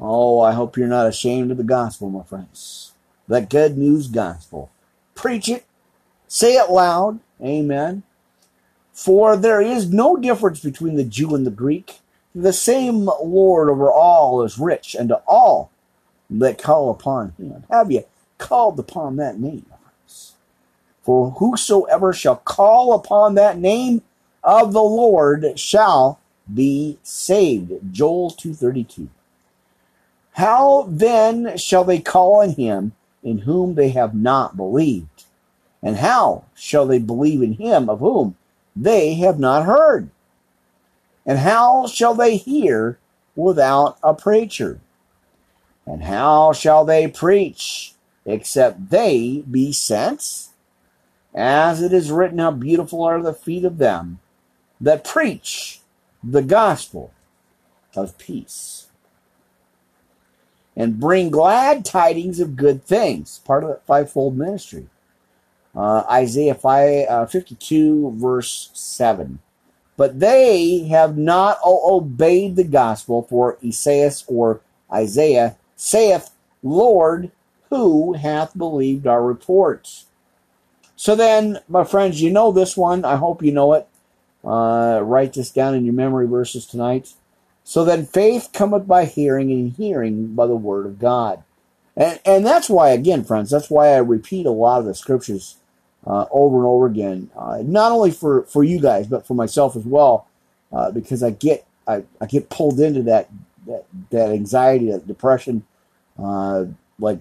Oh, 0.00 0.40
I 0.40 0.52
hope 0.52 0.76
you're 0.76 0.88
not 0.88 1.06
ashamed 1.06 1.50
of 1.50 1.58
the 1.58 1.64
gospel, 1.64 2.08
my 2.10 2.22
friends. 2.22 2.92
The 3.28 3.42
good 3.42 3.76
news 3.76 4.08
gospel. 4.08 4.70
Preach 5.14 5.48
it, 5.48 5.66
Say 6.32 6.54
it 6.54 6.70
loud. 6.70 7.18
Amen. 7.42 8.04
For 8.92 9.36
there 9.36 9.60
is 9.60 9.92
no 9.92 10.16
difference 10.16 10.60
between 10.60 10.94
the 10.94 11.02
Jew 11.02 11.34
and 11.34 11.44
the 11.44 11.50
Greek. 11.50 11.98
The 12.36 12.52
same 12.52 13.06
Lord 13.06 13.68
over 13.68 13.90
all 13.90 14.44
is 14.44 14.56
rich, 14.56 14.94
unto 14.94 15.14
all 15.26 15.72
that 16.30 16.62
call 16.62 16.88
upon 16.88 17.32
him. 17.32 17.64
Have 17.68 17.90
you 17.90 18.04
called 18.38 18.78
upon 18.78 19.16
that 19.16 19.40
name? 19.40 19.66
For 21.02 21.32
whosoever 21.32 22.12
shall 22.12 22.36
call 22.36 22.94
upon 22.94 23.34
that 23.34 23.58
name 23.58 24.02
of 24.44 24.72
the 24.72 24.82
Lord 24.82 25.58
shall 25.58 26.20
be 26.52 26.98
saved. 27.02 27.92
Joel 27.92 28.30
2:32. 28.30 29.08
How 30.40 30.86
then 30.88 31.58
shall 31.58 31.84
they 31.84 32.00
call 32.00 32.40
on 32.40 32.54
him 32.54 32.92
in 33.22 33.40
whom 33.40 33.74
they 33.74 33.90
have 33.90 34.14
not 34.14 34.56
believed? 34.56 35.24
And 35.82 35.98
how 35.98 36.46
shall 36.54 36.86
they 36.86 36.98
believe 36.98 37.42
in 37.42 37.52
him 37.52 37.90
of 37.90 37.98
whom 37.98 38.38
they 38.74 39.16
have 39.16 39.38
not 39.38 39.66
heard? 39.66 40.08
And 41.26 41.40
how 41.40 41.86
shall 41.86 42.14
they 42.14 42.38
hear 42.38 42.98
without 43.36 43.98
a 44.02 44.14
preacher? 44.14 44.80
And 45.84 46.04
how 46.04 46.54
shall 46.54 46.86
they 46.86 47.06
preach 47.06 47.92
except 48.24 48.88
they 48.88 49.44
be 49.50 49.72
sent? 49.72 50.48
As 51.34 51.82
it 51.82 51.92
is 51.92 52.10
written, 52.10 52.38
how 52.38 52.52
beautiful 52.52 53.02
are 53.02 53.20
the 53.20 53.34
feet 53.34 53.66
of 53.66 53.76
them 53.76 54.20
that 54.80 55.04
preach 55.04 55.80
the 56.24 56.40
gospel 56.40 57.12
of 57.94 58.16
peace 58.16 58.86
and 60.76 61.00
bring 61.00 61.30
glad 61.30 61.84
tidings 61.84 62.40
of 62.40 62.56
good 62.56 62.84
things. 62.84 63.40
Part 63.44 63.64
of 63.64 63.70
that 63.70 63.86
fivefold 63.86 64.36
ministry. 64.36 64.88
Uh, 65.74 66.02
Isaiah 66.10 66.54
5, 66.54 67.06
uh, 67.08 67.26
52, 67.26 68.14
verse 68.16 68.70
7. 68.74 69.38
But 69.96 70.18
they 70.18 70.88
have 70.88 71.16
not 71.18 71.58
obeyed 71.64 72.56
the 72.56 72.64
gospel, 72.64 73.22
for 73.28 73.58
Esaias 73.62 74.24
or 74.26 74.60
Isaiah 74.92 75.56
saith, 75.76 76.30
Lord, 76.62 77.30
who 77.68 78.14
hath 78.14 78.56
believed 78.56 79.06
our 79.06 79.22
reports? 79.22 80.06
So 80.96 81.14
then, 81.14 81.60
my 81.68 81.84
friends, 81.84 82.20
you 82.20 82.30
know 82.30 82.52
this 82.52 82.76
one. 82.76 83.04
I 83.04 83.16
hope 83.16 83.42
you 83.42 83.52
know 83.52 83.74
it. 83.74 83.86
Uh, 84.44 85.00
write 85.02 85.34
this 85.34 85.50
down 85.50 85.74
in 85.74 85.84
your 85.84 85.94
memory 85.94 86.26
verses 86.26 86.66
tonight. 86.66 87.12
So 87.70 87.84
then 87.84 88.04
faith 88.04 88.48
cometh 88.52 88.88
by 88.88 89.04
hearing, 89.04 89.52
and 89.52 89.72
hearing 89.72 90.34
by 90.34 90.48
the 90.48 90.56
word 90.56 90.86
of 90.86 90.98
God. 90.98 91.44
And, 91.96 92.18
and 92.26 92.44
that's 92.44 92.68
why, 92.68 92.88
again, 92.88 93.22
friends, 93.22 93.48
that's 93.48 93.70
why 93.70 93.90
I 93.90 93.98
repeat 93.98 94.44
a 94.44 94.50
lot 94.50 94.80
of 94.80 94.86
the 94.86 94.94
scriptures 94.94 95.56
uh, 96.04 96.24
over 96.32 96.56
and 96.56 96.66
over 96.66 96.86
again, 96.86 97.30
uh, 97.36 97.58
not 97.62 97.92
only 97.92 98.10
for, 98.10 98.42
for 98.42 98.64
you 98.64 98.80
guys, 98.80 99.06
but 99.06 99.24
for 99.24 99.34
myself 99.34 99.76
as 99.76 99.84
well, 99.84 100.26
uh, 100.72 100.90
because 100.90 101.22
I 101.22 101.30
get 101.30 101.64
I, 101.86 102.02
I 102.20 102.26
get 102.26 102.50
pulled 102.50 102.80
into 102.80 103.04
that 103.04 103.30
that, 103.68 103.84
that 104.10 104.30
anxiety, 104.32 104.90
that 104.90 105.06
depression. 105.06 105.64
Uh, 106.20 106.64
like, 106.98 107.20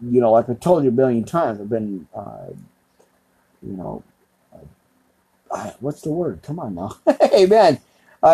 you 0.00 0.20
know, 0.20 0.32
like 0.32 0.50
I 0.50 0.54
told 0.54 0.82
you 0.82 0.88
a 0.88 0.92
billion 0.92 1.22
times, 1.22 1.60
I've 1.60 1.68
been, 1.68 2.08
uh, 2.12 2.48
you 3.62 3.76
know, 3.76 4.02
uh, 5.52 5.70
what's 5.78 6.00
the 6.00 6.10
word? 6.10 6.42
Come 6.42 6.58
on 6.58 6.74
now. 6.74 6.96
man, 7.46 7.78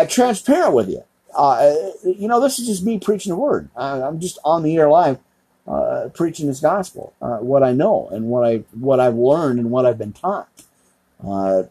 transparent 0.09 0.73
with 0.73 0.89
you. 0.89 1.03
Uh, 1.33 1.73
you 2.03 2.27
know, 2.27 2.39
this 2.39 2.59
is 2.59 2.67
just 2.67 2.83
me 2.83 2.99
preaching 2.99 3.31
the 3.31 3.37
word. 3.37 3.69
I, 3.75 3.99
am 3.99 4.19
just 4.19 4.39
on 4.43 4.63
the 4.63 4.75
air 4.77 4.89
live, 4.89 5.19
uh, 5.67 6.09
preaching 6.13 6.47
this 6.47 6.59
gospel, 6.59 7.13
uh, 7.21 7.37
what 7.37 7.63
I 7.63 7.71
know 7.73 8.09
and 8.11 8.25
what 8.25 8.45
I 8.45 8.57
what 8.73 8.99
I've 8.99 9.15
learned 9.15 9.59
and 9.59 9.71
what 9.71 9.85
I've 9.85 9.97
been 9.97 10.13
taught. 10.13 10.49
Uh, 11.25 11.63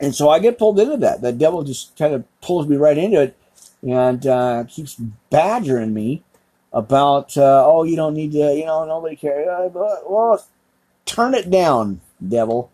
and 0.00 0.14
so 0.14 0.30
I 0.30 0.38
get 0.38 0.58
pulled 0.58 0.80
into 0.80 0.96
that. 0.98 1.20
The 1.20 1.32
devil 1.32 1.62
just 1.62 1.96
kind 1.96 2.14
of 2.14 2.24
pulls 2.40 2.66
me 2.66 2.76
right 2.76 2.96
into 2.96 3.20
it 3.20 3.36
and 3.82 4.26
uh, 4.26 4.64
keeps 4.64 4.94
badgering 5.30 5.92
me 5.92 6.22
about, 6.72 7.36
uh, 7.36 7.64
oh, 7.66 7.84
you 7.84 7.96
don't 7.96 8.14
need 8.14 8.32
to, 8.32 8.54
you 8.54 8.64
know, 8.64 8.84
nobody 8.86 9.16
cares. 9.16 9.46
well, 9.74 10.46
turn 11.04 11.34
it 11.34 11.50
down, 11.50 12.00
devil. 12.26 12.70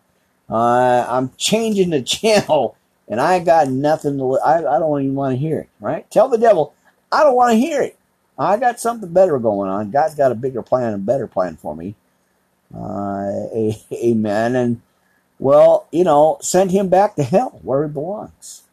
I'm 0.49 1.31
changing 1.37 1.89
the 1.89 2.01
channel 2.03 2.77
and 3.07 3.21
I 3.21 3.39
got 3.39 3.69
nothing 3.69 4.17
to. 4.17 4.39
I, 4.39 4.75
I 4.75 4.79
don't 4.79 5.01
even 5.01 5.15
want 5.15 5.33
to 5.33 5.37
hear 5.37 5.59
it. 5.59 5.69
Right? 5.79 6.09
Tell 6.11 6.27
the 6.27 6.37
devil, 6.37 6.73
I 7.11 7.23
don't 7.23 7.35
want 7.35 7.51
to 7.53 7.57
hear 7.57 7.81
it. 7.81 7.97
I 8.37 8.57
got 8.57 8.79
something 8.79 9.11
better 9.11 9.39
going 9.39 9.69
on. 9.69 9.91
God's 9.91 10.15
got 10.15 10.31
a 10.31 10.35
bigger 10.35 10.61
plan 10.61 10.93
a 10.93 10.97
better 10.97 11.27
plan 11.27 11.57
for 11.57 11.75
me. 11.75 11.95
Uh, 12.75 13.47
amen. 13.93 14.55
And 14.55 14.81
well, 15.39 15.87
you 15.91 16.03
know, 16.03 16.37
send 16.41 16.71
him 16.71 16.89
back 16.89 17.15
to 17.15 17.23
hell 17.23 17.59
where 17.61 17.87
he 17.87 17.93
belongs. 17.93 18.63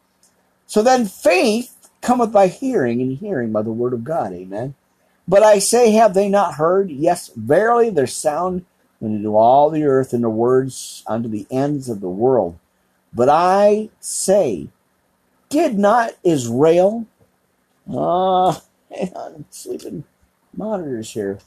So 0.67 0.81
then 0.81 1.05
faith 1.05 1.89
cometh 2.01 2.31
by 2.31 2.47
hearing, 2.47 3.01
and 3.01 3.17
hearing 3.17 3.51
by 3.51 3.61
the 3.61 3.71
word 3.71 3.93
of 3.93 4.03
God. 4.03 4.33
Amen. 4.33 4.75
But 5.27 5.41
I 5.41 5.59
say, 5.59 5.91
have 5.91 6.13
they 6.13 6.29
not 6.29 6.55
heard? 6.55 6.91
Yes, 6.91 7.31
verily, 7.35 7.89
their 7.89 8.07
sound 8.07 8.65
into 9.01 9.35
all 9.35 9.69
the 9.69 9.83
earth, 9.83 10.13
and 10.13 10.23
the 10.23 10.29
words 10.29 11.03
unto 11.07 11.27
the 11.27 11.47
ends 11.49 11.89
of 11.89 12.01
the 12.01 12.09
world. 12.09 12.57
But 13.15 13.29
I 13.29 13.89
say, 14.01 14.67
did 15.49 15.79
not 15.79 16.11
Israel? 16.23 17.07
Uh, 17.89 18.49
I'm 18.91 19.45
sleeping 19.49 20.03
monitors 20.55 21.11
here. 21.11 21.39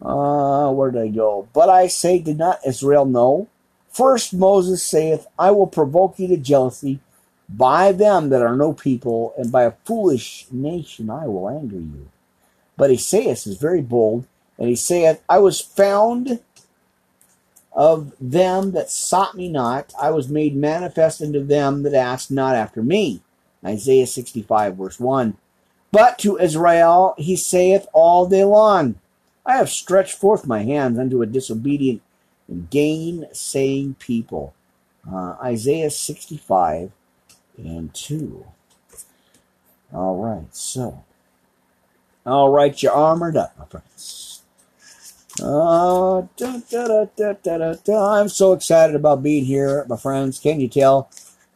Uh, 0.00 0.70
where 0.70 0.92
did 0.92 1.02
I 1.02 1.08
go? 1.08 1.48
But 1.52 1.68
I 1.68 1.88
say, 1.88 2.20
did 2.20 2.38
not 2.38 2.60
Israel 2.64 3.04
know? 3.04 3.48
First 3.90 4.32
Moses 4.32 4.82
saith, 4.82 5.26
I 5.36 5.50
will 5.50 5.66
provoke 5.66 6.18
you 6.20 6.28
to 6.28 6.36
jealousy 6.36 7.00
by 7.48 7.90
them 7.90 8.28
that 8.28 8.42
are 8.42 8.54
no 8.54 8.72
people, 8.72 9.34
and 9.36 9.50
by 9.50 9.64
a 9.64 9.72
foolish 9.84 10.46
nation 10.52 11.10
I 11.10 11.26
will 11.26 11.48
anger 11.48 11.76
you. 11.76 12.08
But 12.76 12.90
Esaias 12.90 13.46
is 13.46 13.56
very 13.56 13.80
bold, 13.80 14.26
and 14.58 14.68
he 14.68 14.76
saith, 14.76 15.22
I 15.28 15.38
was 15.38 15.60
found 15.60 16.40
of 17.78 18.12
them 18.20 18.72
that 18.72 18.90
sought 18.90 19.36
me 19.36 19.48
not, 19.48 19.94
I 20.02 20.10
was 20.10 20.28
made 20.28 20.56
manifest 20.56 21.22
unto 21.22 21.44
them 21.44 21.84
that 21.84 21.94
asked 21.94 22.28
not 22.28 22.56
after 22.56 22.82
me. 22.82 23.22
Isaiah 23.64 24.08
65, 24.08 24.74
verse 24.74 24.98
1. 24.98 25.36
But 25.92 26.18
to 26.18 26.36
Israel 26.38 27.14
he 27.18 27.36
saith 27.36 27.86
all 27.92 28.26
day 28.26 28.42
long, 28.42 28.96
I 29.46 29.58
have 29.58 29.70
stretched 29.70 30.18
forth 30.18 30.44
my 30.44 30.64
hands 30.64 30.98
unto 30.98 31.22
a 31.22 31.26
disobedient 31.26 32.02
and 32.48 32.68
gainsaying 32.68 33.94
people. 34.00 34.54
Uh, 35.08 35.36
Isaiah 35.40 35.90
65 35.90 36.90
and 37.56 37.94
2. 37.94 38.44
All 39.94 40.16
right, 40.16 40.52
so. 40.52 41.04
All 42.26 42.50
right, 42.50 42.82
you're 42.82 42.92
armored 42.92 43.36
up, 43.36 43.56
my 43.56 43.66
friends. 43.66 44.27
Uh, 45.40 46.26
da, 46.36 46.60
da, 46.68 47.74
da, 47.84 48.12
I'm 48.12 48.28
so 48.28 48.52
excited 48.52 48.96
about 48.96 49.22
being 49.22 49.44
here, 49.44 49.84
my 49.88 49.96
friends. 49.96 50.38
Can 50.40 50.58
you 50.58 50.68
tell? 50.68 51.10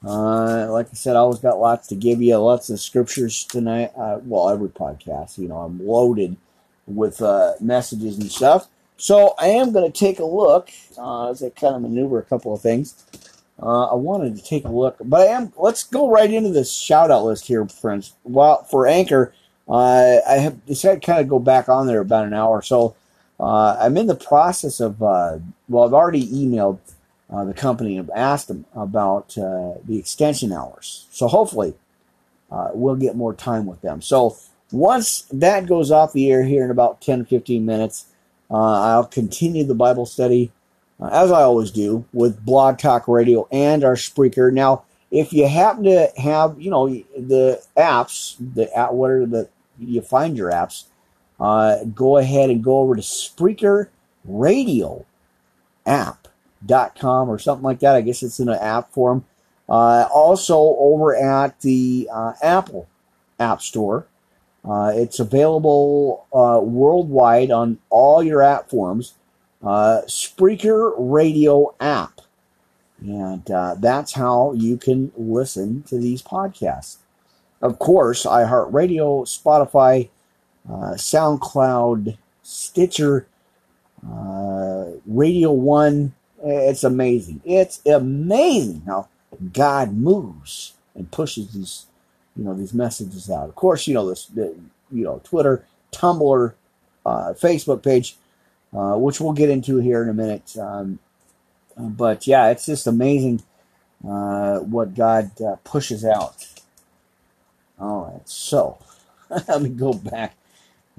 Uh, 0.05 0.71
like 0.71 0.89
I 0.91 0.95
said, 0.95 1.17
I 1.17 1.21
always 1.21 1.41
got 1.41 1.59
lots 1.59 1.89
to 1.89 1.97
give 1.97 2.23
you, 2.23 2.37
lots 2.37 2.71
of 2.71 2.81
scriptures 2.81 3.45
tonight. 3.45 3.91
Uh, 3.97 4.19
well, 4.25 4.51
every 4.51 4.69
podcast, 4.69 5.39
you 5.39 5.49
know, 5.49 5.59
I'm 5.59 5.85
loaded 5.85 6.37
with 6.87 7.21
uh, 7.23 7.55
messages 7.61 8.19
and 8.19 8.31
stuff. 8.31 8.69
So 8.97 9.35
I 9.39 9.49
am 9.49 9.73
going 9.73 9.91
to 9.91 9.99
take 9.99 10.21
a 10.21 10.25
look 10.25 10.71
uh, 10.97 11.31
as 11.31 11.43
I 11.43 11.51
kind 11.51 11.75
of 11.75 11.83
maneuver 11.83 12.19
a 12.19 12.25
couple 12.25 12.55
of 12.55 12.61
things. 12.61 13.05
Uh, 13.61 13.87
I 13.87 13.95
wanted 13.95 14.37
to 14.37 14.45
take 14.45 14.65
a 14.65 14.69
look, 14.69 14.97
but 15.01 15.23
I 15.23 15.33
am. 15.33 15.53
Let's 15.57 15.85
go 15.85 16.11
right 16.11 16.33
into 16.33 16.51
this 16.51 16.73
shout 16.73 17.11
out 17.11 17.25
list 17.25 17.47
here, 17.47 17.67
friends. 17.67 18.15
Well, 18.25 18.65
for 18.65 18.87
Anchor, 18.87 19.33
uh, 19.69 20.19
I 20.29 20.35
have 20.35 20.65
decided 20.67 21.03
to 21.03 21.07
kind 21.07 21.21
of 21.21 21.29
go 21.29 21.39
back 21.39 21.69
on 21.69 21.87
there 21.87 22.01
about 22.01 22.27
an 22.27 22.35
hour. 22.35 22.63
So 22.63 22.97
uh, 23.41 23.77
I'm 23.81 23.97
in 23.97 24.07
the 24.07 24.15
process 24.15 24.81
of, 24.81 25.03
uh, 25.03 25.39
well, 25.69 25.85
I've 25.85 25.95
already 25.95 26.27
emailed 26.29 26.79
uh, 27.31 27.45
the 27.45 27.55
company 27.55 27.97
and 27.97 28.11
asked 28.15 28.49
them 28.49 28.67
about 28.75 29.37
uh, 29.39 29.75
the 29.85 29.99
extension 29.99 30.53
hours. 30.53 31.07
So 31.11 31.29
hopefully 31.29 31.75
uh, 32.51 32.71
we'll 32.75 32.97
get 32.97 33.17
more 33.17 33.35
time 33.35 33.67
with 33.67 33.81
them. 33.81 34.03
So 34.03 34.37
once 34.71 35.23
that 35.33 35.67
goes 35.67 35.91
off 35.91 36.13
the 36.13 36.31
air 36.31 36.45
here 36.45 36.65
in 36.65 36.71
about 36.71 37.01
10 37.01 37.25
15 37.25 37.65
minutes, 37.65 38.07
uh, 38.51 38.55
I'll 38.55 39.07
continue 39.07 39.65
the 39.65 39.75
Bible 39.75 40.07
study 40.07 40.53
as 41.11 41.33
I 41.33 41.43
always 41.43 41.71
do 41.71 42.05
with 42.13 42.45
Blog 42.45 42.79
Talk 42.79 43.09
Radio 43.09 43.49
and 43.51 43.83
our 43.83 43.95
Spreaker. 43.95 44.53
Now, 44.53 44.85
if 45.11 45.33
you 45.33 45.49
happen 45.49 45.85
to 45.85 46.11
have, 46.17 46.61
you 46.61 46.71
know, 46.71 46.89
the 46.89 47.63
apps, 47.77 48.37
the 48.39 48.67
what 48.91 49.11
are 49.11 49.27
the, 49.27 49.49
you 49.79 50.01
find 50.01 50.37
your 50.37 50.51
apps, 50.51 50.85
uh, 51.41 51.85
go 51.85 52.19
ahead 52.19 52.51
and 52.51 52.63
go 52.63 52.79
over 52.79 52.95
to 52.95 53.03
Spreaker 53.03 53.89
Radio 54.25 55.05
app.com 55.87 57.29
or 57.29 57.39
something 57.39 57.65
like 57.65 57.81
that. 57.81 57.97
I 57.97 58.01
guess 58.01 58.23
it's 58.23 58.41
in 58.41 58.49
an 58.49 58.59
app 58.59 58.93
form. 58.93 59.25
Uh, 59.69 60.07
also 60.13 60.57
over 60.79 61.17
at 61.17 61.61
the 61.61 62.09
uh, 62.13 62.33
Apple 62.43 62.89
App 63.39 63.63
Store. 63.63 64.07
Uh, 64.65 64.93
it's 64.95 65.19
available 65.19 66.27
uh, 66.33 66.61
worldwide 66.63 67.51
on 67.51 67.79
all 67.91 68.23
your 68.23 68.43
app 68.43 68.71
forms. 68.71 69.15
Uh, 69.63 70.03
Spreaker 70.07 70.93
Radio 70.97 71.75
app. 71.81 72.21
And 73.01 73.51
uh, 73.51 73.75
that's 73.79 74.13
how 74.13 74.53
you 74.53 74.77
can 74.77 75.11
listen 75.17 75.83
to 75.85 75.99
these 75.99 76.23
podcasts. 76.23 76.99
Of 77.61 77.79
course, 77.79 78.25
iHeartRadio, 78.25 79.25
Spotify, 79.27 80.09
SoundCloud, 80.69 82.17
Stitcher, 82.43 83.27
uh, 84.07 84.87
Radio 85.07 85.53
One. 85.53 86.15
It's 86.43 86.85
amazing. 86.85 87.41
It's 87.45 87.81
amazing 87.87 88.83
how 88.87 89.09
God 89.53 89.93
moves 89.95 90.75
and 90.95 91.11
pushes 91.11 91.53
these, 91.53 91.87
you 92.37 92.45
know, 92.45 92.55
these 92.55 92.75
messages 92.75 93.31
out. 93.31 93.49
Of 93.49 93.55
course, 93.55 93.87
you 93.87 93.95
know 93.95 94.09
this, 94.09 94.27
the, 94.27 94.55
you 94.91 95.05
know, 95.05 95.21
Twitter, 95.25 95.65
Tumblr, 95.93 96.53
uh, 97.07 97.33
Facebook 97.35 97.83
page, 97.83 98.17
uh, 98.73 98.97
which 98.97 99.21
we'll 99.21 99.33
get 99.33 99.51
into 99.51 99.79
here 99.79 100.03
in 100.03 100.09
a 100.09 100.15
minute. 100.15 100.57
Um, 100.57 100.99
but 101.77 102.27
yeah, 102.27 102.51
it's 102.51 102.67
just 102.67 102.87
amazing 102.87 103.43
uh, 104.07 104.59
what 104.59 104.95
God 104.95 105.31
uh, 105.41 105.57
pushes 105.65 106.05
out. 106.05 106.47
All 107.79 108.13
right, 108.13 108.29
so 108.29 108.79
let 109.31 109.63
me 109.63 109.69
go 109.71 109.93
back 109.93 110.37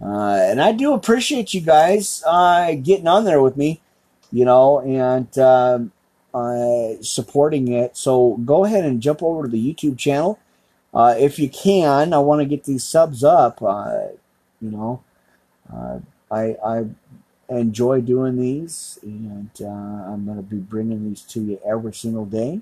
uh, 0.02 0.38
and 0.50 0.62
I 0.62 0.72
do 0.72 0.94
appreciate 0.94 1.54
you 1.54 1.62
guys 1.62 2.24
uh, 2.26 2.74
getting 2.76 3.08
on 3.08 3.26
there 3.26 3.42
with 3.42 3.58
me, 3.58 3.82
you 4.32 4.46
know, 4.46 4.80
and 4.82 5.38
um, 5.38 5.92
uh, 6.34 7.02
supporting 7.02 7.72
it. 7.72 7.96
So 7.96 8.38
go 8.38 8.66
ahead 8.66 8.86
and 8.86 9.02
jump 9.02 9.22
over 9.24 9.44
to 9.44 9.50
the 9.50 9.74
YouTube 9.74 9.98
channel 9.98 10.40
Uh, 10.94 11.16
if 11.18 11.40
you 11.40 11.50
can, 11.50 12.14
I 12.14 12.20
want 12.20 12.42
to 12.42 12.46
get 12.46 12.66
these 12.66 12.84
subs 12.84 13.24
up. 13.24 13.62
Uh, 13.62 14.08
you 14.62 14.72
know, 14.72 15.04
I, 16.32 16.56
I 16.66 16.86
enjoy 17.50 18.02
doing 18.02 18.38
these, 18.38 19.00
and 19.04 19.50
I'm 19.62 20.26
going 20.26 20.38
to 20.38 20.44
be 20.44 20.58
bringing 20.58 21.10
these 21.10 21.22
to 21.24 21.42
you 21.42 21.60
every 21.66 21.94
single 21.94 22.26
day. 22.26 22.62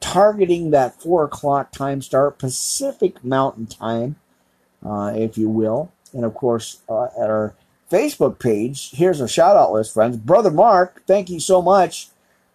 Targeting 0.00 0.70
that 0.70 1.00
4 1.00 1.24
o'clock 1.24 1.72
time 1.72 2.02
start, 2.02 2.38
Pacific 2.38 3.24
Mountain 3.24 3.66
Time, 3.66 4.16
uh, 4.86 5.12
if 5.14 5.36
you 5.36 5.48
will. 5.48 5.90
And 6.12 6.24
of 6.24 6.34
course, 6.34 6.82
uh, 6.88 7.06
at 7.20 7.28
our 7.28 7.54
Facebook 7.90 8.38
page, 8.38 8.90
here's 8.92 9.20
a 9.20 9.28
shout 9.28 9.56
out 9.56 9.72
list, 9.72 9.94
friends. 9.94 10.16
Brother 10.16 10.50
Mark, 10.50 11.02
thank 11.06 11.28
you 11.28 11.40
so 11.40 11.60
much. 11.60 12.08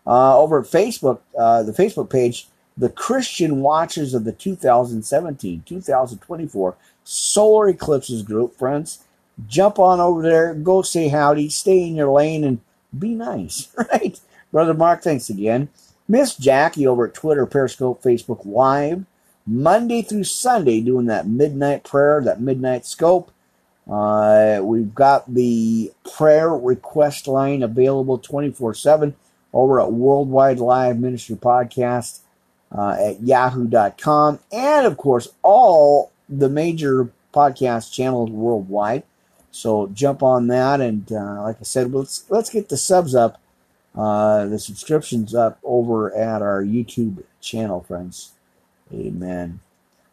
Uh, 0.06 0.38
over 0.38 0.60
at 0.60 0.66
Facebook, 0.66 1.20
uh, 1.38 1.62
the 1.64 1.72
Facebook 1.72 2.10
page, 2.10 2.48
the 2.78 2.90
Christian 2.90 3.62
Watchers 3.62 4.14
of 4.14 4.24
the 4.24 4.32
2017 4.32 5.64
2024 5.68 6.76
Solar 7.04 7.70
Eclipses 7.70 8.24
group, 8.24 8.58
friends. 8.58 9.04
Jump 9.48 9.80
on 9.80 10.00
over 10.00 10.22
there, 10.22 10.54
go 10.54 10.82
say 10.82 11.08
howdy, 11.08 11.50
stay 11.50 11.84
in 11.84 11.96
your 11.96 12.12
lane, 12.12 12.44
and 12.44 12.60
be 12.98 13.16
nice, 13.16 13.70
right? 13.92 14.20
Brother 14.52 14.74
Mark, 14.74 15.02
thanks 15.02 15.30
again. 15.30 15.70
Miss 16.08 16.36
Jackie 16.36 16.86
over 16.86 17.08
at 17.08 17.14
Twitter, 17.14 17.46
Periscope, 17.46 18.04
Facebook 18.04 18.46
Live, 18.46 19.06
Monday 19.46 20.02
through 20.02 20.24
Sunday, 20.24 20.82
doing 20.82 21.08
that 21.08 21.28
midnight 21.28 21.84
prayer, 21.84 22.22
that 22.24 22.42
midnight 22.42 22.86
scope. 22.86 23.32
Uh, 23.90 24.60
we've 24.64 24.94
got 24.94 25.34
the 25.34 25.92
prayer 26.16 26.50
request 26.50 27.28
line 27.28 27.64
available 27.64 28.18
24 28.18 28.74
7 28.76 29.16
over 29.54 29.82
at 29.82 29.92
Worldwide 29.92 30.60
Live 30.60 31.00
Ministry 31.00 31.36
Podcast 31.36 32.20
uh, 32.72 32.96
at 33.00 33.22
yahoo.com. 33.22 34.40
And 34.52 34.86
of 34.86 34.98
course, 34.98 35.30
all 35.42 36.12
the 36.30 36.50
major 36.50 37.12
podcast 37.34 37.92
channels 37.92 38.30
worldwide. 38.30 39.04
So 39.52 39.88
jump 39.88 40.24
on 40.24 40.48
that. 40.48 40.80
And 40.80 41.12
uh, 41.12 41.44
like 41.44 41.58
I 41.60 41.64
said, 41.64 41.92
let's, 41.92 42.30
let's 42.30 42.50
get 42.50 42.70
the 42.70 42.78
subs 42.78 43.14
up, 43.14 43.42
uh, 43.96 44.46
the 44.46 44.60
subscriptions 44.60 45.36
up 45.36 45.60
over 45.64 46.16
at 46.16 46.42
our 46.42 46.64
YouTube 46.64 47.24
channel, 47.42 47.82
friends. 47.82 48.32
Amen. 48.94 49.60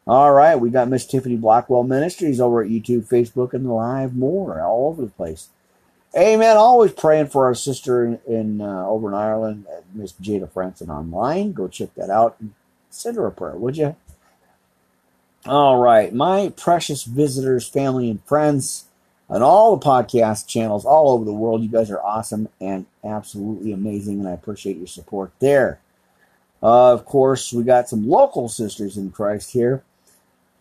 All 0.06 0.32
right, 0.32 0.56
we 0.56 0.70
got 0.70 0.88
Miss 0.88 1.06
Tiffany 1.06 1.36
Blackwell 1.36 1.82
Ministries 1.82 2.40
over 2.40 2.62
at 2.62 2.70
YouTube, 2.70 3.06
Facebook, 3.06 3.52
and 3.52 3.70
live 3.70 4.16
more 4.16 4.60
all 4.62 4.88
over 4.88 5.02
the 5.02 5.10
place. 5.10 5.48
Amen. 6.16 6.56
Always 6.56 6.92
praying 6.92 7.26
for 7.26 7.44
our 7.44 7.54
sister 7.54 8.04
in, 8.04 8.20
in 8.26 8.60
uh, 8.62 8.86
over 8.86 9.08
in 9.08 9.14
Ireland, 9.14 9.66
Miss 9.92 10.14
Jada 10.14 10.48
Franson 10.48 10.88
online. 10.88 11.52
Go 11.52 11.68
check 11.68 11.94
that 11.96 12.08
out 12.08 12.36
and 12.40 12.54
send 12.88 13.16
her 13.16 13.26
a 13.26 13.30
prayer, 13.30 13.56
would 13.56 13.76
you? 13.76 13.96
All 15.44 15.78
right, 15.78 16.12
my 16.12 16.52
precious 16.56 17.04
visitors, 17.04 17.68
family, 17.68 18.10
and 18.10 18.24
friends, 18.24 18.86
on 19.30 19.42
all 19.42 19.76
the 19.76 19.84
podcast 19.84 20.46
channels 20.46 20.84
all 20.84 21.10
over 21.10 21.24
the 21.24 21.32
world. 21.32 21.62
You 21.62 21.68
guys 21.68 21.90
are 21.90 22.02
awesome 22.02 22.48
and 22.60 22.86
absolutely 23.04 23.72
amazing, 23.72 24.20
and 24.20 24.28
I 24.28 24.32
appreciate 24.32 24.78
your 24.78 24.86
support 24.86 25.32
there. 25.38 25.80
Uh, 26.62 26.92
of 26.92 27.04
course, 27.04 27.52
we 27.52 27.62
got 27.62 27.88
some 27.88 28.08
local 28.08 28.48
sisters 28.48 28.96
in 28.96 29.10
Christ 29.10 29.52
here. 29.52 29.84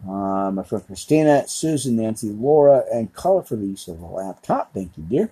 Uh, 0.07 0.51
my 0.51 0.63
friend 0.63 0.85
Christina, 0.85 1.47
Susan, 1.47 1.95
Nancy, 1.95 2.29
Laura, 2.29 2.83
and 2.93 3.11
Color 3.13 3.43
for 3.43 3.55
the 3.55 3.65
use 3.65 3.87
of 3.87 3.99
the 3.99 4.05
laptop. 4.05 4.73
Thank 4.73 4.91
you, 4.95 5.03
dear. 5.03 5.31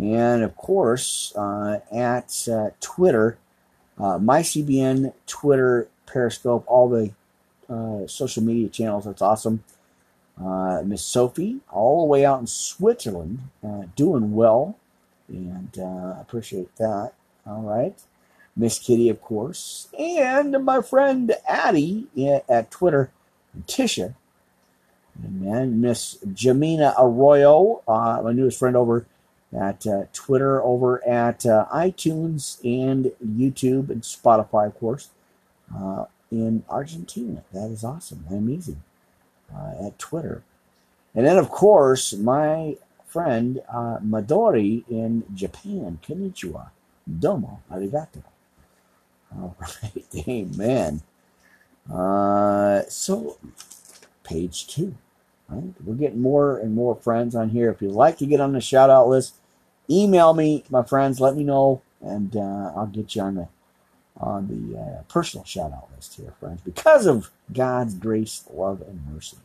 And 0.00 0.42
of 0.42 0.56
course, 0.56 1.34
uh, 1.36 1.80
at 1.92 2.48
uh, 2.50 2.70
Twitter, 2.80 3.36
uh, 3.98 4.18
MyCBN, 4.18 5.12
Twitter, 5.26 5.88
Periscope, 6.06 6.64
all 6.66 6.88
the 6.88 7.12
uh, 7.68 8.06
social 8.06 8.42
media 8.42 8.68
channels. 8.68 9.04
That's 9.04 9.22
awesome. 9.22 9.62
Uh, 10.42 10.82
Miss 10.84 11.02
Sophie, 11.02 11.58
all 11.70 12.00
the 12.00 12.06
way 12.06 12.24
out 12.24 12.40
in 12.40 12.46
Switzerland, 12.46 13.40
uh, 13.62 13.82
doing 13.94 14.32
well, 14.32 14.78
and 15.28 15.76
appreciate 16.18 16.74
that. 16.76 17.12
All 17.46 17.62
right. 17.62 17.98
Miss 18.56 18.78
Kitty, 18.78 19.08
of 19.08 19.20
course, 19.22 19.88
and 19.98 20.64
my 20.64 20.82
friend 20.82 21.34
Addie 21.48 22.06
at 22.48 22.70
Twitter 22.70 23.10
Tisha. 23.66 24.14
And 25.22 25.80
Miss 25.80 26.18
Jamina 26.26 26.94
Arroyo, 26.98 27.82
uh, 27.86 28.22
my 28.22 28.32
newest 28.32 28.58
friend 28.58 28.76
over 28.76 29.06
at 29.52 29.86
uh, 29.86 30.04
Twitter, 30.12 30.62
over 30.62 31.06
at 31.06 31.44
uh, 31.44 31.66
iTunes 31.72 32.58
and 32.64 33.12
YouTube 33.24 33.90
and 33.90 34.02
Spotify, 34.02 34.66
of 34.66 34.78
course, 34.78 35.10
uh, 35.74 36.06
in 36.30 36.64
Argentina. 36.68 37.42
That 37.52 37.70
is 37.70 37.84
awesome. 37.84 38.24
Amazing. 38.30 38.82
Uh, 39.54 39.86
at 39.86 39.98
Twitter. 39.98 40.42
And 41.14 41.26
then, 41.26 41.36
of 41.36 41.50
course, 41.50 42.14
my 42.14 42.76
friend 43.06 43.60
uh, 43.68 43.98
Madori 43.98 44.84
in 44.88 45.24
Japan. 45.34 45.98
Konnichiwa. 46.02 46.70
Domo. 47.18 47.60
Arigato. 47.70 48.22
All 49.36 49.56
right. 49.58 50.06
Amen. 50.28 51.02
Uh, 51.92 52.82
so, 52.88 53.38
page 54.24 54.66
two. 54.66 54.94
Right? 55.48 55.74
We're 55.84 55.94
getting 55.94 56.20
more 56.20 56.58
and 56.58 56.74
more 56.74 56.96
friends 56.96 57.34
on 57.34 57.50
here. 57.50 57.70
If 57.70 57.82
you'd 57.82 57.92
like 57.92 58.18
to 58.18 58.26
get 58.26 58.40
on 58.40 58.52
the 58.52 58.60
shout 58.60 58.90
out 58.90 59.08
list, 59.08 59.34
email 59.90 60.32
me, 60.34 60.64
my 60.70 60.82
friends. 60.82 61.20
Let 61.20 61.36
me 61.36 61.44
know, 61.44 61.82
and 62.00 62.34
uh, 62.36 62.72
I'll 62.76 62.86
get 62.86 63.14
you 63.14 63.22
on 63.22 63.34
the 63.34 63.48
on 64.18 64.48
the 64.48 64.78
uh, 64.78 65.02
personal 65.08 65.44
shout 65.44 65.72
out 65.72 65.88
list 65.96 66.14
here, 66.14 66.32
friends, 66.38 66.60
because 66.64 67.06
of 67.06 67.30
God's 67.52 67.94
grace, 67.94 68.44
love, 68.52 68.82
and 68.82 69.00
mercy. 69.12 69.38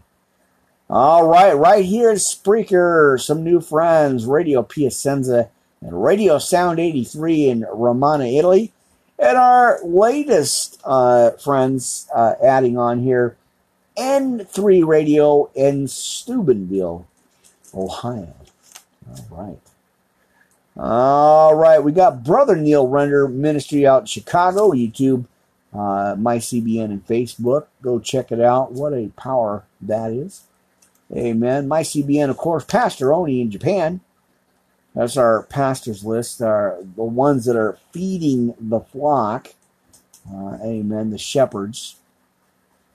All 0.90 1.28
right, 1.28 1.54
right 1.54 1.84
here 1.84 2.12
is 2.12 2.24
Spreaker, 2.24 3.20
some 3.20 3.44
new 3.44 3.60
friends, 3.60 4.26
Radio 4.26 4.64
Piacenza 4.64 5.50
and 5.82 6.04
Radio 6.04 6.38
Sound 6.38 6.80
83 6.80 7.50
in 7.50 7.66
Romana, 7.72 8.26
Italy. 8.26 8.72
And 9.20 9.38
our 9.38 9.80
latest 9.84 10.80
uh, 10.84 11.32
friends 11.32 12.08
uh, 12.14 12.36
adding 12.44 12.78
on 12.78 13.02
here, 13.02 13.36
N3 13.98 14.86
Radio 14.86 15.50
in 15.56 15.88
Steubenville, 15.88 17.08
Ohio. 17.74 18.36
All 19.10 19.26
right. 19.32 19.60
All 20.80 21.56
right, 21.56 21.80
we 21.84 21.92
got 21.92 22.24
Brother 22.24 22.56
Neil 22.56 22.88
Render 22.88 23.28
Ministry 23.28 23.88
out 23.88 24.02
in 24.02 24.06
Chicago, 24.06 24.72
YouTube, 24.72 25.26
uh, 25.74 26.14
MyCBN, 26.16 26.86
and 26.86 27.08
Facebook. 27.08 27.66
Go 27.82 28.00
check 28.00 28.32
it 28.32 28.40
out. 28.40 28.74
What 28.74 28.94
a 28.94 29.12
power 29.18 29.64
that 29.82 30.12
is. 30.12 30.44
Amen. 31.12 31.68
MyCBN, 31.68 32.30
of 32.30 32.38
course, 32.38 32.64
Pastor 32.64 33.12
Oni 33.12 33.42
in 33.42 33.50
Japan. 33.50 34.02
That's 34.98 35.16
our 35.16 35.44
pastors 35.44 36.04
list, 36.04 36.42
are 36.42 36.80
the 36.96 37.04
ones 37.04 37.46
that 37.46 37.56
are 37.56 37.78
feeding 37.92 38.56
the 38.60 38.80
flock. 38.80 39.54
Uh, 40.28 40.58
amen. 40.64 41.12
The 41.12 41.20
shepherds. 41.20 41.98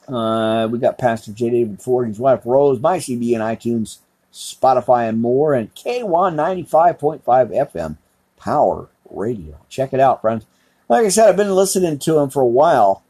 Uh, 0.08 0.68
we 0.68 0.80
got 0.80 0.98
Pastor 0.98 1.30
J. 1.30 1.50
David 1.50 1.80
Ford, 1.80 2.08
his 2.08 2.18
wife 2.18 2.40
Rose, 2.44 2.80
MyCBN 2.80 3.38
iTunes, 3.38 3.98
Spotify, 4.32 5.08
and 5.08 5.22
more, 5.22 5.54
and 5.54 5.72
K1 5.76 6.34
95.5 6.34 7.22
FM 7.22 7.96
Power 8.36 8.88
Radio. 9.08 9.60
Check 9.68 9.92
it 9.92 10.00
out, 10.00 10.22
friends. 10.22 10.44
Like 10.88 11.06
I 11.06 11.08
said, 11.08 11.28
I've 11.28 11.36
been 11.36 11.54
listening 11.54 12.00
to 12.00 12.18
him 12.18 12.30
for 12.30 12.42
a 12.42 12.46
while. 12.46 13.04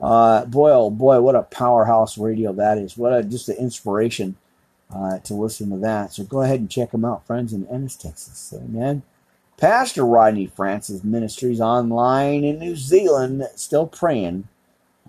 Uh, 0.00 0.46
boy, 0.46 0.72
oh 0.72 0.90
boy, 0.90 1.20
what 1.20 1.36
a 1.36 1.42
powerhouse 1.42 2.18
radio 2.18 2.52
that 2.54 2.76
is. 2.76 2.96
What 2.96 3.14
a, 3.16 3.22
just 3.22 3.48
an 3.48 3.56
inspiration 3.58 4.34
uh, 4.94 5.18
to 5.18 5.34
listen 5.34 5.70
to 5.70 5.76
that. 5.78 6.12
So 6.12 6.24
go 6.24 6.42
ahead 6.42 6.60
and 6.60 6.70
check 6.70 6.90
them 6.90 7.04
out, 7.04 7.26
friends, 7.26 7.52
in 7.52 7.66
Ennis, 7.68 7.96
Texas. 7.96 8.52
Amen. 8.56 9.02
Pastor 9.56 10.04
Rodney 10.04 10.46
Francis 10.46 11.04
Ministries 11.04 11.60
online 11.60 12.42
in 12.42 12.58
New 12.58 12.74
Zealand, 12.74 13.46
still 13.54 13.86
praying 13.86 14.48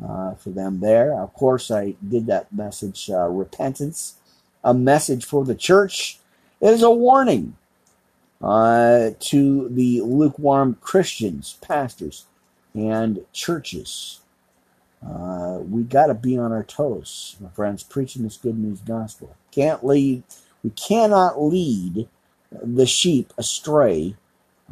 uh, 0.03 0.36
for 0.36 0.51
them 0.51 0.79
there. 0.79 1.19
Of 1.19 1.34
course, 1.34 1.71
I 1.71 1.95
did 2.07 2.27
that 2.27 2.53
message, 2.53 3.09
uh, 3.09 3.29
repentance, 3.29 4.15
a 4.63 4.73
message 4.73 5.25
for 5.25 5.43
the 5.43 5.55
church. 5.55 6.19
It 6.61 6.69
is 6.69 6.84
a 6.84 6.91
warning 6.91 7.55
uh, 8.41 9.11
to 9.19 9.69
the 9.69 10.01
lukewarm 10.01 10.77
Christians, 10.81 11.57
pastors, 11.61 12.25
and 12.73 13.25
churches. 13.34 14.19
Uh, 15.05 15.59
we 15.59 15.84
got 15.84 16.07
to 16.07 16.13
be 16.13 16.38
on 16.38 16.51
our 16.51 16.63
toes, 16.63 17.36
my 17.39 17.49
friends, 17.49 17.84
preaching 17.84 18.23
this 18.23 18.38
good 18.38 18.57
news 18.57 18.79
gospel. 18.79 19.36
Can't 19.54 19.86
lead, 19.86 20.24
we 20.64 20.72
cannot 20.72 21.41
lead 21.41 22.08
the 22.51 22.86
sheep 22.86 23.34
astray, 23.38 24.16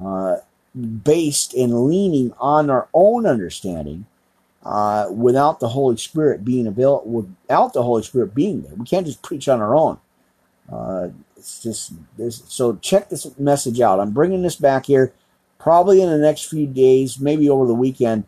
uh, 0.04 0.38
based 0.76 1.54
in 1.54 1.88
leaning 1.88 2.34
on 2.40 2.70
our 2.70 2.88
own 2.94 3.26
understanding, 3.26 4.06
uh, 4.64 5.08
without 5.12 5.60
the 5.60 5.70
Holy 5.70 5.98
Spirit 5.98 6.46
being 6.46 6.68
available, 6.68 7.10
without 7.10 7.74
the 7.74 7.84
Holy 7.84 8.04
Spirit 8.04 8.34
being 8.34 8.62
there. 8.62 8.76
We 8.76 8.86
can't 8.86 9.06
just 9.06 9.22
preach 9.22 9.50
on 9.50 9.62
our 9.62 9.76
own. 9.76 10.00
Uh, 10.72 11.10
it's 11.36 11.62
just 11.62 11.94
this. 12.18 12.44
So 12.48 12.76
check 12.78 13.10
this 13.10 13.38
message 13.38 13.82
out. 13.82 14.00
I'm 14.00 14.12
bringing 14.12 14.42
this 14.42 14.56
back 14.56 14.86
here, 14.86 15.12
probably 15.60 16.02
in 16.02 16.10
the 16.10 16.18
next 16.18 16.50
few 16.50 16.68
days, 16.68 17.20
maybe 17.20 17.50
over 17.50 17.66
the 17.66 17.74
weekend 17.74 18.24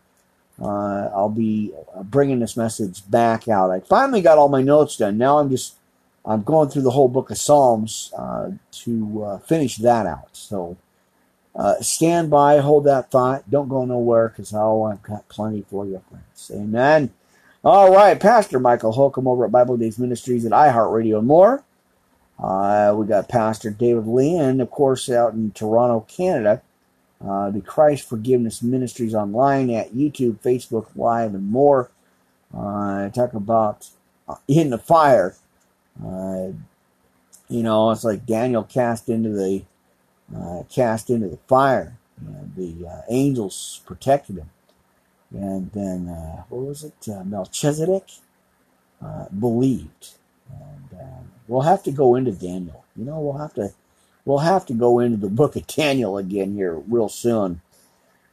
uh, 0.60 1.10
I'll 1.14 1.28
be 1.28 1.72
bringing 2.04 2.38
this 2.38 2.56
message 2.56 3.08
back 3.10 3.48
out. 3.48 3.70
I 3.70 3.80
finally 3.80 4.22
got 4.22 4.38
all 4.38 4.48
my 4.48 4.62
notes 4.62 4.96
done. 4.96 5.18
Now 5.18 5.38
I'm 5.38 5.50
just 5.50 5.74
I'm 6.26 6.42
going 6.42 6.70
through 6.70 6.82
the 6.82 6.90
whole 6.90 7.08
book 7.08 7.30
of 7.30 7.38
Psalms 7.38 8.12
uh, 8.16 8.50
to 8.72 9.24
uh, 9.24 9.38
finish 9.38 9.76
that 9.76 10.06
out. 10.06 10.28
So 10.32 10.76
uh, 11.54 11.74
stand 11.80 12.30
by, 12.30 12.58
hold 12.58 12.84
that 12.84 13.10
thought. 13.10 13.48
Don't 13.50 13.68
go 13.68 13.84
nowhere 13.84 14.28
because 14.28 14.52
oh, 14.54 14.84
I've 14.84 15.02
got 15.02 15.28
plenty 15.28 15.64
for 15.68 15.86
you, 15.86 16.02
friends. 16.08 16.50
Amen. 16.54 17.10
All 17.62 17.94
right, 17.94 18.18
Pastor 18.18 18.58
Michael 18.58 18.92
Holcomb 18.92 19.28
over 19.28 19.44
at 19.44 19.52
Bible 19.52 19.76
Days 19.76 19.98
Ministries 19.98 20.44
at 20.44 20.52
iHeartRadio 20.52 21.18
and 21.18 21.26
more. 21.26 21.62
Uh, 22.38 22.94
we 22.96 23.06
got 23.06 23.28
Pastor 23.28 23.70
David 23.70 24.06
Lee, 24.06 24.38
of 24.38 24.70
course, 24.70 25.08
out 25.08 25.34
in 25.34 25.50
Toronto, 25.52 26.00
Canada, 26.08 26.60
uh, 27.24 27.50
the 27.50 27.60
Christ 27.60 28.08
Forgiveness 28.08 28.62
Ministries 28.62 29.14
online 29.14 29.70
at 29.70 29.94
YouTube, 29.94 30.40
Facebook 30.40 30.88
Live, 30.96 31.34
and 31.34 31.48
more. 31.48 31.90
Uh, 32.52 33.08
talk 33.10 33.34
about 33.34 33.88
uh, 34.28 34.36
in 34.48 34.70
the 34.70 34.78
fire. 34.78 35.34
Uh, 36.02 36.52
you 37.48 37.62
know, 37.62 37.90
it's 37.90 38.04
like 38.04 38.26
Daniel 38.26 38.64
cast 38.64 39.08
into 39.08 39.30
the 39.30 39.64
uh, 40.34 40.62
cast 40.70 41.10
into 41.10 41.28
the 41.28 41.38
fire. 41.46 41.96
The 42.56 42.86
uh, 42.86 43.02
angels 43.10 43.82
protected 43.84 44.38
him. 44.38 44.50
And 45.32 45.70
then, 45.72 46.08
uh, 46.08 46.44
what 46.48 46.66
was 46.66 46.84
it? 46.84 47.08
Uh, 47.08 47.24
Melchizedek 47.24 48.08
uh, 49.02 49.26
believed. 49.28 50.14
And 50.50 51.00
um, 51.00 51.32
we'll 51.48 51.62
have 51.62 51.82
to 51.84 51.90
go 51.90 52.14
into 52.14 52.32
Daniel. 52.32 52.84
You 52.96 53.04
know, 53.04 53.18
we'll 53.20 53.38
have 53.38 53.54
to 53.54 53.72
we'll 54.24 54.38
have 54.38 54.64
to 54.66 54.74
go 54.74 55.00
into 55.00 55.16
the 55.16 55.28
book 55.40 55.56
of 55.56 55.66
Daniel 55.66 56.18
again 56.18 56.54
here 56.54 56.74
real 56.74 57.08
soon. 57.08 57.60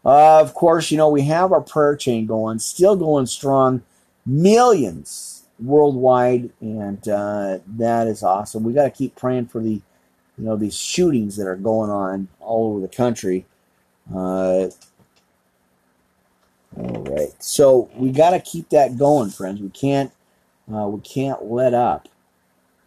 Of 0.03 0.55
course, 0.55 0.89
you 0.89 0.97
know, 0.97 1.09
we 1.09 1.23
have 1.23 1.51
our 1.51 1.61
prayer 1.61 1.95
chain 1.95 2.25
going, 2.25 2.59
still 2.59 2.95
going 2.95 3.27
strong. 3.27 3.83
Millions 4.25 5.40
worldwide, 5.61 6.49
and 6.59 7.07
uh, 7.07 7.59
that 7.77 8.07
is 8.07 8.23
awesome. 8.23 8.63
We 8.63 8.73
got 8.73 8.83
to 8.83 8.91
keep 8.91 9.15
praying 9.15 9.47
for 9.47 9.61
the, 9.61 9.81
you 10.37 10.45
know, 10.45 10.55
these 10.55 10.75
shootings 10.75 11.37
that 11.37 11.47
are 11.47 11.55
going 11.55 11.89
on 11.89 12.27
all 12.39 12.71
over 12.71 12.81
the 12.81 12.87
country. 12.87 13.45
Uh, 14.13 14.69
all 16.77 17.03
right. 17.03 17.31
So 17.39 17.89
we 17.95 18.11
got 18.11 18.31
to 18.31 18.39
keep 18.39 18.69
that 18.69 18.97
going, 18.97 19.29
friends. 19.29 19.61
We 19.61 19.69
can't 19.69 20.11
uh, 20.73 20.87
we 20.87 21.01
can't 21.01 21.43
let 21.45 21.73
up. 21.73 22.07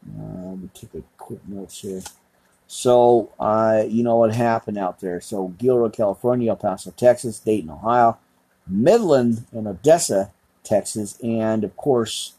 Uh, 0.06 0.48
let 0.48 0.58
me 0.58 0.70
take 0.74 0.94
a 0.94 1.02
quick 1.16 1.46
notes 1.46 1.80
here. 1.80 2.02
So 2.66 3.30
uh, 3.38 3.84
you 3.86 4.02
know 4.02 4.16
what 4.16 4.34
happened 4.34 4.78
out 4.78 5.00
there. 5.00 5.20
So 5.20 5.48
Gilroy, 5.58 5.90
California, 5.90 6.50
El 6.50 6.56
Paso, 6.56 6.92
Texas, 6.92 7.38
Dayton, 7.38 7.70
Ohio, 7.70 8.18
Midland 8.66 9.44
and 9.52 9.66
Odessa, 9.66 10.32
Texas, 10.62 11.18
and 11.22 11.62
of 11.62 11.76
course, 11.76 12.34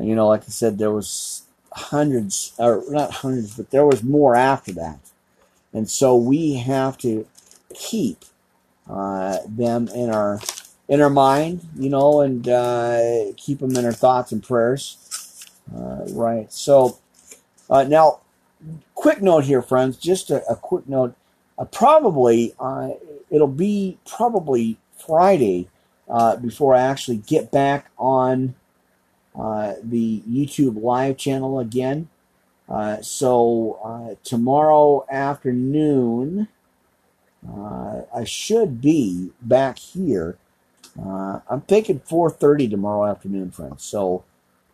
you 0.00 0.14
know, 0.14 0.28
like 0.28 0.42
I 0.42 0.48
said, 0.48 0.78
there 0.78 0.90
was 0.90 1.42
hundreds, 1.72 2.52
or 2.58 2.82
not 2.88 3.10
hundreds, 3.10 3.56
but 3.56 3.70
there 3.70 3.86
was 3.86 4.02
more 4.02 4.34
after 4.34 4.72
that. 4.72 4.98
And 5.72 5.88
so 5.88 6.16
we 6.16 6.54
have 6.54 6.96
to 6.98 7.26
keep 7.74 8.24
uh, 8.88 9.38
them 9.46 9.88
in 9.88 10.10
our 10.10 10.40
in 10.86 11.00
our 11.00 11.10
mind, 11.10 11.66
you 11.76 11.88
know, 11.88 12.20
and 12.20 12.46
uh, 12.46 13.32
keep 13.36 13.60
them 13.60 13.74
in 13.76 13.84
our 13.84 13.92
thoughts 13.92 14.32
and 14.32 14.42
prayers. 14.42 15.46
Uh, 15.74 16.04
right. 16.10 16.52
So 16.52 16.98
uh, 17.70 17.84
now, 17.84 18.20
quick 18.94 19.22
note 19.22 19.44
here, 19.44 19.62
friends. 19.62 19.96
Just 19.96 20.30
a, 20.30 20.44
a 20.46 20.56
quick 20.56 20.88
note. 20.88 21.14
Uh, 21.58 21.64
probably 21.64 22.54
uh, 22.60 22.90
it'll 23.30 23.46
be 23.46 23.98
probably 24.06 24.76
Friday 24.98 25.68
before 26.40 26.74
I 26.74 26.82
actually 26.82 27.16
get 27.16 27.50
back 27.50 27.90
on 27.98 28.54
the 29.34 30.22
YouTube 30.28 30.82
live 30.82 31.16
channel 31.16 31.58
again. 31.58 32.08
so 33.02 34.16
tomorrow 34.24 35.04
afternoon. 35.10 36.48
Uh, 37.46 38.02
I 38.14 38.24
should 38.24 38.80
be 38.80 39.30
back 39.42 39.78
here. 39.78 40.38
Uh, 41.00 41.40
I'm 41.48 41.62
thinking 41.62 42.00
4:30 42.00 42.70
tomorrow 42.70 43.06
afternoon, 43.06 43.50
friends. 43.50 43.82
So 43.82 44.24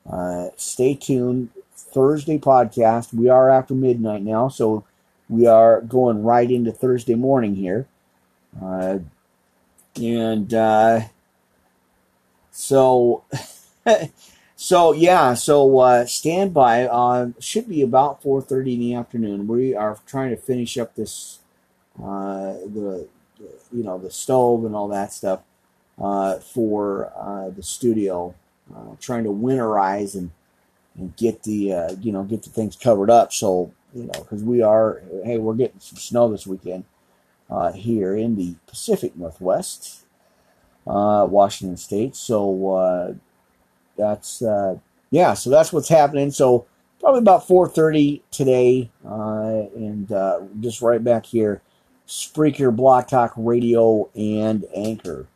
uh, 0.09 0.49
stay 0.57 0.95
tuned. 0.95 1.51
Thursday 1.75 2.39
podcast. 2.39 3.13
We 3.13 3.29
are 3.29 3.51
after 3.51 3.75
midnight 3.75 4.23
now, 4.23 4.49
so 4.49 4.85
we 5.29 5.47
are 5.47 5.81
going 5.81 6.23
right 6.23 6.51
into 6.51 6.71
Thursday 6.71 7.15
morning 7.15 7.57
here, 7.57 7.87
uh, 8.63 8.99
and 9.97 10.55
uh, 10.55 11.01
so. 12.51 13.25
So 14.63 14.93
yeah, 14.93 15.33
so 15.33 15.79
uh, 15.79 16.05
stand 16.05 16.53
by. 16.53 16.85
Uh, 16.85 17.31
should 17.39 17.67
be 17.67 17.81
about 17.81 18.23
4:30 18.23 18.75
in 18.75 18.81
the 18.81 18.95
afternoon. 18.95 19.49
We 19.49 19.75
are 19.75 19.99
trying 20.07 20.29
to 20.33 20.37
finish 20.37 20.77
up 20.77 20.95
this 20.95 21.39
uh, 21.99 22.61
the, 22.69 23.09
you 23.73 23.83
know 23.83 23.97
the 23.97 24.11
stove 24.11 24.67
and 24.67 24.77
all 24.77 24.87
that 24.89 25.15
stuff 25.15 25.41
uh, 25.99 26.41
for 26.41 27.11
uh, 27.17 27.49
the 27.49 27.63
studio, 27.63 28.35
uh, 28.77 28.97
trying 29.01 29.25
to 29.25 29.31
winterize 29.31 30.15
and 30.15 30.31
and 30.95 31.17
get 31.17 31.45
the 31.45 31.73
uh, 31.73 31.93
you 31.99 32.13
know 32.13 32.25
get 32.25 32.43
the 32.43 32.51
things 32.51 32.77
covered 32.77 33.09
up. 33.09 33.33
So 33.33 33.73
you 33.95 34.03
know 34.05 34.21
because 34.21 34.45
we 34.45 34.61
are 34.61 35.01
hey 35.25 35.39
we're 35.39 35.55
getting 35.55 35.81
some 35.81 35.97
snow 35.97 36.31
this 36.31 36.47
weekend 36.47 36.85
uh, 37.49 37.73
here 37.73 38.15
in 38.15 38.37
the 38.37 38.57
Pacific 38.67 39.17
Northwest, 39.17 40.05
Washington 40.85 41.79
State. 41.79 42.15
So 42.15 43.17
that's 44.01 44.43
uh, 44.43 44.79
yeah, 45.11 45.35
so 45.35 45.51
that's 45.51 45.73
what's 45.73 45.89
happening. 45.89 46.31
So 46.31 46.67
probably 47.01 47.21
about 47.21 47.47
4:30 47.47 48.23
today, 48.31 48.91
uh, 49.07 49.67
and 49.75 50.11
uh, 50.11 50.41
just 50.61 50.83
right 50.83 51.03
back 51.03 51.27
here 51.27 51.63
Spreaker, 52.11 52.75
Blog 52.75 53.07
Talk 53.07 53.33
Radio, 53.37 54.11
and 54.17 54.67
Anchor. 54.75 55.27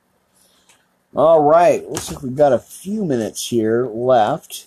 All 1.15 1.45
right, 1.45 1.89
looks 1.89 2.11
like 2.11 2.23
we've 2.23 2.35
got 2.35 2.53
a 2.53 2.59
few 2.59 3.05
minutes 3.05 3.49
here 3.49 3.87
left. 3.87 4.67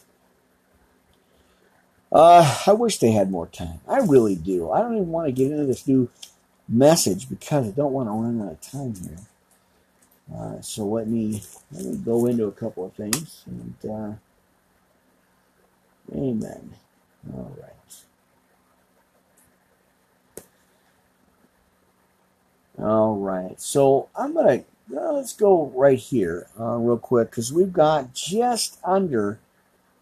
Uh, 2.09 2.61
I 2.65 2.71
wish 2.71 2.99
they 2.99 3.11
had 3.11 3.29
more 3.29 3.47
time. 3.47 3.81
I 3.85 3.97
really 3.97 4.35
do. 4.35 4.71
I 4.71 4.79
don't 4.79 4.95
even 4.95 5.09
want 5.09 5.27
to 5.27 5.33
get 5.33 5.51
into 5.51 5.65
this 5.65 5.85
new 5.85 6.09
message 6.69 7.27
because 7.27 7.67
I 7.67 7.71
don't 7.71 7.91
want 7.91 8.07
to 8.07 8.13
run 8.13 8.41
out 8.41 8.53
of 8.53 8.61
time 8.61 8.95
here. 8.95 9.17
Uh, 10.35 10.61
so 10.61 10.85
let 10.85 11.07
me 11.07 11.41
let 11.71 11.85
me 11.85 11.97
go 11.97 12.25
into 12.25 12.45
a 12.45 12.51
couple 12.51 12.85
of 12.85 12.93
things 12.93 13.43
and 13.45 13.75
uh, 13.89 14.13
amen. 16.15 16.73
All 17.33 17.55
right. 17.61 17.71
All 22.79 23.15
right, 23.15 23.59
so 23.59 24.09
I'm 24.15 24.35
gonna 24.35 24.63
uh, 24.95 25.13
let's 25.13 25.33
go 25.33 25.71
right 25.75 25.97
here 25.97 26.47
uh, 26.59 26.75
real 26.75 26.97
quick 26.97 27.31
because 27.31 27.51
we've 27.51 27.73
got 27.73 28.13
just 28.13 28.77
under 28.83 29.39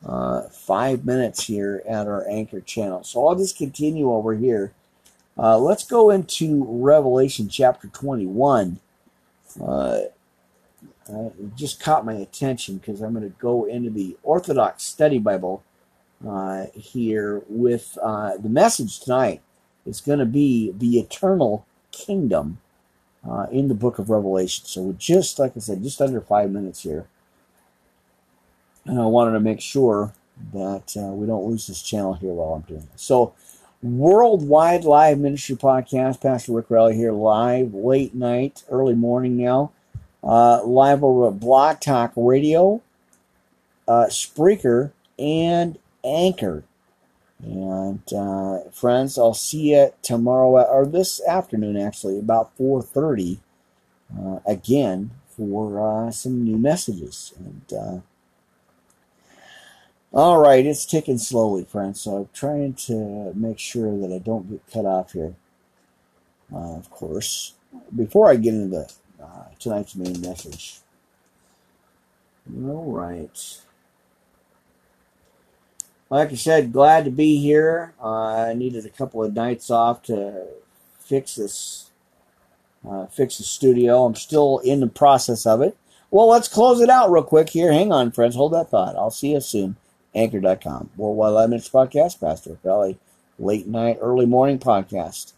uh, 0.06 0.42
five 0.50 1.06
minutes 1.06 1.48
here 1.48 1.82
at 1.88 2.08
our 2.08 2.28
anchor 2.30 2.60
channel. 2.60 3.04
So 3.04 3.26
I'll 3.26 3.36
just 3.36 3.58
continue 3.58 4.12
over 4.12 4.34
here. 4.36 4.74
Uh, 5.38 5.58
let's 5.58 5.86
go 5.86 6.10
into 6.10 6.66
Revelation 6.68 7.48
chapter 7.50 7.88
21. 7.88 8.80
Uh, 11.12 11.28
it 11.28 11.56
just 11.56 11.80
caught 11.80 12.06
my 12.06 12.14
attention 12.14 12.78
because 12.78 13.02
I'm 13.02 13.14
going 13.14 13.30
to 13.30 13.38
go 13.38 13.66
into 13.66 13.90
the 13.90 14.18
Orthodox 14.24 14.84
Study 14.84 15.20
Bible 15.20 15.64
uh, 16.28 16.66
here 16.74 17.44
with 17.48 17.94
the 17.96 18.50
message 18.50 19.00
tonight. 19.00 19.42
It's 19.86 20.02
going 20.02 20.20
to 20.20 20.26
be 20.26 20.72
the 20.72 20.98
eternal 20.98 21.66
kingdom 21.92 22.58
uh, 23.30 23.48
in 23.52 23.68
the 23.68 23.76
book 23.76 24.00
of 24.00 24.10
Revelation. 24.10 24.66
So 24.66 24.82
we're 24.82 24.94
just, 24.94 25.40
like 25.40 25.54
I 25.56 25.60
said, 25.60 25.84
just 25.84 26.02
under 26.02 26.22
five 26.22 26.52
minutes 26.52 26.84
here. 26.84 27.08
And 28.86 29.00
I 29.00 29.06
wanted 29.06 29.32
to 29.32 29.40
make 29.40 29.62
sure 29.62 30.14
that 30.54 30.96
uh, 30.98 31.14
we 31.14 31.26
don't 31.26 31.46
lose 31.46 31.68
this 31.68 31.82
channel 31.82 32.14
here 32.14 32.32
while 32.32 32.54
I'm 32.54 32.62
doing 32.62 32.88
this. 32.92 33.02
So, 33.02 33.34
Worldwide 33.82 34.84
Live 34.84 35.20
Ministry 35.20 35.56
Podcast, 35.56 36.22
Pastor 36.22 36.54
Rick 36.54 36.68
Riley 36.70 36.96
here, 36.96 37.12
live, 37.12 37.74
late 37.74 38.16
night, 38.16 38.64
early 38.70 38.96
morning 38.96 39.38
now. 39.38 39.72
Uh, 40.26 40.64
live 40.64 41.04
over 41.04 41.28
at 41.28 41.82
Talk 41.82 42.14
Radio, 42.16 42.82
uh, 43.88 44.08
Spreaker, 44.10 44.92
and 45.20 45.78
Anchor. 46.04 46.64
And 47.44 48.02
uh, 48.12 48.62
friends, 48.72 49.20
I'll 49.20 49.36
see 49.36 49.74
you 49.74 49.94
tomorrow 50.02 50.50
or 50.64 50.86
this 50.88 51.22
afternoon, 51.28 51.78
actually, 51.78 52.18
about 52.18 52.58
4:30, 52.58 53.38
uh, 54.18 54.40
again 54.48 55.12
for 55.28 56.08
uh, 56.08 56.12
some 56.12 56.44
new 56.44 56.58
messages. 56.58 57.34
And 57.38 57.74
uh, 57.74 58.00
all 60.14 60.40
right, 60.40 60.66
it's 60.66 60.86
ticking 60.86 61.18
slowly, 61.18 61.66
friends. 61.66 62.02
So 62.02 62.16
I'm 62.16 62.30
trying 62.34 62.74
to 62.86 63.34
make 63.36 63.60
sure 63.60 63.98
that 64.00 64.14
I 64.14 64.20
don't 64.20 64.50
get 64.50 64.62
cut 64.72 64.86
off 64.86 65.12
here. 65.12 65.36
Uh, 66.54 66.78
of 66.78 66.90
course, 66.90 67.54
before 67.94 68.30
I 68.30 68.38
get 68.38 68.54
into 68.54 68.70
the, 68.70 68.94
uh, 69.36 69.44
tonight's 69.60 69.96
main 69.96 70.22
message. 70.22 70.80
All 72.54 72.92
right. 72.92 73.58
Like 76.10 76.32
I 76.32 76.36
said, 76.36 76.72
glad 76.72 77.06
to 77.06 77.12
be 77.12 77.42
here. 77.42 77.94
Uh, 78.02 78.50
I 78.50 78.54
needed 78.54 78.86
a 78.86 78.90
couple 78.90 79.24
of 79.24 79.34
nights 79.34 79.70
off 79.72 80.04
to 80.04 80.46
fix 81.00 81.36
this, 81.36 81.90
uh, 82.88 83.08
fix 83.08 83.40
the 83.40 83.44
studio. 83.44 84.06
I'm 84.06 84.16
still 84.16 84.60
in 84.60 84.80
the 84.80 84.88
process 84.88 85.46
of 85.46 85.62
it. 85.62 85.76
Well, 86.12 86.30
let's 86.30 86.48
close 86.48 86.80
it 86.80 86.90
out 86.90 87.12
real 87.12 87.24
quick 87.24 87.50
here. 87.50 87.74
Hang 87.74 87.92
on, 87.92 88.12
friends. 88.12 88.36
Hold 88.36 88.54
that 88.54 88.70
thought. 88.70 88.96
I'll 88.96 89.12
see 89.12 89.34
you 89.34 89.42
soon. 89.42 89.76
Anchor.com. 90.14 90.92
Worldwide 90.96 91.34
Live 91.34 91.50
Ministry 91.50 91.78
Podcast. 91.78 92.20
Pastor 92.20 92.58
Valley 92.64 92.98
late 93.38 93.68
night, 93.68 93.98
early 94.00 94.26
morning 94.26 94.60
podcast. 94.60 95.34